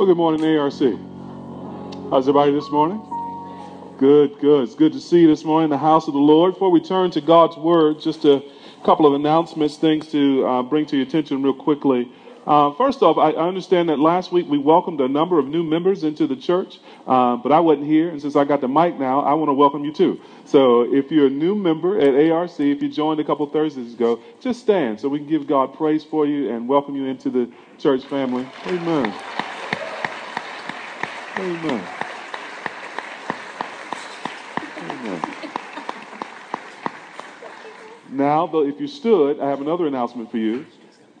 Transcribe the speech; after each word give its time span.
Well, 0.00 0.06
good 0.06 0.16
morning, 0.16 0.42
ARC. 0.56 0.72
How's 2.10 2.26
everybody 2.26 2.52
this 2.52 2.70
morning? 2.70 3.02
Good, 3.98 4.38
good. 4.40 4.64
It's 4.64 4.74
good 4.74 4.94
to 4.94 4.98
see 4.98 5.20
you 5.20 5.26
this 5.26 5.44
morning 5.44 5.64
in 5.64 5.70
the 5.70 5.76
house 5.76 6.08
of 6.08 6.14
the 6.14 6.20
Lord. 6.20 6.54
Before 6.54 6.70
we 6.70 6.80
turn 6.80 7.10
to 7.10 7.20
God's 7.20 7.58
Word, 7.58 8.00
just 8.00 8.24
a 8.24 8.42
couple 8.82 9.04
of 9.04 9.12
announcements, 9.12 9.76
things 9.76 10.10
to 10.12 10.46
uh, 10.46 10.62
bring 10.62 10.86
to 10.86 10.96
your 10.96 11.06
attention 11.06 11.42
real 11.42 11.52
quickly. 11.52 12.10
Uh, 12.46 12.72
first 12.72 13.02
off, 13.02 13.18
I, 13.18 13.32
understand 13.32 13.90
that 13.90 13.98
last 13.98 14.32
week 14.32 14.48
we 14.48 14.56
welcomed 14.56 15.02
a 15.02 15.08
number 15.08 15.38
of 15.38 15.46
new 15.46 15.62
members 15.62 16.02
into 16.02 16.26
the 16.26 16.34
church, 16.34 16.78
uh, 17.06 17.36
but 17.36 17.52
I 17.52 17.60
wasn't 17.60 17.86
here, 17.86 18.08
and 18.08 18.22
since 18.22 18.36
I 18.36 18.44
got 18.44 18.62
the 18.62 18.68
mic 18.68 18.98
now, 18.98 19.20
I 19.20 19.34
want 19.34 19.50
to 19.50 19.52
welcome 19.52 19.84
you 19.84 19.92
too. 19.92 20.18
So 20.46 20.90
if 20.90 21.12
you're 21.12 21.26
a 21.26 21.28
new 21.28 21.54
member 21.54 22.00
at 22.00 22.14
ARC, 22.30 22.58
if 22.58 22.80
you 22.80 22.88
joined 22.88 23.20
a 23.20 23.24
couple 23.24 23.46
Thursdays 23.48 23.92
ago, 23.92 24.18
just 24.40 24.60
stand 24.60 24.98
so 24.98 25.10
we 25.10 25.18
can 25.18 25.28
give 25.28 25.46
God 25.46 25.74
praise 25.74 26.04
for 26.04 26.24
you 26.24 26.48
and 26.48 26.66
welcome 26.66 26.96
you 26.96 27.04
into 27.04 27.28
the 27.28 27.50
church 27.78 28.02
family. 28.06 28.48
Amen. 28.64 29.39
Amen. 31.40 31.88
Amen. 34.76 35.22
Now, 38.10 38.46
though, 38.46 38.66
if 38.66 38.78
you 38.78 38.86
stood, 38.86 39.40
I 39.40 39.48
have 39.48 39.62
another 39.62 39.86
announcement 39.86 40.30
for 40.30 40.36
you. 40.36 40.66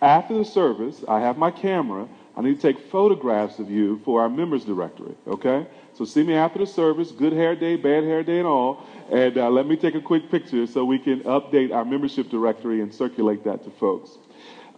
After 0.02 0.36
the 0.36 0.44
service, 0.44 1.02
I 1.08 1.20
have 1.20 1.38
my 1.38 1.50
camera. 1.50 2.06
I 2.36 2.42
need 2.42 2.60
to 2.60 2.60
take 2.60 2.90
photographs 2.90 3.58
of 3.60 3.70
you 3.70 3.98
for 4.04 4.20
our 4.20 4.28
members 4.28 4.66
directory, 4.66 5.14
okay? 5.26 5.66
So 5.94 6.04
see 6.04 6.22
me 6.22 6.34
after 6.34 6.58
the 6.58 6.66
service, 6.66 7.12
good 7.12 7.32
hair 7.32 7.56
day, 7.56 7.76
bad 7.76 8.04
hair 8.04 8.22
day, 8.22 8.38
and 8.38 8.46
all, 8.46 8.86
and 9.10 9.38
uh, 9.38 9.48
let 9.48 9.66
me 9.66 9.76
take 9.76 9.94
a 9.94 10.02
quick 10.02 10.30
picture 10.30 10.66
so 10.66 10.84
we 10.84 10.98
can 10.98 11.20
update 11.20 11.74
our 11.74 11.86
membership 11.86 12.28
directory 12.28 12.82
and 12.82 12.92
circulate 12.92 13.42
that 13.44 13.64
to 13.64 13.70
folks. 13.70 14.18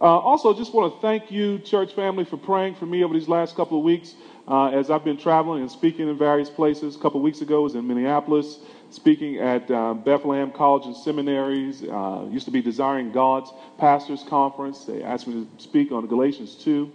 Uh, 0.01 0.05
also, 0.05 0.53
just 0.53 0.73
want 0.73 0.93
to 0.93 1.01
thank 1.01 1.31
you, 1.31 1.59
church 1.59 1.93
family, 1.93 2.25
for 2.25 2.37
praying 2.37 2.75
for 2.75 2.85
me 2.85 3.03
over 3.03 3.13
these 3.13 3.29
last 3.29 3.55
couple 3.55 3.77
of 3.77 3.83
weeks 3.83 4.15
uh, 4.47 4.67
as 4.67 4.89
I've 4.89 5.03
been 5.03 5.17
traveling 5.17 5.61
and 5.61 5.71
speaking 5.71 6.09
in 6.09 6.17
various 6.17 6.49
places. 6.49 6.95
A 6.95 6.99
couple 6.99 7.21
weeks 7.21 7.41
ago, 7.41 7.61
I 7.61 7.63
was 7.63 7.75
in 7.75 7.87
Minneapolis, 7.87 8.59
speaking 8.89 9.37
at 9.37 9.69
uh, 9.71 9.93
Bethlehem 9.93 10.51
College 10.51 10.85
and 10.85 10.95
Seminaries. 10.95 11.83
Uh, 11.83 12.27
used 12.29 12.45
to 12.45 12.51
be 12.51 12.61
Desiring 12.61 13.11
God's 13.11 13.51
Pastors 13.77 14.23
Conference. 14.27 14.85
They 14.85 15.03
asked 15.03 15.27
me 15.27 15.45
to 15.45 15.63
speak 15.63 15.91
on 15.91 16.07
Galatians 16.07 16.55
2. 16.55 16.91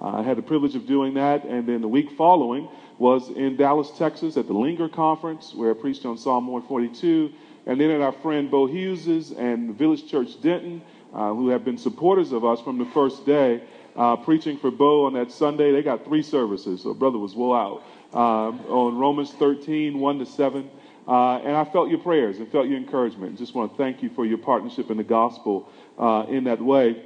Uh, 0.00 0.18
I 0.18 0.22
had 0.22 0.36
the 0.36 0.42
privilege 0.42 0.74
of 0.74 0.86
doing 0.86 1.14
that. 1.14 1.44
And 1.44 1.66
then 1.66 1.80
the 1.80 1.88
week 1.88 2.10
following 2.12 2.68
was 2.98 3.30
in 3.30 3.56
Dallas, 3.56 3.90
Texas 3.98 4.36
at 4.36 4.46
the 4.46 4.52
Linger 4.52 4.88
Conference, 4.88 5.54
where 5.54 5.70
I 5.70 5.74
preached 5.74 6.06
on 6.06 6.16
Psalm 6.16 6.46
142. 6.46 7.32
And 7.66 7.80
then 7.80 7.90
at 7.90 8.00
our 8.00 8.12
friend 8.12 8.50
Beau 8.50 8.66
Hughes's 8.66 9.32
and 9.32 9.74
Village 9.76 10.08
Church 10.08 10.40
Denton, 10.40 10.82
uh, 11.12 11.34
who 11.34 11.48
have 11.48 11.64
been 11.64 11.78
supporters 11.78 12.32
of 12.32 12.44
us 12.44 12.60
from 12.60 12.78
the 12.78 12.86
first 12.86 13.26
day 13.26 13.62
uh, 13.96 14.16
preaching 14.16 14.58
for 14.58 14.70
Beau 14.70 15.06
on 15.06 15.14
that 15.14 15.30
Sunday. 15.30 15.72
They 15.72 15.82
got 15.82 16.04
three 16.04 16.22
services, 16.22 16.82
so 16.82 16.94
brother 16.94 17.18
was 17.18 17.34
well 17.34 17.54
out 17.54 17.82
um, 18.14 18.60
on 18.68 18.98
Romans 18.98 19.32
13, 19.32 19.98
1 19.98 20.18
to 20.18 20.26
7. 20.26 20.70
Uh, 21.06 21.38
and 21.38 21.56
I 21.56 21.64
felt 21.64 21.90
your 21.90 21.98
prayers 21.98 22.38
and 22.38 22.50
felt 22.50 22.68
your 22.68 22.78
encouragement. 22.78 23.36
Just 23.36 23.54
want 23.54 23.72
to 23.72 23.76
thank 23.76 24.02
you 24.02 24.10
for 24.10 24.24
your 24.24 24.38
partnership 24.38 24.90
in 24.90 24.96
the 24.96 25.04
gospel 25.04 25.68
uh, 25.98 26.26
in 26.28 26.44
that 26.44 26.60
way. 26.62 27.02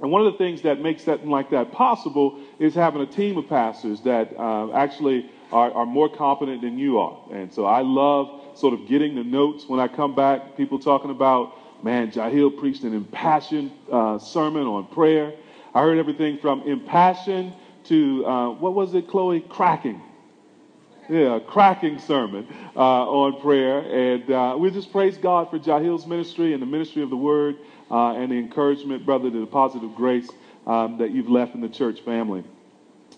And 0.00 0.10
one 0.10 0.26
of 0.26 0.32
the 0.32 0.38
things 0.38 0.62
that 0.62 0.80
makes 0.80 1.04
something 1.04 1.30
like 1.30 1.50
that 1.50 1.70
possible 1.70 2.40
is 2.58 2.74
having 2.74 3.02
a 3.02 3.06
team 3.06 3.38
of 3.38 3.48
pastors 3.48 4.00
that 4.00 4.36
uh, 4.36 4.72
actually 4.72 5.30
are, 5.52 5.70
are, 5.70 5.86
more 5.86 6.08
competent 6.08 6.62
than 6.62 6.76
you 6.76 6.98
are. 6.98 7.16
And 7.30 7.52
so 7.52 7.66
I 7.66 7.82
love 7.82 8.58
sort 8.58 8.74
of 8.74 8.88
getting 8.88 9.14
the 9.14 9.22
notes 9.22 9.68
when 9.68 9.78
I 9.78 9.86
come 9.86 10.16
back, 10.16 10.56
people 10.56 10.80
talking 10.80 11.10
about, 11.12 11.84
man, 11.84 12.10
Jahil 12.10 12.58
preached 12.58 12.82
an 12.82 12.94
impassioned 12.94 13.70
uh, 13.92 14.18
sermon 14.18 14.66
on 14.66 14.86
prayer. 14.88 15.34
I 15.74 15.80
heard 15.80 15.98
everything 15.98 16.38
from 16.38 16.62
impassioned 16.62 17.54
to, 17.84 18.26
uh, 18.26 18.50
what 18.50 18.74
was 18.74 18.94
it, 18.94 19.08
Chloe? 19.08 19.40
Cracking. 19.40 20.00
Yeah, 21.08 21.40
cracking 21.46 21.98
sermon 21.98 22.46
uh, 22.76 22.78
on 22.78 23.40
prayer. 23.40 23.80
And 23.80 24.30
uh, 24.30 24.56
we 24.58 24.70
just 24.70 24.92
praise 24.92 25.16
God 25.16 25.50
for 25.50 25.58
Jahil's 25.58 26.06
ministry 26.06 26.52
and 26.52 26.62
the 26.62 26.66
ministry 26.66 27.02
of 27.02 27.10
the 27.10 27.16
word 27.16 27.56
uh, 27.90 28.14
and 28.14 28.30
the 28.30 28.36
encouragement, 28.36 29.04
brother, 29.04 29.30
to 29.30 29.40
the 29.40 29.46
positive 29.46 29.94
grace 29.94 30.28
um, 30.66 30.98
that 30.98 31.10
you've 31.10 31.28
left 31.28 31.54
in 31.54 31.60
the 31.60 31.68
church 31.68 32.00
family. 32.02 32.44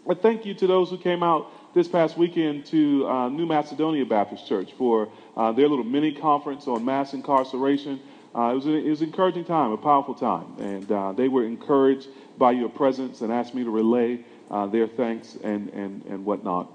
But 0.07 0.23
thank 0.23 0.45
you 0.45 0.55
to 0.55 0.67
those 0.67 0.91
who 0.91 0.99
came 0.99 1.23
out 1.23 1.51
this 1.75 1.89
past 1.89 2.17
weekend 2.17 2.67
to 2.67 3.07
uh, 3.07 3.29
New 3.29 3.47
Macedonia 3.47 4.07
Baptist 4.07 4.47
Church 4.47 4.73
for 4.79 5.09
uh, 5.37 5.53
their 5.53 5.69
little 5.69 5.85
mini 5.85 6.13
conference 6.13 6.67
on 6.69 6.85
mass 6.85 7.15
incarceration. 7.15 8.01
Uh, 8.35 8.51
it, 8.51 8.55
was 8.55 8.67
a, 8.67 8.75
it 8.75 8.91
was 8.91 9.01
an 9.01 9.07
encouraging 9.09 9.45
time, 9.45 9.71
a 9.71 9.77
powerful 9.77 10.15
time. 10.15 10.57
And 10.59 10.91
uh, 10.91 11.13
they 11.13 11.29
were 11.29 11.45
encouraged 11.45 12.09
by 12.37 12.51
your 12.53 12.69
presence 12.69 13.21
and 13.21 13.33
asked 13.33 13.55
me 13.55 13.63
to 13.63 13.71
relay 13.71 14.25
uh, 14.51 14.67
their 14.67 14.89
thanks 14.89 15.37
and, 15.43 15.69
and, 15.71 16.05
and 16.07 16.25
whatnot. 16.25 16.71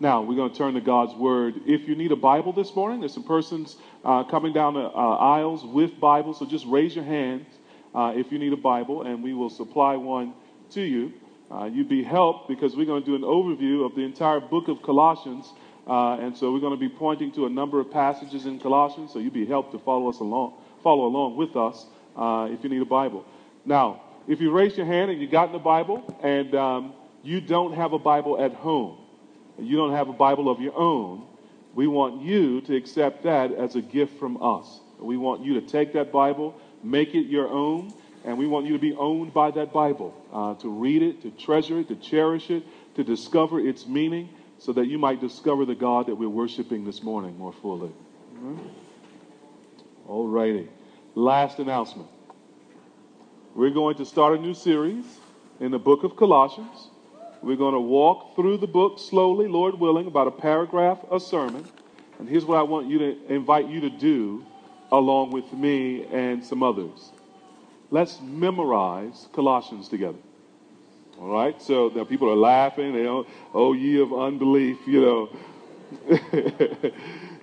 Now, 0.00 0.22
we're 0.22 0.36
going 0.36 0.52
to 0.52 0.56
turn 0.56 0.74
to 0.74 0.80
God's 0.80 1.12
Word. 1.14 1.54
If 1.66 1.88
you 1.88 1.96
need 1.96 2.12
a 2.12 2.16
Bible 2.16 2.52
this 2.52 2.74
morning, 2.76 3.00
there's 3.00 3.14
some 3.14 3.24
persons 3.24 3.76
uh, 4.04 4.22
coming 4.24 4.52
down 4.52 4.74
the 4.74 4.84
uh, 4.84 5.16
aisles 5.16 5.64
with 5.64 5.98
Bibles, 5.98 6.38
so 6.38 6.46
just 6.46 6.66
raise 6.66 6.94
your 6.94 7.04
hands 7.04 7.46
uh, 7.96 8.12
if 8.14 8.30
you 8.30 8.38
need 8.38 8.52
a 8.52 8.56
Bible, 8.56 9.02
and 9.02 9.24
we 9.24 9.34
will 9.34 9.50
supply 9.50 9.96
one 9.96 10.34
to 10.70 10.80
you. 10.80 11.12
You'd 11.72 11.88
be 11.88 12.04
helped 12.04 12.46
because 12.46 12.76
we're 12.76 12.86
going 12.86 13.02
to 13.02 13.06
do 13.06 13.16
an 13.16 13.22
overview 13.22 13.84
of 13.84 13.96
the 13.96 14.02
entire 14.02 14.38
book 14.38 14.68
of 14.68 14.82
Colossians. 14.82 15.52
Uh, 15.88 16.18
and 16.20 16.36
so 16.36 16.52
we're 16.52 16.60
going 16.60 16.78
to 16.78 16.88
be 16.88 16.88
pointing 16.88 17.32
to 17.32 17.46
a 17.46 17.48
number 17.48 17.80
of 17.80 17.90
passages 17.90 18.44
in 18.44 18.60
Colossians, 18.60 19.12
so 19.12 19.18
you'd 19.18 19.32
be 19.32 19.46
helped 19.46 19.72
to 19.72 19.78
follow 19.78 20.08
us 20.10 20.20
along, 20.20 20.52
follow 20.82 21.06
along 21.06 21.36
with 21.36 21.56
us 21.56 21.86
uh, 22.14 22.48
if 22.50 22.62
you 22.62 22.68
need 22.68 22.82
a 22.82 22.84
Bible. 22.84 23.24
Now, 23.64 24.02
if 24.26 24.40
you 24.40 24.50
raise 24.50 24.76
your 24.76 24.84
hand 24.84 25.10
and 25.10 25.20
you 25.20 25.26
got 25.26 25.52
the 25.52 25.58
Bible 25.58 26.04
and 26.22 26.54
um, 26.54 26.92
you 27.22 27.40
don't 27.40 27.72
have 27.72 27.94
a 27.94 27.98
Bible 27.98 28.38
at 28.38 28.52
home, 28.52 28.98
you 29.58 29.76
don't 29.76 29.92
have 29.92 30.08
a 30.08 30.12
Bible 30.12 30.50
of 30.50 30.60
your 30.60 30.76
own, 30.76 31.26
we 31.74 31.86
want 31.86 32.20
you 32.22 32.60
to 32.62 32.76
accept 32.76 33.22
that 33.22 33.52
as 33.52 33.74
a 33.74 33.80
gift 33.80 34.18
from 34.18 34.42
us. 34.42 34.80
We 34.98 35.16
want 35.16 35.42
you 35.42 35.54
to 35.60 35.66
take 35.66 35.94
that 35.94 36.12
Bible, 36.12 36.60
make 36.82 37.14
it 37.14 37.26
your 37.26 37.48
own, 37.48 37.94
and 38.24 38.36
we 38.36 38.46
want 38.46 38.66
you 38.66 38.72
to 38.72 38.78
be 38.78 38.94
owned 38.94 39.32
by 39.32 39.50
that 39.52 39.72
Bible, 39.72 40.14
uh, 40.32 40.54
to 40.56 40.68
read 40.68 41.02
it, 41.02 41.22
to 41.22 41.30
treasure 41.30 41.78
it, 41.80 41.88
to 41.88 41.96
cherish 41.96 42.50
it, 42.50 42.64
to 42.96 43.04
discover 43.04 43.60
its 43.60 43.86
meaning, 43.86 44.28
so 44.58 44.72
that 44.72 44.86
you 44.86 44.98
might 44.98 45.20
discover 45.20 45.64
the 45.64 45.74
God 45.74 46.06
that 46.06 46.14
we're 46.14 46.28
worshiping 46.28 46.84
this 46.84 47.02
morning 47.02 47.38
more 47.38 47.52
fully. 47.52 47.90
Mm-hmm. 48.34 48.68
All 50.08 50.26
righty. 50.26 50.68
Last 51.14 51.58
announcement. 51.58 52.08
We're 53.54 53.70
going 53.70 53.96
to 53.96 54.04
start 54.04 54.38
a 54.38 54.40
new 54.40 54.54
series 54.54 55.04
in 55.60 55.70
the 55.70 55.78
book 55.78 56.04
of 56.04 56.16
Colossians. 56.16 56.88
We're 57.42 57.56
going 57.56 57.74
to 57.74 57.80
walk 57.80 58.34
through 58.34 58.58
the 58.58 58.66
book 58.66 58.98
slowly, 58.98 59.46
Lord 59.46 59.78
willing, 59.78 60.06
about 60.06 60.26
a 60.26 60.32
paragraph 60.32 60.98
a 61.10 61.20
sermon. 61.20 61.64
And 62.18 62.28
here's 62.28 62.44
what 62.44 62.58
I 62.58 62.62
want 62.62 62.88
you 62.88 62.98
to 62.98 63.32
invite 63.32 63.68
you 63.68 63.80
to 63.80 63.90
do 63.90 64.44
along 64.90 65.30
with 65.30 65.52
me 65.52 66.04
and 66.06 66.44
some 66.44 66.62
others. 66.62 67.12
Let's 67.90 68.20
memorize 68.20 69.28
Colossians 69.32 69.88
together. 69.88 70.18
All 71.20 71.28
right? 71.28 71.60
So 71.60 71.90
now 71.94 72.04
people 72.04 72.30
are 72.30 72.36
laughing. 72.36 72.92
They 72.92 73.02
don't, 73.02 73.28
oh, 73.52 73.72
ye 73.72 74.00
of 74.00 74.12
unbelief, 74.12 74.78
you 74.86 75.00
know. 75.00 75.28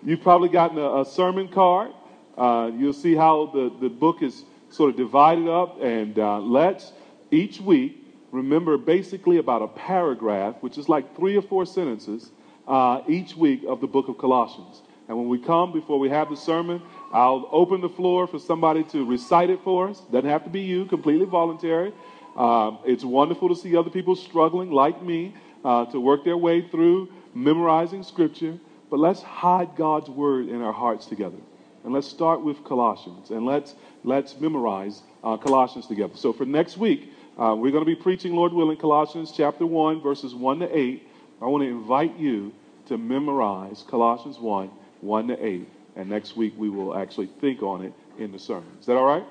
You've 0.03 0.21
probably 0.21 0.49
gotten 0.49 0.77
a, 0.77 1.01
a 1.01 1.05
sermon 1.05 1.47
card. 1.47 1.91
Uh, 2.37 2.71
you'll 2.75 2.93
see 2.93 3.15
how 3.15 3.47
the, 3.47 3.73
the 3.81 3.89
book 3.89 4.21
is 4.21 4.43
sort 4.69 4.89
of 4.91 4.97
divided 4.97 5.47
up, 5.47 5.81
and 5.81 6.19
uh, 6.19 6.39
let's 6.39 6.91
each 7.31 7.59
week 7.61 8.03
remember 8.31 8.77
basically 8.77 9.37
about 9.37 9.61
a 9.61 9.67
paragraph, 9.67 10.55
which 10.59 10.77
is 10.77 10.89
like 10.89 11.15
three 11.15 11.37
or 11.37 11.41
four 11.41 11.65
sentences, 11.65 12.31
uh, 12.67 13.01
each 13.07 13.35
week 13.35 13.63
of 13.67 13.81
the 13.81 13.87
book 13.87 14.09
of 14.09 14.17
Colossians. 14.17 14.81
And 15.07 15.17
when 15.17 15.29
we 15.29 15.37
come, 15.37 15.71
before 15.71 15.99
we 15.99 16.09
have 16.09 16.29
the 16.29 16.35
sermon, 16.35 16.81
I'll 17.13 17.47
open 17.51 17.79
the 17.79 17.89
floor 17.89 18.27
for 18.27 18.39
somebody 18.39 18.83
to 18.85 19.05
recite 19.05 19.49
it 19.49 19.61
for 19.63 19.89
us. 19.89 20.01
Doesn't 20.11 20.29
have 20.29 20.43
to 20.43 20.49
be 20.49 20.61
you, 20.61 20.85
completely 20.85 21.25
voluntary. 21.25 21.93
Um, 22.35 22.79
it's 22.85 23.03
wonderful 23.03 23.49
to 23.49 23.55
see 23.55 23.75
other 23.75 23.89
people 23.89 24.15
struggling, 24.15 24.71
like 24.71 25.01
me, 25.01 25.33
uh, 25.63 25.85
to 25.85 25.99
work 25.99 26.23
their 26.23 26.37
way 26.37 26.61
through 26.61 27.09
memorizing 27.33 28.03
scripture. 28.03 28.57
But 28.89 28.99
let's 28.99 29.21
hide 29.21 29.75
God's 29.75 30.09
word 30.09 30.47
in 30.47 30.61
our 30.61 30.73
hearts 30.73 31.05
together. 31.05 31.37
And 31.83 31.93
let's 31.93 32.07
start 32.07 32.41
with 32.41 32.63
Colossians. 32.63 33.29
And 33.29 33.45
let's 33.45 33.75
let's 34.03 34.39
memorize 34.39 35.01
uh, 35.23 35.37
Colossians 35.37 35.87
together. 35.87 36.15
So 36.15 36.33
for 36.33 36.45
next 36.45 36.77
week, 36.77 37.11
uh, 37.37 37.55
we're 37.57 37.71
going 37.71 37.83
to 37.83 37.85
be 37.85 37.95
preaching, 37.95 38.33
Lord 38.33 38.53
willing, 38.53 38.77
Colossians 38.77 39.31
chapter 39.35 39.65
1, 39.65 40.01
verses 40.01 40.33
1 40.33 40.59
to 40.59 40.77
8. 40.77 41.07
I 41.41 41.45
want 41.45 41.63
to 41.63 41.69
invite 41.69 42.17
you 42.17 42.53
to 42.87 42.97
memorize 42.97 43.83
Colossians 43.87 44.39
1, 44.39 44.69
1 45.01 45.27
to 45.27 45.45
8. 45.45 45.67
And 45.97 46.09
next 46.09 46.37
week 46.37 46.53
we 46.57 46.69
will 46.69 46.95
actually 46.95 47.27
think 47.27 47.61
on 47.61 47.83
it 47.83 47.93
in 48.17 48.31
the 48.31 48.39
sermon. 48.39 48.69
Is 48.79 48.85
that 48.85 48.95
all 48.95 49.05
right? 49.05 49.25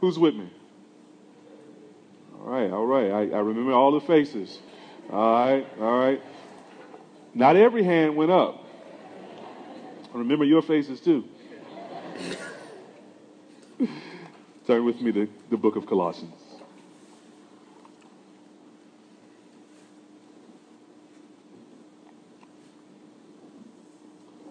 Who's 0.00 0.18
with 0.18 0.34
me? 0.34 0.50
All 2.44 2.50
right, 2.50 2.70
all 2.70 2.86
right. 2.86 3.10
I, 3.10 3.36
I 3.36 3.40
remember 3.40 3.72
all 3.72 3.92
the 3.92 4.00
faces. 4.06 4.58
All 5.10 5.32
right, 5.32 5.66
all 5.80 5.98
right. 5.98 6.20
Not 7.32 7.56
every 7.56 7.82
hand 7.84 8.16
went 8.16 8.30
up. 8.30 8.62
Remember 10.12 10.44
your 10.44 10.60
faces 10.62 11.00
too. 11.00 11.24
Turn 14.66 14.84
with 14.84 15.00
me 15.00 15.10
to 15.12 15.28
the 15.50 15.56
book 15.56 15.76
of 15.76 15.86
Colossians. 15.86 16.40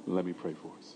Let 0.08 0.26
me 0.26 0.34
pray 0.34 0.54
for 0.54 0.72
us. 0.78 0.96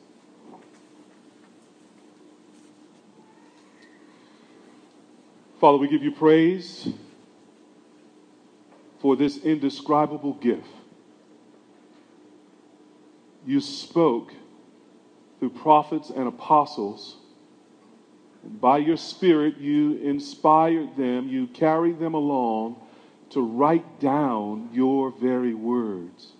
Father, 5.59 5.79
we 5.79 5.87
give 5.87 6.03
you 6.03 6.11
praise 6.11 6.87
for 8.99 9.15
this 9.15 9.37
indescribable 9.37 10.33
gift. 10.33 10.67
You 13.45 13.59
spoke 13.61 14.33
through 15.39 15.49
prophets 15.49 16.11
and 16.11 16.27
apostles. 16.27 17.17
And 18.43 18.61
by 18.61 18.77
your 18.77 18.97
Spirit, 18.97 19.57
you 19.57 19.97
inspired 19.97 20.95
them, 20.95 21.27
you 21.27 21.47
carried 21.47 21.99
them 21.99 22.13
along 22.13 22.79
to 23.31 23.41
write 23.41 23.99
down 23.99 24.69
your 24.73 25.11
very 25.11 25.55
words. 25.55 26.33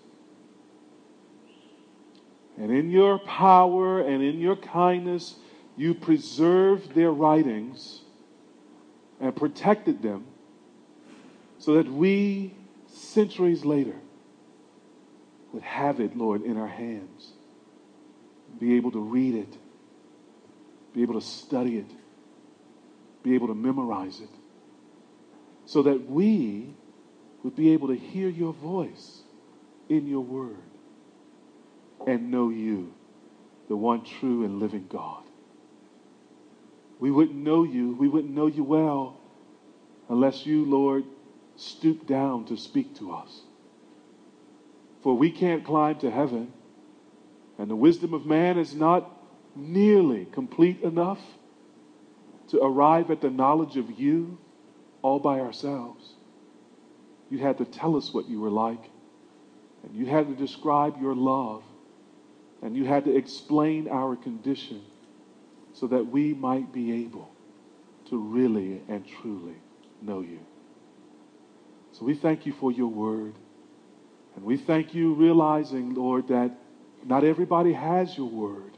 And 2.56 2.70
in 2.70 2.90
your 2.90 3.18
power 3.18 4.00
and 4.00 4.22
in 4.22 4.38
your 4.38 4.56
kindness, 4.56 5.36
you 5.76 5.94
preserved 5.94 6.94
their 6.94 7.12
writings 7.12 8.02
and 9.20 9.34
protected 9.34 10.02
them 10.02 10.26
so 11.58 11.74
that 11.74 11.90
we, 11.90 12.54
centuries 12.86 13.64
later, 13.64 13.96
would 15.52 15.62
have 15.62 16.00
it, 16.00 16.16
Lord, 16.16 16.42
in 16.42 16.56
our 16.56 16.68
hands, 16.68 17.32
be 18.58 18.76
able 18.76 18.92
to 18.92 19.00
read 19.00 19.34
it, 19.34 19.56
be 20.94 21.02
able 21.02 21.14
to 21.14 21.26
study 21.26 21.78
it, 21.78 21.90
be 23.22 23.34
able 23.34 23.48
to 23.48 23.54
memorize 23.54 24.20
it, 24.20 24.28
so 25.66 25.82
that 25.82 26.08
we 26.08 26.74
would 27.42 27.56
be 27.56 27.72
able 27.72 27.88
to 27.88 27.96
hear 27.96 28.28
your 28.28 28.52
voice 28.52 29.22
in 29.88 30.06
your 30.06 30.20
word 30.20 30.56
and 32.06 32.30
know 32.30 32.48
you, 32.48 32.92
the 33.68 33.76
one 33.76 34.04
true 34.04 34.44
and 34.44 34.60
living 34.60 34.86
God. 34.88 35.27
We 37.00 37.10
wouldn't 37.10 37.38
know 37.38 37.64
you, 37.64 37.94
we 37.94 38.08
wouldn't 38.08 38.34
know 38.34 38.46
you 38.46 38.64
well 38.64 39.20
unless 40.08 40.46
you, 40.46 40.64
Lord, 40.64 41.04
stoop 41.56 42.06
down 42.06 42.46
to 42.46 42.56
speak 42.56 42.96
to 42.96 43.12
us. 43.12 43.42
For 45.02 45.14
we 45.14 45.30
can't 45.30 45.64
climb 45.64 45.98
to 46.00 46.10
heaven, 46.10 46.52
and 47.58 47.70
the 47.70 47.76
wisdom 47.76 48.14
of 48.14 48.26
man 48.26 48.58
is 48.58 48.74
not 48.74 49.10
nearly 49.54 50.26
complete 50.26 50.82
enough 50.82 51.20
to 52.48 52.60
arrive 52.62 53.10
at 53.10 53.20
the 53.20 53.30
knowledge 53.30 53.76
of 53.76 53.98
you 53.98 54.38
all 55.02 55.18
by 55.18 55.40
ourselves. 55.40 56.14
You 57.30 57.38
had 57.38 57.58
to 57.58 57.64
tell 57.64 57.96
us 57.96 58.12
what 58.12 58.28
you 58.28 58.40
were 58.40 58.50
like, 58.50 58.90
and 59.84 59.94
you 59.94 60.06
had 60.06 60.28
to 60.28 60.34
describe 60.34 61.00
your 61.00 61.14
love, 61.14 61.62
and 62.62 62.76
you 62.76 62.84
had 62.84 63.04
to 63.04 63.14
explain 63.14 63.88
our 63.88 64.16
condition 64.16 64.82
so 65.78 65.86
that 65.86 66.06
we 66.06 66.34
might 66.34 66.72
be 66.72 67.04
able 67.04 67.30
to 68.10 68.18
really 68.18 68.82
and 68.88 69.06
truly 69.20 69.56
know 70.02 70.20
you. 70.20 70.40
So 71.92 72.04
we 72.04 72.14
thank 72.14 72.46
you 72.46 72.52
for 72.52 72.72
your 72.72 72.88
word. 72.88 73.34
And 74.36 74.44
we 74.44 74.56
thank 74.56 74.94
you 74.94 75.14
realizing, 75.14 75.94
Lord, 75.94 76.28
that 76.28 76.52
not 77.04 77.24
everybody 77.24 77.72
has 77.72 78.16
your 78.16 78.28
word. 78.28 78.72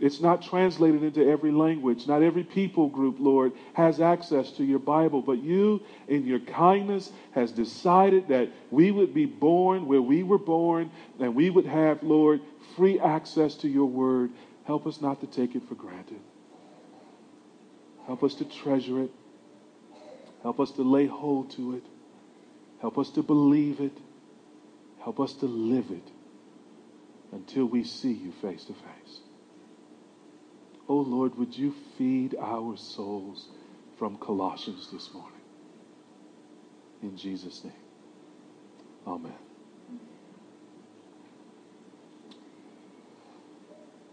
It's 0.00 0.20
not 0.20 0.40
translated 0.40 1.02
into 1.02 1.28
every 1.28 1.52
language. 1.52 2.06
Not 2.06 2.22
every 2.22 2.42
people 2.42 2.88
group, 2.88 3.16
Lord, 3.18 3.52
has 3.74 4.00
access 4.00 4.50
to 4.52 4.64
your 4.64 4.78
Bible. 4.78 5.20
But 5.20 5.42
you, 5.42 5.82
in 6.08 6.24
your 6.24 6.38
kindness, 6.38 7.12
has 7.32 7.52
decided 7.52 8.28
that 8.28 8.48
we 8.70 8.90
would 8.90 9.12
be 9.12 9.26
born 9.26 9.86
where 9.86 10.00
we 10.00 10.22
were 10.22 10.38
born, 10.38 10.90
and 11.18 11.34
we 11.34 11.50
would 11.50 11.66
have, 11.66 12.02
Lord, 12.02 12.40
free 12.76 12.98
access 12.98 13.56
to 13.56 13.68
your 13.68 13.86
word. 13.86 14.30
Help 14.70 14.86
us 14.86 15.00
not 15.00 15.20
to 15.20 15.26
take 15.26 15.56
it 15.56 15.64
for 15.68 15.74
granted. 15.74 16.20
Help 18.06 18.22
us 18.22 18.34
to 18.36 18.44
treasure 18.44 19.02
it. 19.02 19.10
Help 20.44 20.60
us 20.60 20.70
to 20.70 20.82
lay 20.82 21.06
hold 21.06 21.50
to 21.50 21.74
it. 21.74 21.82
Help 22.80 22.96
us 22.96 23.10
to 23.10 23.22
believe 23.24 23.80
it. 23.80 23.98
Help 25.02 25.18
us 25.18 25.32
to 25.32 25.46
live 25.46 25.90
it 25.90 26.08
until 27.32 27.64
we 27.64 27.82
see 27.82 28.12
you 28.12 28.30
face 28.40 28.62
to 28.66 28.72
face. 28.72 29.18
Oh 30.88 30.98
Lord, 31.00 31.36
would 31.36 31.58
you 31.58 31.74
feed 31.98 32.36
our 32.40 32.76
souls 32.76 33.48
from 33.98 34.18
Colossians 34.18 34.88
this 34.92 35.12
morning? 35.12 35.40
In 37.02 37.16
Jesus' 37.16 37.64
name. 37.64 37.72
Amen. 39.04 39.49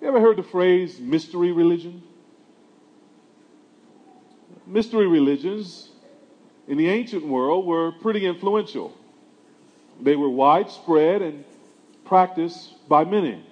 You 0.01 0.07
ever 0.07 0.19
heard 0.19 0.37
the 0.37 0.43
phrase 0.43 0.99
mystery 0.99 1.51
religion? 1.51 2.03
Mystery 4.65 5.07
religions 5.07 5.89
in 6.67 6.77
the 6.77 6.87
ancient 6.89 7.25
world 7.25 7.65
were 7.65 7.93
pretty 7.93 8.25
influential. 8.25 8.93
They 10.01 10.15
were 10.15 10.29
widespread 10.29 11.21
and 11.21 11.43
practiced 12.05 12.87
by 12.87 13.05
many. 13.05 13.43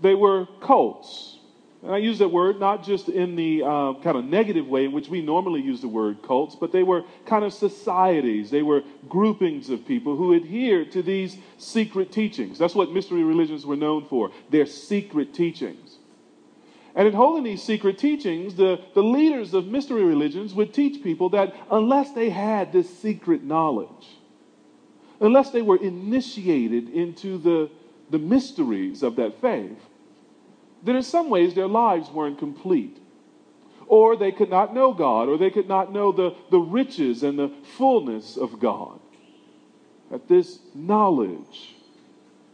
They 0.00 0.14
were 0.14 0.46
cults. 0.60 1.38
And 1.82 1.92
I 1.92 1.98
use 1.98 2.20
that 2.20 2.28
word 2.28 2.60
not 2.60 2.84
just 2.84 3.08
in 3.08 3.34
the 3.34 3.62
uh, 3.64 3.94
kind 4.02 4.16
of 4.16 4.24
negative 4.24 4.68
way 4.68 4.84
in 4.84 4.92
which 4.92 5.08
we 5.08 5.20
normally 5.20 5.60
use 5.60 5.80
the 5.80 5.88
word 5.88 6.22
cults, 6.22 6.54
but 6.54 6.70
they 6.70 6.84
were 6.84 7.02
kind 7.26 7.44
of 7.44 7.52
societies. 7.52 8.50
They 8.50 8.62
were 8.62 8.84
groupings 9.08 9.68
of 9.68 9.84
people 9.84 10.14
who 10.14 10.34
adhered 10.34 10.92
to 10.92 11.02
these 11.02 11.36
secret 11.58 12.12
teachings. 12.12 12.56
That's 12.56 12.76
what 12.76 12.92
mystery 12.92 13.24
religions 13.24 13.66
were 13.66 13.76
known 13.76 14.06
for, 14.06 14.30
their 14.50 14.66
secret 14.66 15.34
teachings. 15.34 15.98
And 16.94 17.08
in 17.08 17.14
holding 17.14 17.42
these 17.42 17.62
secret 17.62 17.98
teachings, 17.98 18.54
the, 18.54 18.80
the 18.94 19.02
leaders 19.02 19.52
of 19.52 19.66
mystery 19.66 20.04
religions 20.04 20.54
would 20.54 20.72
teach 20.72 21.02
people 21.02 21.30
that 21.30 21.54
unless 21.70 22.12
they 22.12 22.30
had 22.30 22.72
this 22.72 22.96
secret 22.98 23.42
knowledge, 23.42 24.18
unless 25.18 25.50
they 25.50 25.62
were 25.62 25.78
initiated 25.78 26.90
into 26.90 27.38
the, 27.38 27.70
the 28.10 28.18
mysteries 28.18 29.02
of 29.02 29.16
that 29.16 29.40
faith, 29.40 29.78
then 30.82 30.96
in 30.96 31.02
some 31.02 31.30
ways 31.30 31.54
their 31.54 31.68
lives 31.68 32.10
weren't 32.10 32.38
complete. 32.38 32.98
Or 33.86 34.16
they 34.16 34.32
could 34.32 34.50
not 34.50 34.74
know 34.74 34.92
God, 34.92 35.28
or 35.28 35.36
they 35.36 35.50
could 35.50 35.68
not 35.68 35.92
know 35.92 36.12
the, 36.12 36.34
the 36.50 36.58
riches 36.58 37.22
and 37.22 37.38
the 37.38 37.52
fullness 37.76 38.36
of 38.36 38.58
God. 38.58 38.98
That 40.10 40.28
this 40.28 40.58
knowledge, 40.74 41.76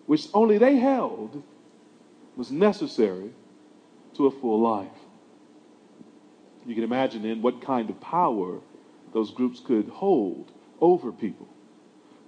which 0.07 0.27
only 0.35 0.59
they 0.59 0.77
held, 0.77 1.43
was 2.37 2.51
necessary 2.51 3.31
to 4.15 4.27
a 4.27 4.31
full 4.31 4.61
life. 4.61 4.89
You 6.67 6.75
can 6.75 6.85
imagine 6.85 7.23
then 7.23 7.41
what 7.41 7.63
kind 7.63 7.89
of 7.89 8.01
power 8.01 8.61
those 9.15 9.31
groups 9.31 9.61
could 9.61 9.89
hold 9.89 10.53
over 10.81 11.13
people. 11.13 11.49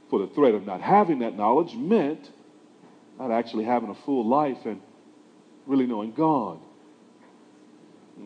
For 0.09 0.19
the 0.19 0.26
threat 0.28 0.54
of 0.54 0.66
not 0.66 0.80
having 0.80 1.21
that 1.21 1.37
knowledge 1.37 1.75
meant 1.75 2.30
not 3.19 3.30
actually 3.30 3.64
having 3.64 3.90
a 3.90 3.95
full 3.95 4.26
life 4.26 4.64
and 4.64 4.80
really 5.71 5.87
knowing 5.87 6.12
God. 6.12 6.59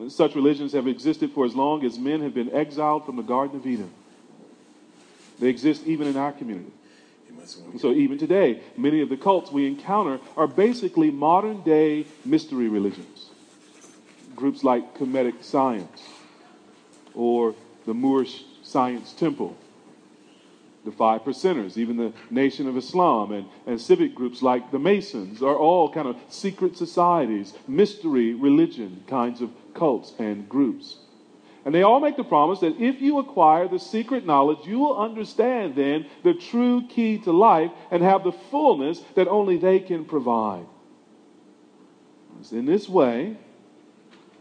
Such 0.08 0.34
religions 0.34 0.72
have 0.72 0.88
existed 0.88 1.30
for 1.32 1.44
as 1.44 1.54
long 1.54 1.84
as 1.84 1.98
men 1.98 2.22
have 2.22 2.34
been 2.34 2.52
exiled 2.52 3.06
from 3.06 3.16
the 3.16 3.22
Garden 3.22 3.60
of 3.60 3.66
Eden. 3.66 3.90
They 5.38 5.48
exist 5.48 5.86
even 5.86 6.08
in 6.08 6.16
our 6.16 6.32
community. 6.32 6.72
So 7.78 7.92
even 7.92 8.18
today, 8.18 8.62
many 8.76 9.02
of 9.02 9.08
the 9.08 9.16
cults 9.16 9.52
we 9.52 9.66
encounter 9.66 10.18
are 10.36 10.46
basically 10.46 11.10
modern 11.10 11.60
day 11.62 12.06
mystery 12.24 12.68
religions. 12.68 13.30
Groups 14.34 14.64
like 14.64 14.96
Kemetic 14.96 15.44
Science 15.44 16.02
or 17.14 17.54
the 17.86 17.94
Moorish 17.94 18.44
Science 18.62 19.12
Temple 19.12 19.56
the 20.84 20.92
Five 20.92 21.22
Percenters, 21.22 21.76
even 21.78 21.96
the 21.96 22.12
Nation 22.30 22.68
of 22.68 22.76
Islam, 22.76 23.32
and, 23.32 23.46
and 23.66 23.80
civic 23.80 24.14
groups 24.14 24.42
like 24.42 24.70
the 24.70 24.78
Masons 24.78 25.42
are 25.42 25.56
all 25.56 25.90
kind 25.90 26.06
of 26.06 26.16
secret 26.28 26.76
societies, 26.76 27.54
mystery 27.66 28.34
religion 28.34 29.02
kinds 29.06 29.40
of 29.40 29.50
cults 29.72 30.12
and 30.18 30.48
groups. 30.48 30.98
And 31.64 31.74
they 31.74 31.82
all 31.82 32.00
make 32.00 32.18
the 32.18 32.24
promise 32.24 32.60
that 32.60 32.78
if 32.78 33.00
you 33.00 33.18
acquire 33.18 33.66
the 33.66 33.78
secret 33.78 34.26
knowledge, 34.26 34.66
you 34.66 34.78
will 34.78 34.98
understand 34.98 35.74
then 35.74 36.06
the 36.22 36.34
true 36.34 36.86
key 36.88 37.16
to 37.20 37.32
life 37.32 37.70
and 37.90 38.02
have 38.02 38.22
the 38.22 38.32
fullness 38.32 39.00
that 39.14 39.28
only 39.28 39.56
they 39.56 39.80
can 39.80 40.04
provide. 40.04 40.66
It's 42.40 42.52
in 42.52 42.66
this 42.66 42.86
way 42.86 43.38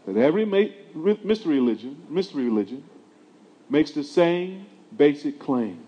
that 0.06 0.18
every 0.18 0.44
mystery 0.44 1.58
religion, 1.58 2.02
mystery 2.10 2.44
religion 2.44 2.84
makes 3.70 3.92
the 3.92 4.04
same 4.04 4.66
basic 4.94 5.38
claim 5.38 5.83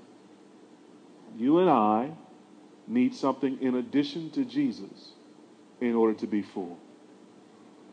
you 1.37 1.59
and 1.59 1.71
I 1.71 2.11
need 2.87 3.15
something 3.15 3.59
in 3.61 3.77
addition 3.77 4.31
to 4.31 4.45
Jesus 4.45 5.13
in 5.81 5.95
order 5.95 6.15
to 6.15 6.27
be 6.27 6.43
full, 6.43 6.79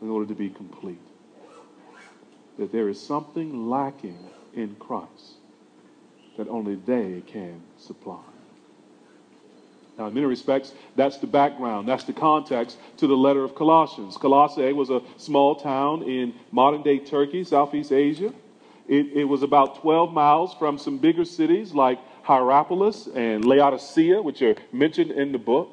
in 0.00 0.10
order 0.10 0.26
to 0.26 0.34
be 0.34 0.48
complete. 0.48 1.00
That 2.58 2.72
there 2.72 2.88
is 2.88 3.00
something 3.00 3.68
lacking 3.68 4.18
in 4.54 4.76
Christ 4.76 5.38
that 6.36 6.48
only 6.48 6.76
they 6.76 7.22
can 7.26 7.60
supply. 7.78 8.22
Now, 9.98 10.06
in 10.06 10.14
many 10.14 10.26
respects, 10.26 10.72
that's 10.96 11.18
the 11.18 11.26
background, 11.26 11.86
that's 11.86 12.04
the 12.04 12.12
context 12.12 12.78
to 12.96 13.06
the 13.06 13.14
letter 13.14 13.44
of 13.44 13.54
Colossians. 13.54 14.16
Colossae 14.16 14.72
was 14.72 14.90
a 14.90 15.02
small 15.18 15.54
town 15.54 16.02
in 16.02 16.34
modern 16.50 16.82
day 16.82 16.98
Turkey, 16.98 17.44
Southeast 17.44 17.92
Asia. 17.92 18.32
It, 18.88 19.06
it, 19.14 19.24
was 19.24 19.42
about 19.42 19.80
12 19.80 20.12
miles 20.12 20.52
from 20.54 20.78
some 20.78 20.98
bigger 20.98 21.24
cities 21.24 21.72
like 21.72 21.98
Hierapolis 22.24 23.08
and 23.14 23.44
Laodicea, 23.44 24.20
which 24.22 24.42
are 24.42 24.56
mentioned 24.72 25.10
in 25.10 25.32
the 25.32 25.38
book. 25.38 25.70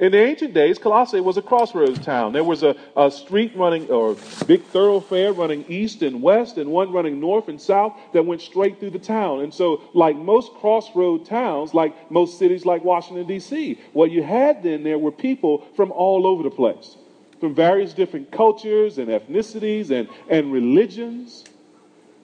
In 0.00 0.12
the 0.12 0.18
ancient 0.18 0.54
days, 0.54 0.78
Colossae 0.78 1.20
was 1.20 1.36
a 1.36 1.42
crossroads 1.42 1.98
town. 1.98 2.32
There 2.32 2.42
was 2.42 2.62
a, 2.62 2.74
a 2.96 3.10
street 3.10 3.52
running, 3.54 3.90
or 3.90 4.16
big 4.46 4.64
thoroughfare 4.64 5.34
running 5.34 5.66
east 5.68 6.00
and 6.00 6.22
west, 6.22 6.56
and 6.56 6.70
one 6.70 6.90
running 6.90 7.20
north 7.20 7.48
and 7.48 7.60
south 7.60 7.94
that 8.14 8.24
went 8.24 8.40
straight 8.40 8.80
through 8.80 8.90
the 8.90 8.98
town. 8.98 9.40
And 9.40 9.52
so, 9.52 9.82
like 9.92 10.16
most 10.16 10.54
crossroad 10.54 11.26
towns, 11.26 11.74
like 11.74 12.10
most 12.10 12.38
cities 12.38 12.64
like 12.64 12.82
Washington, 12.82 13.26
D.C., 13.26 13.78
what 13.92 14.10
you 14.10 14.22
had 14.22 14.62
then 14.62 14.84
there 14.84 14.98
were 14.98 15.12
people 15.12 15.66
from 15.76 15.92
all 15.92 16.26
over 16.26 16.44
the 16.44 16.50
place, 16.50 16.96
from 17.38 17.54
various 17.54 17.92
different 17.92 18.30
cultures 18.30 18.96
and 18.96 19.08
ethnicities 19.08 19.90
and, 19.90 20.08
and 20.30 20.50
religions. 20.50 21.44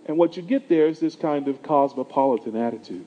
And 0.07 0.17
what 0.17 0.35
you 0.39 0.43
get 0.43 0.71
there 0.71 0.87
is 0.87 0.99
this 0.99 1.15
kind 1.15 1.47
of 1.47 1.63
cosmopolitan 1.63 2.57
attitude, 2.57 3.05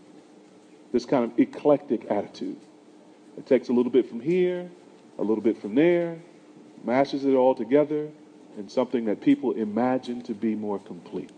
this 0.92 1.06
kind 1.06 1.24
of 1.24 1.40
eclectic 1.40 2.10
attitude. 2.10 2.60
It 3.38 3.46
takes 3.46 3.70
a 3.70 3.74
little 3.74 3.92
bit 3.92 4.10
from 4.10 4.20
here, 4.20 4.70
a 5.18 5.22
little 5.22 5.44
bit 5.44 5.62
from 5.62 5.76
there, 5.76 6.18
mashes 6.84 7.26
it 7.26 7.34
all 7.34 7.56
together 7.56 8.10
in 8.58 8.70
something 8.70 9.06
that 9.06 9.22
people 9.22 9.54
imagine 9.54 10.22
to 10.24 10.34
be 10.34 10.56
more 10.56 10.80
complete. 10.80 11.32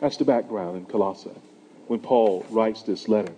That's 0.00 0.16
the 0.16 0.24
background 0.24 0.76
in 0.76 0.84
Colossae 0.86 1.30
when 1.86 2.00
Paul 2.00 2.44
writes 2.50 2.82
this 2.82 3.08
letter. 3.08 3.32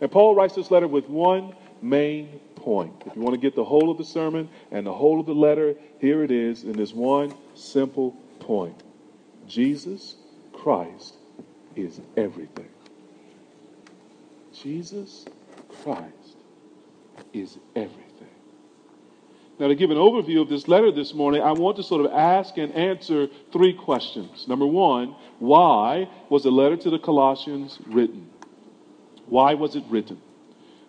And 0.00 0.10
Paul 0.10 0.34
writes 0.34 0.54
this 0.54 0.70
letter 0.70 0.88
with 0.88 1.08
one 1.08 1.54
main 1.82 2.40
point. 2.56 2.94
If 3.06 3.14
you 3.14 3.22
want 3.22 3.34
to 3.34 3.40
get 3.40 3.54
the 3.54 3.64
whole 3.64 3.90
of 3.90 3.98
the 3.98 4.04
sermon 4.04 4.48
and 4.70 4.86
the 4.86 4.92
whole 4.92 5.20
of 5.20 5.26
the 5.26 5.34
letter, 5.34 5.74
here 6.00 6.22
it 6.22 6.30
is 6.30 6.64
in 6.64 6.72
this 6.72 6.92
one 6.92 7.34
simple 7.54 8.12
point 8.40 8.82
Jesus 9.46 10.16
Christ 10.52 11.14
is 11.76 12.00
everything. 12.16 12.68
Jesus 14.62 15.24
Christ 15.82 16.36
is 17.32 17.58
everything. 17.74 18.04
Now, 19.58 19.68
to 19.68 19.74
give 19.74 19.90
an 19.90 19.96
overview 19.96 20.42
of 20.42 20.48
this 20.48 20.66
letter 20.66 20.90
this 20.90 21.14
morning, 21.14 21.40
I 21.40 21.52
want 21.52 21.76
to 21.76 21.82
sort 21.84 22.04
of 22.04 22.12
ask 22.12 22.56
and 22.56 22.72
answer 22.72 23.28
three 23.52 23.72
questions. 23.72 24.46
Number 24.48 24.66
one, 24.66 25.14
why 25.38 26.08
was 26.28 26.42
the 26.42 26.50
letter 26.50 26.76
to 26.76 26.90
the 26.90 26.98
Colossians 26.98 27.78
written? 27.86 28.28
Why 29.26 29.54
was 29.54 29.76
it 29.76 29.84
written? 29.88 30.20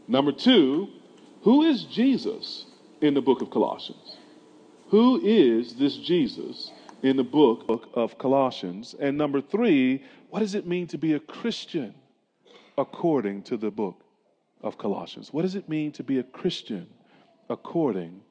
Number 0.07 0.31
two, 0.31 0.89
who 1.43 1.61
is 1.61 1.83
Jesus 1.83 2.65
in 3.01 3.13
the 3.13 3.21
book 3.21 3.41
of 3.41 3.51
Colossians? 3.51 4.17
Who 4.89 5.21
is 5.23 5.75
this 5.75 5.97
Jesus 5.97 6.71
in 7.03 7.17
the 7.17 7.23
book 7.23 7.89
of 7.93 8.17
Colossians? 8.17 8.95
And 8.99 9.17
number 9.17 9.41
three, 9.41 10.03
what 10.31 10.39
does 10.39 10.55
it 10.55 10.65
mean 10.65 10.87
to 10.87 10.97
be 10.97 11.13
a 11.13 11.19
Christian 11.19 11.93
according 12.77 13.43
to 13.43 13.57
the 13.57 13.71
book 13.71 14.01
of 14.61 14.77
Colossians. 14.77 15.31
What 15.31 15.43
does 15.43 15.55
it 15.55 15.69
mean 15.69 15.91
to 15.93 16.03
be 16.03 16.19
a 16.19 16.23
Christian 16.23 16.87
according 17.49 18.21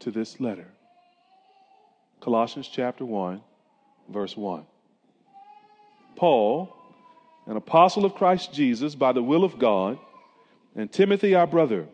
to 0.00 0.10
this 0.10 0.40
letter? 0.40 0.66
Colossians 2.20 2.68
chapter 2.68 3.04
1, 3.04 3.40
verse 4.08 4.36
1. 4.36 4.64
Paul, 6.16 6.74
an 7.46 7.56
apostle 7.56 8.04
of 8.04 8.14
Christ 8.14 8.52
Jesus 8.52 8.94
by 8.94 9.12
the 9.12 9.22
will 9.22 9.44
of 9.44 9.58
God, 9.58 9.98
and 10.74 10.90
Timothy, 10.90 11.34
our 11.34 11.46
brother, 11.46 11.86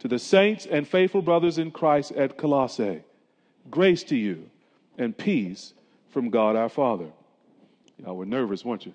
to 0.00 0.08
the 0.08 0.18
saints 0.18 0.66
and 0.66 0.86
faithful 0.86 1.22
brothers 1.22 1.58
in 1.58 1.70
Christ 1.70 2.12
at 2.12 2.36
Colossae, 2.36 3.02
grace 3.70 4.02
to 4.04 4.16
you 4.16 4.50
and 4.98 5.16
peace 5.16 5.72
from 6.10 6.30
God 6.30 6.54
our 6.54 6.68
Father. 6.68 7.08
Y'all 7.98 8.16
were 8.16 8.26
nervous, 8.26 8.64
weren't 8.64 8.86
you? 8.86 8.94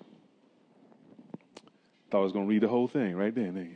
Thought 2.12 2.20
I 2.20 2.24
was 2.24 2.32
going 2.32 2.44
to 2.44 2.50
read 2.50 2.62
the 2.62 2.68
whole 2.68 2.88
thing 2.88 3.16
right 3.16 3.34
then. 3.34 3.74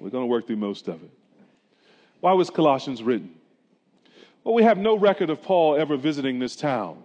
We're 0.00 0.10
going 0.10 0.24
to 0.24 0.26
work 0.26 0.48
through 0.48 0.56
most 0.56 0.88
of 0.88 1.00
it. 1.00 1.10
Why 2.18 2.32
was 2.32 2.50
Colossians 2.50 3.04
written? 3.04 3.36
Well, 4.42 4.52
we 4.52 4.64
have 4.64 4.78
no 4.78 4.98
record 4.98 5.30
of 5.30 5.40
Paul 5.42 5.76
ever 5.76 5.96
visiting 5.96 6.40
this 6.40 6.56
town. 6.56 7.04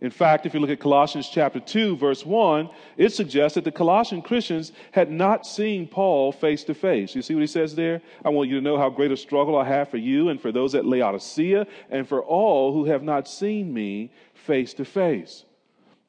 In 0.00 0.12
fact, 0.12 0.46
if 0.46 0.54
you 0.54 0.60
look 0.60 0.70
at 0.70 0.78
Colossians 0.78 1.28
chapter 1.28 1.58
2, 1.58 1.96
verse 1.96 2.24
1, 2.24 2.70
it 2.96 3.12
suggests 3.12 3.56
that 3.56 3.64
the 3.64 3.72
Colossian 3.72 4.22
Christians 4.22 4.70
had 4.92 5.10
not 5.10 5.44
seen 5.44 5.88
Paul 5.88 6.30
face 6.30 6.62
to 6.64 6.74
face. 6.74 7.16
You 7.16 7.22
see 7.22 7.34
what 7.34 7.40
he 7.40 7.48
says 7.48 7.74
there? 7.74 8.02
I 8.24 8.28
want 8.28 8.50
you 8.50 8.54
to 8.54 8.62
know 8.62 8.78
how 8.78 8.88
great 8.88 9.10
a 9.10 9.16
struggle 9.16 9.56
I 9.56 9.64
have 9.64 9.88
for 9.88 9.96
you 9.96 10.28
and 10.28 10.40
for 10.40 10.52
those 10.52 10.76
at 10.76 10.86
Laodicea 10.86 11.66
and 11.90 12.06
for 12.06 12.22
all 12.22 12.72
who 12.72 12.84
have 12.84 13.02
not 13.02 13.26
seen 13.26 13.74
me 13.74 14.12
face 14.32 14.74
to 14.74 14.84
face. 14.84 15.44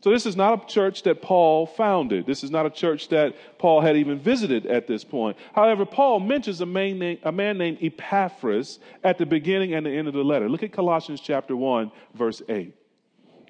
So, 0.06 0.12
this 0.12 0.28
is 0.28 0.36
not 0.36 0.64
a 0.64 0.68
church 0.68 1.02
that 1.02 1.24
Paul 1.24 1.66
founded. 1.66 2.28
This 2.28 2.44
is 2.44 2.52
not 2.52 2.68
a 2.68 2.70
church 2.70 3.08
that 3.08 3.36
Paul 3.58 3.82
had 3.82 3.98
even 3.98 4.20
visited 4.20 4.68
at 4.68 4.86
this 4.86 5.04
point. 5.04 5.36
However, 5.56 5.84
Paul 5.84 6.20
mentions 6.20 6.62
a, 6.62 6.66
name, 6.68 7.18
a 7.24 7.32
man 7.32 7.58
named 7.58 7.80
Epaphras 7.82 8.78
at 9.04 9.18
the 9.18 9.26
beginning 9.26 9.74
and 9.74 9.84
the 9.84 9.90
end 9.90 10.08
of 10.08 10.14
the 10.14 10.24
letter. 10.24 10.48
Look 10.48 10.62
at 10.62 10.72
Colossians 10.72 11.22
chapter 11.22 11.58
1, 11.58 11.92
verse 12.14 12.44
8. 12.48 12.72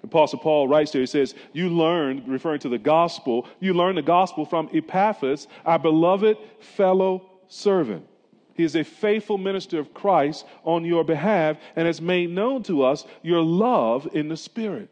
Apostle 0.02 0.38
Paul 0.38 0.66
writes 0.66 0.92
there, 0.92 1.02
he 1.02 1.06
says, 1.06 1.34
You 1.52 1.68
learned, 1.68 2.26
referring 2.26 2.60
to 2.60 2.70
the 2.70 2.78
gospel, 2.78 3.46
you 3.60 3.74
learned 3.74 3.98
the 3.98 4.02
gospel 4.02 4.46
from 4.46 4.70
Epaphras, 4.72 5.48
our 5.66 5.78
beloved 5.78 6.38
fellow 6.58 7.32
servant. 7.48 8.06
He 8.54 8.64
is 8.64 8.76
a 8.76 8.82
faithful 8.82 9.36
minister 9.36 9.78
of 9.78 9.92
Christ 9.92 10.46
on 10.64 10.86
your 10.86 11.04
behalf 11.04 11.58
and 11.76 11.86
has 11.86 12.00
made 12.00 12.30
known 12.30 12.62
to 12.62 12.82
us 12.82 13.04
your 13.20 13.42
love 13.42 14.08
in 14.14 14.30
the 14.30 14.38
Spirit. 14.38 14.88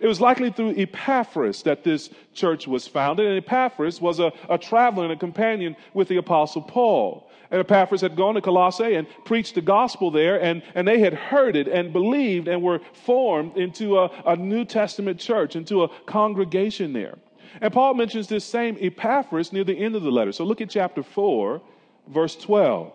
It 0.00 0.06
was 0.06 0.20
likely 0.20 0.50
through 0.50 0.74
Epaphras 0.76 1.62
that 1.62 1.84
this 1.84 2.10
church 2.34 2.66
was 2.66 2.86
founded, 2.86 3.26
and 3.26 3.36
Epaphras 3.38 4.00
was 4.00 4.20
a, 4.20 4.32
a 4.48 4.58
traveler 4.58 5.04
and 5.04 5.12
a 5.12 5.16
companion 5.16 5.76
with 5.94 6.08
the 6.08 6.18
Apostle 6.18 6.62
Paul. 6.62 7.30
And 7.50 7.60
Epaphras 7.60 8.00
had 8.00 8.16
gone 8.16 8.34
to 8.34 8.40
Colossae 8.40 8.94
and 8.94 9.06
preached 9.24 9.54
the 9.54 9.60
gospel 9.60 10.10
there, 10.10 10.40
and, 10.42 10.62
and 10.74 10.86
they 10.86 10.98
had 10.98 11.14
heard 11.14 11.56
it 11.56 11.68
and 11.68 11.92
believed 11.92 12.48
and 12.48 12.62
were 12.62 12.80
formed 12.92 13.56
into 13.56 13.98
a, 13.98 14.10
a 14.26 14.36
New 14.36 14.64
Testament 14.64 15.20
church, 15.20 15.56
into 15.56 15.84
a 15.84 15.88
congregation 16.06 16.92
there. 16.92 17.16
And 17.60 17.72
Paul 17.72 17.94
mentions 17.94 18.26
this 18.26 18.44
same 18.44 18.76
Epaphras 18.80 19.52
near 19.52 19.64
the 19.64 19.78
end 19.78 19.94
of 19.94 20.02
the 20.02 20.10
letter. 20.10 20.32
So 20.32 20.44
look 20.44 20.60
at 20.60 20.68
chapter 20.68 21.02
4, 21.02 21.62
verse 22.08 22.36
12. 22.36 22.92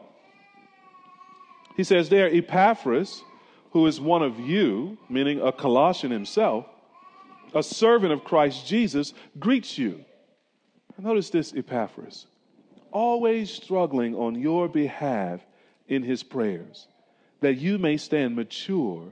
He 1.77 1.83
says 1.83 2.09
there, 2.09 2.27
Epaphras, 2.27 3.23
who 3.71 3.87
is 3.87 3.99
one 3.99 4.21
of 4.21 4.39
you, 4.39 4.97
meaning 5.09 5.41
a 5.41 5.51
Colossian 5.51 6.11
himself, 6.11 6.65
a 7.53 7.63
servant 7.63 8.13
of 8.13 8.23
Christ 8.23 8.67
Jesus, 8.67 9.13
greets 9.39 9.77
you. 9.77 10.03
Notice 10.97 11.29
this, 11.29 11.53
Epaphras, 11.55 12.27
always 12.91 13.49
struggling 13.49 14.15
on 14.15 14.35
your 14.35 14.67
behalf 14.67 15.41
in 15.87 16.03
his 16.03 16.21
prayers, 16.21 16.87
that 17.39 17.55
you 17.55 17.77
may 17.77 17.97
stand 17.97 18.35
mature 18.35 19.11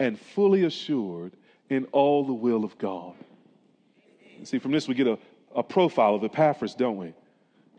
and 0.00 0.18
fully 0.18 0.64
assured 0.64 1.32
in 1.70 1.84
all 1.92 2.24
the 2.24 2.32
will 2.32 2.64
of 2.64 2.76
God. 2.78 3.14
See, 4.44 4.58
from 4.58 4.72
this 4.72 4.88
we 4.88 4.94
get 4.94 5.06
a, 5.06 5.18
a 5.54 5.62
profile 5.62 6.14
of 6.14 6.24
Epaphras, 6.24 6.74
don't 6.74 6.96
we? 6.96 7.14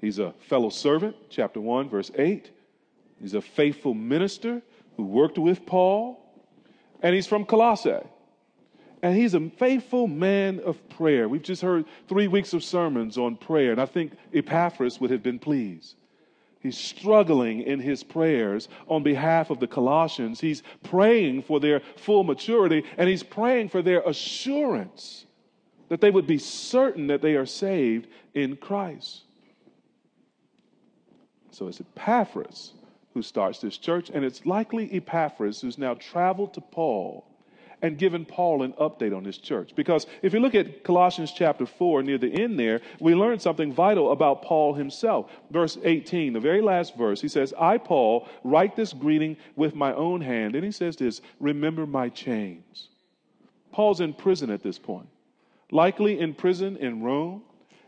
He's 0.01 0.19
a 0.19 0.33
fellow 0.47 0.69
servant, 0.69 1.15
chapter 1.29 1.59
1, 1.59 1.89
verse 1.89 2.11
8. 2.17 2.49
He's 3.19 3.33
a 3.33 3.41
faithful 3.41 3.93
minister 3.93 4.61
who 4.95 5.03
worked 5.03 5.37
with 5.37 5.65
Paul, 5.65 6.19
and 7.01 7.13
he's 7.13 7.27
from 7.27 7.45
Colossae. 7.45 7.99
And 9.01 9.15
he's 9.15 9.33
a 9.33 9.49
faithful 9.51 10.07
man 10.07 10.59
of 10.59 10.89
prayer. 10.89 11.29
We've 11.29 11.41
just 11.41 11.61
heard 11.61 11.85
three 12.07 12.27
weeks 12.27 12.53
of 12.53 12.63
sermons 12.63 13.17
on 13.17 13.37
prayer, 13.37 13.71
and 13.71 13.79
I 13.79 13.85
think 13.85 14.13
Epaphras 14.33 14.99
would 14.99 15.09
have 15.11 15.23
been 15.23 15.39
pleased. 15.39 15.95
He's 16.59 16.77
struggling 16.77 17.61
in 17.61 17.79
his 17.79 18.03
prayers 18.03 18.67
on 18.89 19.01
behalf 19.01 19.49
of 19.49 19.61
the 19.61 19.67
Colossians. 19.67 20.41
He's 20.41 20.63
praying 20.83 21.43
for 21.43 21.61
their 21.61 21.81
full 21.95 22.25
maturity, 22.25 22.83
and 22.97 23.07
he's 23.07 23.23
praying 23.23 23.69
for 23.69 23.81
their 23.81 24.01
assurance 24.01 25.25
that 25.87 26.01
they 26.01 26.11
would 26.11 26.27
be 26.27 26.37
certain 26.37 27.07
that 27.07 27.21
they 27.21 27.35
are 27.35 27.45
saved 27.45 28.07
in 28.33 28.57
Christ. 28.57 29.23
So 31.51 31.67
it's 31.67 31.79
Epaphras 31.79 32.73
who 33.13 33.21
starts 33.21 33.59
this 33.59 33.77
church, 33.77 34.11
and 34.13 34.25
it's 34.25 34.45
likely 34.45 34.93
Epaphras 34.93 35.61
who's 35.61 35.77
now 35.77 35.93
traveled 35.93 36.53
to 36.55 36.61
Paul 36.61 37.25
and 37.81 37.97
given 37.97 38.25
Paul 38.25 38.63
an 38.63 38.73
update 38.73 39.15
on 39.15 39.23
his 39.23 39.37
church. 39.37 39.71
Because 39.75 40.05
if 40.21 40.33
you 40.33 40.39
look 40.39 40.55
at 40.55 40.83
Colossians 40.83 41.31
chapter 41.31 41.65
4, 41.65 42.03
near 42.03 42.17
the 42.17 42.31
end 42.31 42.59
there, 42.59 42.81
we 42.99 43.15
learn 43.15 43.39
something 43.39 43.73
vital 43.73 44.11
about 44.11 44.41
Paul 44.41 44.73
himself. 44.73 45.31
Verse 45.49 45.77
18, 45.83 46.33
the 46.33 46.39
very 46.39 46.61
last 46.61 46.97
verse, 46.97 47.21
he 47.21 47.27
says, 47.27 47.53
I, 47.57 47.77
Paul, 47.77 48.27
write 48.43 48.75
this 48.75 48.93
greeting 48.93 49.37
with 49.55 49.75
my 49.75 49.93
own 49.93 50.21
hand. 50.21 50.55
And 50.55 50.63
he 50.63 50.71
says 50.71 50.95
this 50.95 51.21
Remember 51.39 51.85
my 51.85 52.09
chains. 52.09 52.89
Paul's 53.71 54.01
in 54.01 54.13
prison 54.13 54.49
at 54.49 54.63
this 54.63 54.79
point, 54.79 55.07
likely 55.71 56.19
in 56.19 56.33
prison 56.33 56.77
in 56.77 57.01
Rome. 57.01 57.43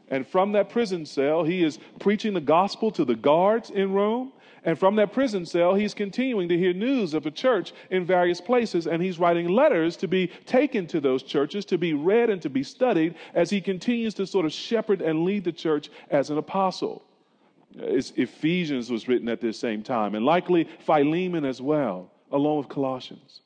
And 0.07 0.27
from 0.27 0.51
that 0.51 0.69
prison 0.69 1.05
cell, 1.05 1.43
he 1.43 1.63
is 1.63 1.79
preaching 1.99 2.33
the 2.33 2.41
gospel 2.41 2.91
to 2.91 3.05
the 3.05 3.15
guards 3.15 3.69
in 3.69 3.93
Rome. 3.93 4.33
And 4.63 4.77
from 4.77 4.95
that 4.97 5.11
prison 5.11 5.45
cell, 5.45 5.73
he's 5.73 5.95
continuing 5.95 6.47
to 6.49 6.57
hear 6.57 6.71
news 6.73 7.15
of 7.15 7.23
the 7.23 7.31
church 7.31 7.73
in 7.89 8.05
various 8.05 8.39
places, 8.39 8.85
and 8.85 9.01
he's 9.01 9.17
writing 9.17 9.47
letters 9.47 9.97
to 9.97 10.07
be 10.07 10.27
taken 10.45 10.85
to 10.87 10.99
those 10.99 11.23
churches, 11.23 11.65
to 11.65 11.79
be 11.79 11.93
read 11.93 12.29
and 12.29 12.41
to 12.43 12.49
be 12.49 12.61
studied 12.61 13.15
as 13.33 13.49
he 13.49 13.59
continues 13.59 14.13
to 14.15 14.27
sort 14.27 14.45
of 14.45 14.53
shepherd 14.53 15.01
and 15.01 15.23
lead 15.23 15.43
the 15.43 15.51
church 15.51 15.89
as 16.11 16.29
an 16.29 16.37
apostle. 16.37 17.03
It's 17.75 18.11
Ephesians 18.11 18.91
was 18.91 19.07
written 19.07 19.29
at 19.29 19.41
this 19.41 19.57
same 19.57 19.81
time, 19.81 20.13
and 20.13 20.25
likely 20.25 20.67
Philemon 20.85 21.43
as 21.43 21.59
well, 21.61 22.11
along 22.31 22.59
with 22.59 22.69
Colossians. 22.69 23.41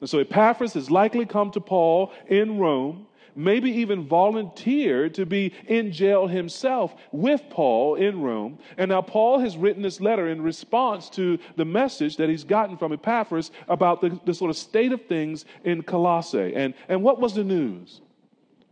And 0.00 0.08
so 0.08 0.18
Epaphras 0.18 0.74
has 0.74 0.90
likely 0.90 1.26
come 1.26 1.50
to 1.52 1.60
Paul 1.60 2.12
in 2.28 2.58
Rome 2.58 3.06
maybe 3.36 3.70
even 3.70 4.08
volunteered 4.08 5.14
to 5.14 5.26
be 5.26 5.52
in 5.66 5.92
jail 5.92 6.26
himself 6.26 6.94
with 7.12 7.42
Paul 7.50 7.96
in 7.96 8.20
Rome. 8.22 8.58
And 8.78 8.88
now 8.88 9.02
Paul 9.02 9.38
has 9.40 9.56
written 9.56 9.82
this 9.82 10.00
letter 10.00 10.28
in 10.28 10.42
response 10.42 11.10
to 11.10 11.38
the 11.56 11.64
message 11.64 12.16
that 12.16 12.28
he's 12.28 12.44
gotten 12.44 12.76
from 12.76 12.92
Epaphras 12.92 13.50
about 13.68 14.00
the, 14.00 14.18
the 14.24 14.34
sort 14.34 14.50
of 14.50 14.56
state 14.56 14.92
of 14.92 15.04
things 15.06 15.44
in 15.64 15.82
Colossae. 15.82 16.54
And, 16.54 16.74
and 16.88 17.02
what 17.02 17.20
was 17.20 17.34
the 17.34 17.44
news? 17.44 18.00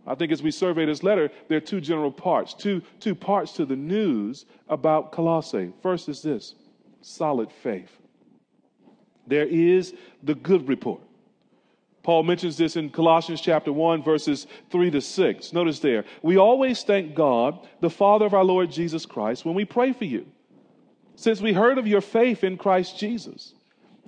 I 0.07 0.15
think 0.15 0.33
as 0.33 0.43
we 0.43 0.51
survey 0.51 0.85
this 0.85 1.03
letter, 1.03 1.31
there 1.49 1.59
are 1.59 1.63
two 1.63 1.81
general 1.81 2.13
parts, 2.13 2.53
two, 2.53 2.83
two 3.01 3.15
parts 3.15 3.53
to 3.53 3.65
the 3.65 3.77
news 3.77 4.45
about 4.69 5.13
Colossae. 5.13 5.73
First 5.83 6.09
is 6.09 6.21
this 6.23 6.55
solid 7.01 7.51
faith. 7.51 7.91
There 9.27 9.47
is 9.47 9.95
the 10.23 10.35
good 10.35 10.69
report. 10.69 11.01
Paul 12.05 12.23
mentions 12.23 12.59
this 12.59 12.77
in 12.77 12.91
Colossians 12.91 13.41
chapter 13.41 13.73
1, 13.73 14.03
verses 14.03 14.47
3 14.71 14.91
to 14.91 15.01
6. 15.01 15.53
Notice 15.55 15.81
there, 15.81 16.05
we 16.23 16.37
always 16.37 16.83
thank 16.83 17.15
God, 17.15 17.67
the 17.81 17.89
Father 17.89 18.27
of 18.27 18.35
our 18.35 18.45
Lord 18.45 18.71
Jesus 18.71 19.07
Christ, 19.07 19.47
when 19.47 19.55
we 19.55 19.65
pray 19.65 19.95
for 19.95 20.05
you, 20.05 20.27
since 21.17 21.41
we 21.41 21.55
heard 21.55 21.79
of 21.79 21.87
your 21.87 22.03
faith 22.03 22.45
in 22.45 22.59
Christ 22.59 22.99
Jesus 22.99 23.55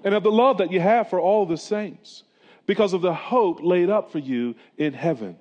and 0.04 0.14
of 0.14 0.22
the 0.22 0.30
love 0.30 0.58
that 0.58 0.70
you 0.70 0.78
have 0.78 1.08
for 1.08 1.18
all 1.18 1.46
the 1.46 1.56
saints, 1.56 2.22
because 2.66 2.92
of 2.92 3.00
the 3.00 3.14
hope 3.14 3.60
laid 3.62 3.88
up 3.88 4.12
for 4.12 4.18
you 4.18 4.54
in 4.76 4.92
heaven. 4.92 5.38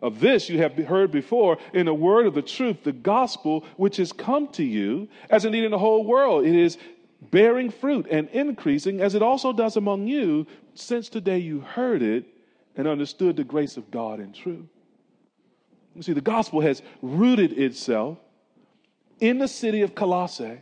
Of 0.00 0.20
this 0.20 0.48
you 0.48 0.58
have 0.58 0.76
heard 0.76 1.10
before 1.10 1.58
in 1.72 1.86
the 1.86 1.94
word 1.94 2.26
of 2.26 2.34
the 2.34 2.42
truth, 2.42 2.84
the 2.84 2.92
gospel 2.92 3.64
which 3.76 3.96
has 3.96 4.12
come 4.12 4.46
to 4.48 4.62
you, 4.62 5.08
as 5.28 5.44
indeed 5.44 5.64
in 5.64 5.70
the 5.70 5.78
whole 5.78 6.04
world. 6.04 6.46
It 6.46 6.54
is 6.54 6.78
bearing 7.30 7.70
fruit 7.70 8.06
and 8.10 8.28
increasing, 8.30 9.00
as 9.00 9.14
it 9.14 9.22
also 9.22 9.52
does 9.52 9.76
among 9.76 10.06
you, 10.06 10.46
since 10.74 11.08
today 11.08 11.38
you 11.38 11.60
heard 11.60 12.02
it 12.02 12.26
and 12.76 12.88
understood 12.88 13.36
the 13.36 13.44
grace 13.44 13.76
of 13.76 13.90
God 13.90 14.20
in 14.20 14.32
truth. 14.32 14.66
You 15.94 16.02
see, 16.02 16.12
the 16.12 16.20
gospel 16.20 16.60
has 16.60 16.82
rooted 17.02 17.52
itself 17.52 18.18
in 19.20 19.38
the 19.38 19.48
city 19.48 19.82
of 19.82 19.94
Colossae, 19.94 20.58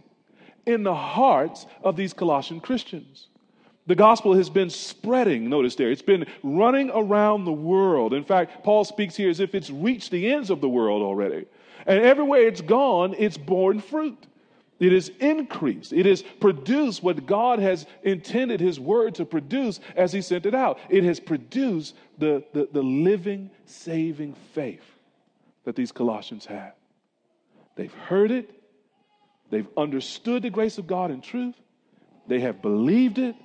in 0.67 0.83
the 0.83 0.95
hearts 0.95 1.67
of 1.83 1.97
these 1.97 2.13
Colossian 2.13 2.61
Christians. 2.61 3.29
The 3.87 3.95
gospel 3.95 4.35
has 4.35 4.49
been 4.49 4.71
spreading, 4.71 5.49
notice 5.49 5.75
there. 5.75 5.91
It's 5.91 6.03
been 6.03 6.27
running 6.43 6.91
around 6.95 7.45
the 7.45 7.53
world. 7.53 8.15
In 8.15 8.25
fact, 8.25 8.63
Paul 8.63 8.85
speaks 8.85 9.17
here 9.17 9.29
as 9.29 9.41
if 9.41 9.55
it's 9.55 9.71
reached 9.71 10.13
the 10.13 10.31
ends 10.31 10.51
of 10.51 10.61
the 10.61 10.69
world 10.69 11.03
already. 11.03 11.47
And 11.87 11.99
everywhere 12.01 12.47
it's 12.47 12.61
gone, 12.61 13.15
it's 13.19 13.37
borne 13.37 13.81
fruit. 13.81 14.27
It 14.83 14.91
has 14.91 15.11
increased. 15.21 15.93
It 15.93 16.07
has 16.07 16.23
produced 16.41 17.05
what 17.05 17.25
God 17.25 17.61
has 17.61 17.87
intended 18.03 18.59
His 18.59 18.81
Word 18.81 19.15
to 19.15 19.25
produce 19.25 19.79
as 19.95 20.13
He 20.13 20.21
sent 20.21 20.45
it 20.45 20.57
out. 20.57 20.81
It 20.89 21.05
has 21.05 21.21
produced 21.21 21.95
the, 22.19 22.43
the, 22.53 22.69
the 22.73 22.83
living, 22.83 23.51
saving 23.65 24.35
faith 24.55 24.83
that 25.65 25.77
these 25.77 25.93
Colossians 25.93 26.47
have. 26.47 26.73
They've 27.77 27.95
heard 27.95 28.33
it, 28.33 28.51
they've 29.51 29.69
understood 29.77 30.43
the 30.43 30.51
grace 30.51 30.79
of 30.79 30.89
God 30.89 31.13
in 31.13 31.21
truth, 31.21 31.55
they 32.27 32.41
have 32.41 32.61
believed 32.61 33.19
it, 33.19 33.37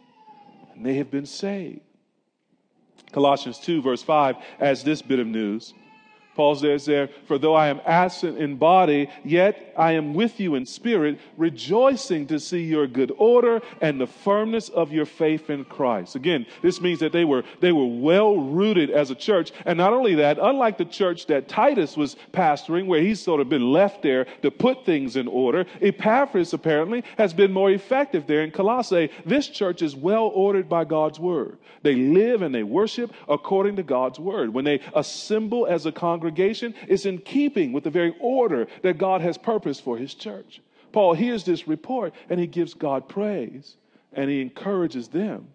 and 0.73 0.83
they 0.83 0.95
have 0.95 1.11
been 1.11 1.27
saved. 1.27 1.81
Colossians 3.11 3.59
2, 3.59 3.83
verse 3.83 4.01
5, 4.01 4.37
as 4.59 4.83
this 4.83 5.03
bit 5.03 5.19
of 5.19 5.27
news. 5.27 5.75
Paul 6.37 6.55
says 6.55 6.85
there, 6.85 7.09
For 7.25 7.37
though 7.37 7.55
I 7.55 7.67
am 7.67 7.81
absent 7.85 8.37
in 8.37 8.55
body, 8.55 9.09
yet 9.25 9.73
I 9.75 9.93
am 9.93 10.13
with 10.13 10.39
you 10.39 10.53
in 10.55 10.65
spirit, 10.65 11.19
rejoicing 11.35 12.27
to 12.27 12.39
see 12.39 12.63
your 12.63 12.87
good 12.87 13.11
order 13.17 13.59
and 13.81 13.99
the 13.99 14.07
firmness 14.07 14.69
of 14.69 14.93
your 14.93 15.07
faith 15.07 15.49
in 15.49 15.65
Christ. 15.65 16.15
Again, 16.15 16.45
this 16.61 16.79
means 16.79 16.99
that 16.99 17.11
they 17.11 17.25
were, 17.25 17.43
they 17.59 17.71
were 17.71 17.87
well 17.87 18.37
rooted 18.37 18.91
as 18.91 19.09
a 19.09 19.15
church. 19.15 19.51
And 19.65 19.77
not 19.77 19.93
only 19.93 20.15
that, 20.15 20.37
unlike 20.39 20.77
the 20.77 20.85
church 20.85 21.25
that 21.25 21.49
Titus 21.49 21.97
was 21.97 22.15
pastoring, 22.31 22.85
where 22.85 23.01
he's 23.01 23.19
sort 23.19 23.41
of 23.41 23.49
been 23.49 23.73
left 23.73 24.03
there 24.03 24.25
to 24.43 24.51
put 24.51 24.85
things 24.85 25.15
in 25.15 25.27
order, 25.27 25.65
Epaphras 25.81 26.53
apparently 26.53 27.03
has 27.17 27.33
been 27.33 27.51
more 27.51 27.71
effective 27.71 28.27
there 28.27 28.43
in 28.43 28.51
Colossae. 28.51 29.09
This 29.25 29.47
church 29.47 29.81
is 29.81 29.95
well 29.95 30.27
ordered 30.27 30.69
by 30.69 30.85
God's 30.85 31.19
word. 31.19 31.57
They 31.81 31.95
live 31.95 32.43
and 32.43 32.53
they 32.53 32.63
worship 32.63 33.11
according 33.27 33.75
to 33.77 33.83
God's 33.83 34.19
word. 34.19 34.53
When 34.53 34.65
they 34.65 34.81
assemble 34.93 35.65
as 35.65 35.87
a 35.87 35.91
congregation, 35.91 36.26
congregation 36.27 36.73
is 36.87 37.05
in 37.05 37.19
keeping 37.19 37.71
with 37.71 37.83
the 37.85 37.89
very 37.89 38.13
order 38.19 38.67
that 38.81 38.97
God 38.97 39.21
has 39.21 39.37
purposed 39.37 39.83
for 39.83 39.97
his 39.97 40.13
church. 40.13 40.61
Paul 40.91 41.13
hears 41.13 41.43
this 41.43 41.67
report 41.67 42.13
and 42.29 42.39
he 42.39 42.47
gives 42.47 42.73
God 42.73 43.07
praise 43.07 43.77
and 44.13 44.29
he 44.29 44.41
encourages 44.41 45.07
them 45.07 45.47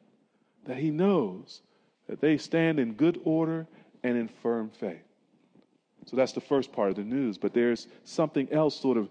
that 0.64 0.78
he 0.78 0.90
knows 0.90 1.60
that 2.08 2.20
they 2.20 2.38
stand 2.38 2.78
in 2.78 2.94
good 2.94 3.20
order 3.24 3.66
and 4.02 4.16
in 4.16 4.28
firm 4.28 4.70
faith. 4.70 5.02
So 6.06 6.16
that's 6.16 6.32
the 6.32 6.40
first 6.40 6.72
part 6.72 6.90
of 6.90 6.96
the 6.96 7.04
news, 7.04 7.38
but 7.38 7.52
there's 7.52 7.86
something 8.04 8.50
else 8.50 8.78
sort 8.78 8.96
of 8.96 9.08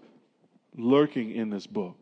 lurking 0.76 1.30
in 1.30 1.48
this 1.48 1.66
book. 1.66 1.96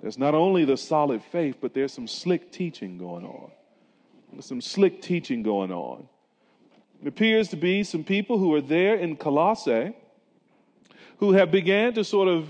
There's 0.00 0.18
not 0.18 0.34
only 0.34 0.64
the 0.64 0.76
solid 0.76 1.22
faith, 1.22 1.56
but 1.60 1.74
there's 1.74 1.92
some 1.92 2.06
slick 2.06 2.52
teaching 2.52 2.98
going 2.98 3.24
on. 3.24 3.50
There's 4.32 4.46
some 4.46 4.60
slick 4.60 5.02
teaching 5.02 5.42
going 5.42 5.72
on. 5.72 6.08
It 7.02 7.08
appears 7.08 7.48
to 7.48 7.56
be 7.56 7.84
some 7.84 8.04
people 8.04 8.38
who 8.38 8.54
are 8.54 8.60
there 8.60 8.96
in 8.96 9.16
Colossae 9.16 9.92
who 11.18 11.32
have 11.32 11.50
began 11.50 11.94
to 11.94 12.04
sort 12.04 12.28
of 12.28 12.48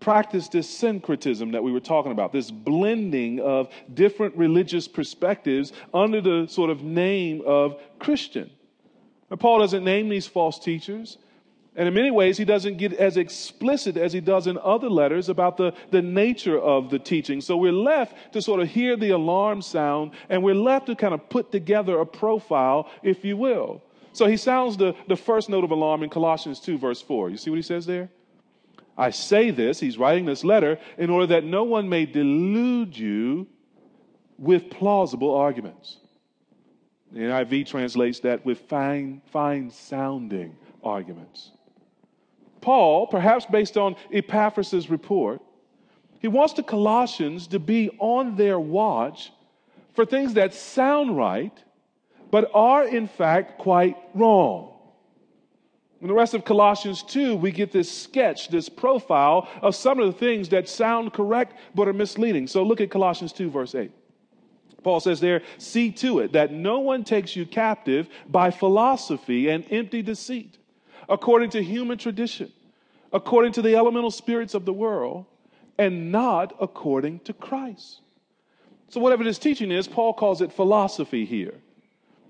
practice 0.00 0.48
this 0.48 0.68
syncretism 0.68 1.52
that 1.52 1.62
we 1.62 1.72
were 1.72 1.80
talking 1.80 2.12
about, 2.12 2.32
this 2.32 2.50
blending 2.50 3.40
of 3.40 3.68
different 3.94 4.36
religious 4.36 4.86
perspectives 4.86 5.72
under 5.92 6.20
the 6.20 6.46
sort 6.48 6.70
of 6.70 6.82
name 6.82 7.42
of 7.46 7.80
Christian. 7.98 8.50
Now, 9.30 9.36
Paul 9.36 9.60
doesn't 9.60 9.84
name 9.84 10.08
these 10.08 10.26
false 10.26 10.58
teachers. 10.58 11.18
And 11.76 11.86
in 11.86 11.92
many 11.92 12.10
ways, 12.10 12.38
he 12.38 12.46
doesn't 12.46 12.78
get 12.78 12.94
as 12.94 13.18
explicit 13.18 13.98
as 13.98 14.14
he 14.14 14.20
does 14.20 14.46
in 14.46 14.56
other 14.58 14.88
letters 14.88 15.28
about 15.28 15.58
the, 15.58 15.74
the 15.90 16.00
nature 16.00 16.58
of 16.58 16.88
the 16.88 16.98
teaching. 16.98 17.42
So 17.42 17.58
we're 17.58 17.70
left 17.70 18.32
to 18.32 18.40
sort 18.40 18.60
of 18.60 18.68
hear 18.68 18.96
the 18.96 19.10
alarm 19.10 19.60
sound, 19.60 20.12
and 20.30 20.42
we're 20.42 20.54
left 20.54 20.86
to 20.86 20.96
kind 20.96 21.12
of 21.12 21.28
put 21.28 21.52
together 21.52 22.00
a 22.00 22.06
profile, 22.06 22.88
if 23.02 23.26
you 23.26 23.36
will. 23.36 23.82
So 24.14 24.24
he 24.26 24.38
sounds 24.38 24.78
the, 24.78 24.94
the 25.06 25.16
first 25.16 25.50
note 25.50 25.64
of 25.64 25.70
alarm 25.70 26.02
in 26.02 26.08
Colossians 26.08 26.60
2, 26.60 26.78
verse 26.78 27.02
4. 27.02 27.28
You 27.28 27.36
see 27.36 27.50
what 27.50 27.56
he 27.56 27.62
says 27.62 27.84
there? 27.84 28.08
I 28.96 29.10
say 29.10 29.50
this, 29.50 29.78
he's 29.78 29.98
writing 29.98 30.24
this 30.24 30.44
letter, 30.44 30.78
in 30.96 31.10
order 31.10 31.26
that 31.26 31.44
no 31.44 31.64
one 31.64 31.90
may 31.90 32.06
delude 32.06 32.96
you 32.96 33.46
with 34.38 34.70
plausible 34.70 35.34
arguments. 35.34 35.98
The 37.12 37.20
NIV 37.20 37.66
translates 37.66 38.20
that 38.20 38.46
with 38.46 38.60
fine, 38.60 39.20
fine 39.30 39.70
sounding 39.70 40.56
arguments. 40.82 41.50
Paul, 42.60 43.06
perhaps 43.06 43.46
based 43.46 43.76
on 43.76 43.96
Epaphras' 44.12 44.90
report, 44.90 45.40
he 46.20 46.28
wants 46.28 46.54
the 46.54 46.62
Colossians 46.62 47.46
to 47.48 47.58
be 47.58 47.90
on 47.98 48.36
their 48.36 48.58
watch 48.58 49.32
for 49.94 50.04
things 50.04 50.34
that 50.34 50.54
sound 50.54 51.16
right 51.16 51.52
but 52.30 52.50
are 52.54 52.86
in 52.86 53.06
fact 53.06 53.58
quite 53.58 53.96
wrong. 54.14 54.72
In 56.00 56.08
the 56.08 56.14
rest 56.14 56.34
of 56.34 56.44
Colossians 56.44 57.02
2, 57.02 57.36
we 57.36 57.50
get 57.50 57.72
this 57.72 57.90
sketch, 57.90 58.48
this 58.48 58.68
profile 58.68 59.48
of 59.62 59.74
some 59.74 59.98
of 59.98 60.06
the 60.06 60.18
things 60.18 60.50
that 60.50 60.68
sound 60.68 61.12
correct 61.12 61.56
but 61.74 61.88
are 61.88 61.92
misleading. 61.92 62.46
So 62.46 62.62
look 62.62 62.80
at 62.80 62.90
Colossians 62.90 63.32
2, 63.32 63.50
verse 63.50 63.74
8. 63.74 63.90
Paul 64.82 65.00
says 65.00 65.20
there, 65.20 65.42
see 65.58 65.90
to 65.92 66.20
it 66.20 66.32
that 66.32 66.52
no 66.52 66.78
one 66.80 67.02
takes 67.02 67.34
you 67.34 67.46
captive 67.46 68.08
by 68.28 68.50
philosophy 68.50 69.48
and 69.48 69.64
empty 69.70 70.02
deceit, 70.02 70.58
according 71.08 71.50
to 71.50 71.62
human 71.62 71.98
tradition, 71.98 72.52
according 73.12 73.52
to 73.52 73.62
the 73.62 73.76
elemental 73.76 74.10
spirits 74.10 74.54
of 74.54 74.64
the 74.64 74.72
world, 74.72 75.26
and 75.78 76.10
not 76.10 76.54
according 76.60 77.20
to 77.20 77.32
Christ. 77.32 78.00
So, 78.88 79.00
whatever 79.00 79.24
this 79.24 79.38
teaching 79.38 79.70
is, 79.70 79.88
Paul 79.88 80.14
calls 80.14 80.40
it 80.40 80.52
philosophy 80.52 81.24
here. 81.24 81.54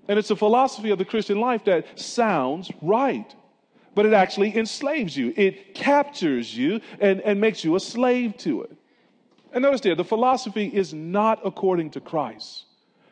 And 0.07 0.17
it's 0.17 0.31
a 0.31 0.35
philosophy 0.35 0.89
of 0.89 0.97
the 0.97 1.05
Christian 1.05 1.39
life 1.39 1.65
that 1.65 1.99
sounds 1.99 2.71
right, 2.81 3.33
but 3.93 4.05
it 4.05 4.13
actually 4.13 4.55
enslaves 4.55 5.15
you. 5.17 5.33
It 5.35 5.75
captures 5.75 6.55
you 6.55 6.81
and, 6.99 7.21
and 7.21 7.41
makes 7.41 7.63
you 7.63 7.75
a 7.75 7.79
slave 7.79 8.37
to 8.37 8.63
it. 8.63 8.71
And 9.51 9.61
notice 9.61 9.81
there, 9.81 9.95
the 9.95 10.03
philosophy 10.03 10.67
is 10.67 10.93
not 10.93 11.39
according 11.45 11.91
to 11.91 11.99
Christ. 11.99 12.66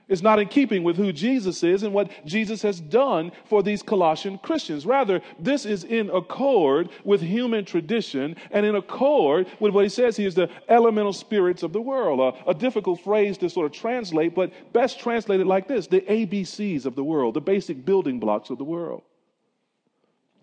It's 0.07 0.21
not 0.21 0.39
in 0.39 0.47
keeping 0.49 0.83
with 0.83 0.97
who 0.97 1.11
Jesus 1.11 1.63
is 1.63 1.81
and 1.81 1.91
what 1.91 2.11
Jesus 2.25 2.61
has 2.61 2.79
done 2.79 3.31
for 3.45 3.63
these 3.63 3.81
Colossian 3.81 4.37
Christians. 4.37 4.85
Rather, 4.85 5.19
this 5.39 5.65
is 5.65 5.83
in 5.83 6.11
accord 6.11 6.89
with 7.03 7.21
human 7.21 7.65
tradition 7.65 8.35
and 8.51 8.65
in 8.67 8.75
accord 8.75 9.47
with 9.59 9.73
what 9.73 9.83
he 9.83 9.89
says 9.89 10.15
he 10.15 10.25
is 10.25 10.35
the 10.35 10.49
elemental 10.69 11.13
spirits 11.13 11.63
of 11.63 11.73
the 11.73 11.81
world. 11.81 12.19
A, 12.19 12.51
a 12.51 12.53
difficult 12.53 13.01
phrase 13.01 13.37
to 13.39 13.49
sort 13.49 13.65
of 13.65 13.71
translate, 13.71 14.35
but 14.35 14.51
best 14.73 14.99
translated 14.99 15.47
like 15.47 15.67
this 15.67 15.87
the 15.87 16.01
ABCs 16.01 16.85
of 16.85 16.95
the 16.95 17.03
world, 17.03 17.33
the 17.33 17.41
basic 17.41 17.83
building 17.83 18.19
blocks 18.19 18.51
of 18.51 18.59
the 18.59 18.63
world. 18.63 19.01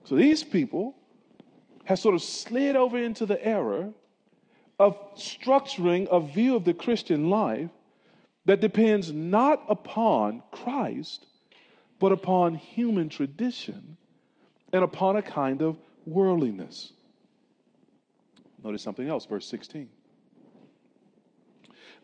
So 0.04 0.16
these 0.16 0.42
people 0.42 0.96
have 1.84 2.00
sort 2.00 2.16
of 2.16 2.22
slid 2.22 2.74
over 2.74 2.98
into 2.98 3.26
the 3.26 3.44
error 3.44 3.92
of 4.80 4.96
structuring 5.14 6.08
a 6.10 6.20
view 6.20 6.56
of 6.56 6.64
the 6.64 6.74
Christian 6.74 7.30
life 7.30 7.70
that 8.44 8.60
depends 8.60 9.12
not 9.12 9.64
upon 9.68 10.42
Christ, 10.50 11.26
but 11.98 12.12
upon 12.12 12.54
human 12.54 13.08
tradition 13.08 13.96
and 14.72 14.82
upon 14.82 15.16
a 15.16 15.22
kind 15.22 15.62
of 15.62 15.78
worldliness. 16.06 16.92
Notice 18.64 18.82
something 18.82 19.08
else, 19.08 19.26
verse 19.26 19.46
16. 19.46 19.88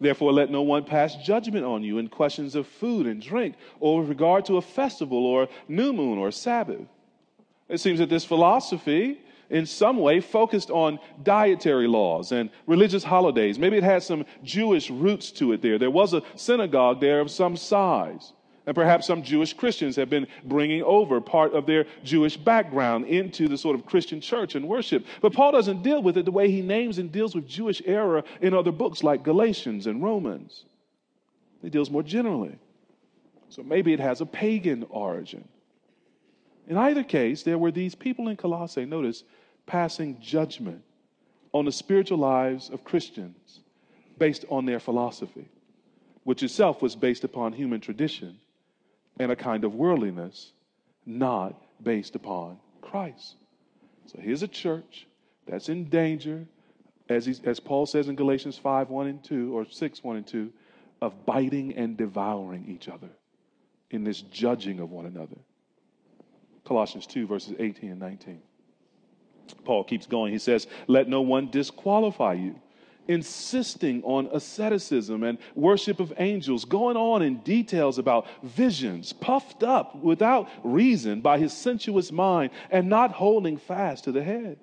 Therefore, 0.00 0.32
let 0.32 0.50
no 0.50 0.62
one 0.62 0.84
pass 0.84 1.16
judgment 1.16 1.64
on 1.64 1.82
you 1.82 1.98
in 1.98 2.08
questions 2.08 2.54
of 2.54 2.68
food 2.68 3.06
and 3.06 3.20
drink, 3.20 3.56
or 3.80 4.00
with 4.00 4.08
regard 4.08 4.44
to 4.44 4.56
a 4.56 4.62
festival, 4.62 5.26
or 5.26 5.48
new 5.66 5.92
moon, 5.92 6.18
or 6.18 6.30
Sabbath. 6.30 6.86
It 7.68 7.78
seems 7.78 7.98
that 7.98 8.08
this 8.08 8.24
philosophy 8.24 9.20
in 9.50 9.66
some 9.66 9.98
way 9.98 10.20
focused 10.20 10.70
on 10.70 10.98
dietary 11.22 11.86
laws 11.86 12.32
and 12.32 12.50
religious 12.66 13.04
holidays. 13.04 13.58
Maybe 13.58 13.76
it 13.76 13.84
had 13.84 14.02
some 14.02 14.24
Jewish 14.42 14.90
roots 14.90 15.30
to 15.32 15.52
it 15.52 15.62
there. 15.62 15.78
There 15.78 15.90
was 15.90 16.14
a 16.14 16.22
synagogue 16.36 17.00
there 17.00 17.20
of 17.20 17.30
some 17.30 17.56
size. 17.56 18.32
And 18.66 18.74
perhaps 18.74 19.06
some 19.06 19.22
Jewish 19.22 19.54
Christians 19.54 19.96
have 19.96 20.10
been 20.10 20.26
bringing 20.44 20.82
over 20.82 21.22
part 21.22 21.54
of 21.54 21.64
their 21.64 21.86
Jewish 22.04 22.36
background 22.36 23.06
into 23.06 23.48
the 23.48 23.56
sort 23.56 23.74
of 23.74 23.86
Christian 23.86 24.20
church 24.20 24.56
and 24.56 24.68
worship. 24.68 25.06
But 25.22 25.32
Paul 25.32 25.52
doesn't 25.52 25.82
deal 25.82 26.02
with 26.02 26.18
it 26.18 26.26
the 26.26 26.30
way 26.30 26.50
he 26.50 26.60
names 26.60 26.98
and 26.98 27.10
deals 27.10 27.34
with 27.34 27.48
Jewish 27.48 27.80
error 27.86 28.24
in 28.42 28.52
other 28.52 28.70
books 28.70 29.02
like 29.02 29.22
Galatians 29.22 29.86
and 29.86 30.02
Romans. 30.02 30.66
He 31.62 31.70
deals 31.70 31.90
more 31.90 32.02
generally. 32.02 32.58
So 33.48 33.62
maybe 33.62 33.94
it 33.94 34.00
has 34.00 34.20
a 34.20 34.26
pagan 34.26 34.84
origin. 34.90 35.48
In 36.66 36.76
either 36.76 37.02
case, 37.02 37.42
there 37.42 37.56
were 37.56 37.70
these 37.70 37.94
people 37.94 38.28
in 38.28 38.36
Colossae, 38.36 38.84
notice, 38.84 39.24
passing 39.68 40.18
judgment 40.20 40.82
on 41.52 41.64
the 41.64 41.72
spiritual 41.72 42.18
lives 42.18 42.70
of 42.70 42.82
Christians 42.82 43.60
based 44.18 44.44
on 44.48 44.66
their 44.66 44.80
philosophy, 44.80 45.48
which 46.24 46.42
itself 46.42 46.82
was 46.82 46.96
based 46.96 47.22
upon 47.22 47.52
human 47.52 47.80
tradition 47.80 48.38
and 49.20 49.30
a 49.30 49.36
kind 49.36 49.64
of 49.64 49.74
worldliness, 49.74 50.52
not 51.06 51.54
based 51.82 52.16
upon 52.16 52.58
Christ. 52.80 53.36
So 54.06 54.18
here's 54.20 54.42
a 54.42 54.48
church 54.48 55.06
that's 55.46 55.68
in 55.68 55.84
danger, 55.84 56.46
as, 57.08 57.26
he, 57.26 57.36
as 57.44 57.60
Paul 57.60 57.86
says 57.86 58.08
in 58.08 58.16
Galatians 58.16 58.58
5 58.58 58.90
1 58.90 59.06
and 59.06 59.22
2, 59.22 59.56
or 59.56 59.66
6 59.70 60.02
1 60.02 60.16
and 60.16 60.26
2, 60.26 60.52
of 61.02 61.26
biting 61.26 61.74
and 61.76 61.96
devouring 61.96 62.66
each 62.68 62.88
other 62.88 63.10
in 63.90 64.02
this 64.02 64.22
judging 64.22 64.80
of 64.80 64.90
one 64.90 65.06
another. 65.06 65.36
Colossians 66.64 67.06
2, 67.06 67.26
verses 67.26 67.54
18 67.58 67.90
and 67.90 68.00
19. 68.00 68.42
Paul 69.64 69.84
keeps 69.84 70.06
going. 70.06 70.32
He 70.32 70.38
says, 70.38 70.66
Let 70.86 71.08
no 71.08 71.20
one 71.20 71.50
disqualify 71.50 72.34
you, 72.34 72.54
insisting 73.06 74.02
on 74.04 74.28
asceticism 74.32 75.22
and 75.22 75.38
worship 75.54 76.00
of 76.00 76.12
angels, 76.18 76.64
going 76.64 76.96
on 76.96 77.22
in 77.22 77.38
details 77.38 77.98
about 77.98 78.26
visions, 78.42 79.12
puffed 79.12 79.62
up 79.62 79.96
without 79.96 80.48
reason 80.62 81.20
by 81.20 81.38
his 81.38 81.52
sensuous 81.52 82.12
mind, 82.12 82.50
and 82.70 82.88
not 82.88 83.12
holding 83.12 83.56
fast 83.56 84.04
to 84.04 84.12
the 84.12 84.22
head. 84.22 84.58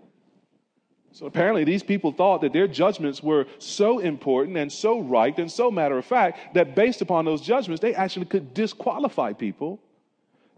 So 1.16 1.28
apparently, 1.28 1.64
these 1.64 1.82
people 1.82 2.12
thought 2.12 2.42
that 2.42 2.52
their 2.52 2.68
judgments 2.68 3.24
were 3.24 3.46
so 3.58 4.00
important 4.00 4.58
and 4.58 4.70
so 4.70 5.00
right 5.00 5.38
and 5.40 5.50
so 5.50 5.72
matter 5.72 5.98
of 5.98 6.04
fact 6.04 6.56
that 6.56 6.76
based 6.76 7.02
upon 7.02 7.24
those 7.24 7.40
judgments, 7.40 7.82
they 7.82 7.96
actually 7.96 8.26
could 8.26 8.54
disqualify 8.54 9.32
people 9.32 9.80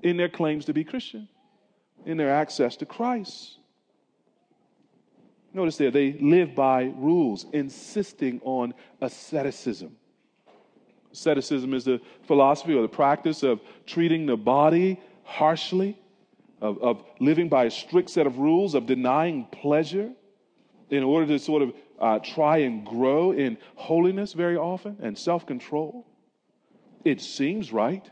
in 0.02 0.18
their 0.18 0.30
claims 0.30 0.66
to 0.66 0.74
be 0.74 0.84
Christian, 0.84 1.28
in 2.08 2.18
their 2.18 2.32
access 2.34 2.76
to 2.78 2.88
Christ. 2.88 3.57
Notice 5.54 5.78
there, 5.78 5.92
they 5.92 6.14
live 6.14 6.56
by 6.56 6.94
rules, 6.96 7.46
insisting 7.54 8.42
on 8.44 8.74
asceticism. 9.02 9.96
Asceticism 11.12 11.74
is 11.74 11.86
the 11.86 12.02
philosophy 12.24 12.74
or 12.74 12.82
the 12.82 12.88
practice 12.88 13.44
of 13.44 13.62
treating 13.86 14.26
the 14.26 14.38
body 14.38 15.00
harshly, 15.24 15.98
of, 16.62 16.78
of 16.80 17.04
living 17.20 17.50
by 17.50 17.66
a 17.66 17.72
strict 17.72 18.10
set 18.10 18.28
of 18.28 18.38
rules, 18.38 18.76
of 18.76 18.86
denying 18.86 19.46
pleasure 19.46 20.12
in 20.90 21.04
order 21.04 21.26
to 21.28 21.40
sort 21.40 21.62
of 21.62 21.74
uh, 22.00 22.20
try 22.20 22.58
and 22.60 22.86
grow 22.86 23.32
in 23.32 23.58
holiness 23.76 24.34
very 24.34 24.58
often 24.58 24.98
and 25.02 25.18
self 25.18 25.46
control. 25.46 26.06
It 27.04 27.22
seems 27.22 27.72
right 27.72 28.08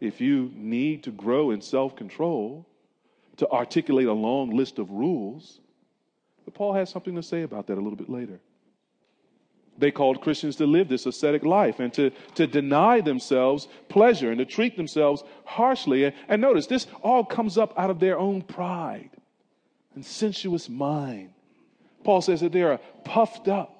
if 0.00 0.20
you 0.20 0.50
need 0.54 1.02
to 1.04 1.10
grow 1.10 1.50
in 1.50 1.60
self 1.60 1.96
control 1.96 2.68
to 3.38 3.50
articulate 3.50 4.06
a 4.06 4.12
long 4.12 4.50
list 4.54 4.78
of 4.78 4.90
rules 4.90 5.60
but 6.44 6.54
Paul 6.54 6.74
has 6.74 6.90
something 6.90 7.14
to 7.14 7.22
say 7.22 7.42
about 7.42 7.66
that 7.66 7.74
a 7.74 7.80
little 7.80 7.96
bit 7.96 8.10
later. 8.10 8.40
They 9.76 9.90
called 9.90 10.20
Christians 10.20 10.56
to 10.56 10.66
live 10.66 10.88
this 10.88 11.06
ascetic 11.06 11.42
life 11.42 11.80
and 11.80 11.92
to, 11.94 12.10
to 12.36 12.46
deny 12.46 13.00
themselves 13.00 13.66
pleasure 13.88 14.30
and 14.30 14.38
to 14.38 14.44
treat 14.44 14.76
themselves 14.76 15.24
harshly. 15.44 16.04
And, 16.04 16.14
and 16.28 16.40
notice, 16.40 16.66
this 16.66 16.86
all 17.02 17.24
comes 17.24 17.58
up 17.58 17.76
out 17.76 17.90
of 17.90 17.98
their 17.98 18.18
own 18.18 18.42
pride 18.42 19.10
and 19.94 20.04
sensuous 20.04 20.68
mind. 20.68 21.30
Paul 22.04 22.20
says 22.20 22.40
that 22.40 22.52
they 22.52 22.62
are 22.62 22.78
puffed 23.04 23.48
up. 23.48 23.70